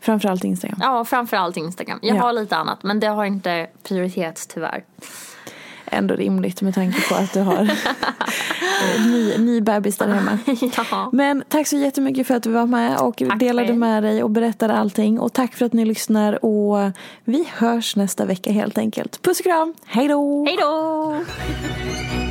Framförallt 0.00 0.44
Instagram. 0.44 0.78
ja 0.82 1.04
framförallt 1.04 1.56
Instagram. 1.56 1.98
Jag 2.02 2.16
Ja. 2.16 2.22
har 2.22 2.32
lite 2.32 2.56
annat 2.56 2.82
men 2.82 3.00
det 3.00 3.06
har 3.06 3.24
inte 3.24 3.66
prioritet 3.82 4.46
tyvärr. 4.54 4.84
Ändå 5.90 6.14
rimligt 6.14 6.62
med 6.62 6.74
tanke 6.74 7.08
på 7.08 7.14
att 7.14 7.32
du 7.32 7.40
har 7.40 7.56
en 8.96 9.10
ny, 9.10 9.38
ny 9.38 9.60
bebis 9.60 9.96
där 9.98 10.08
hemma. 10.08 10.38
ja. 10.90 11.10
Men 11.12 11.44
tack 11.48 11.66
så 11.66 11.76
jättemycket 11.76 12.26
för 12.26 12.34
att 12.34 12.42
du 12.42 12.50
var 12.50 12.66
med 12.66 12.96
och 12.98 13.16
Tack 13.28 13.40
delade 13.40 13.72
med 13.74 14.02
dig 14.02 14.22
och 14.22 14.30
berättade 14.30 14.74
allting. 14.74 15.20
Och 15.20 15.32
tack 15.32 15.54
för 15.54 15.66
att 15.66 15.72
ni 15.72 15.84
lyssnar 15.84 16.44
och 16.44 16.90
vi 17.24 17.48
hörs 17.52 17.96
nästa 17.96 18.24
vecka 18.24 18.52
helt 18.52 18.78
enkelt. 18.78 19.22
Puss 19.22 19.40
och 19.40 19.44
kram, 19.44 19.74
hej 19.84 20.08
då! 20.08 20.44
Hej 20.44 20.56
då! 20.60 21.14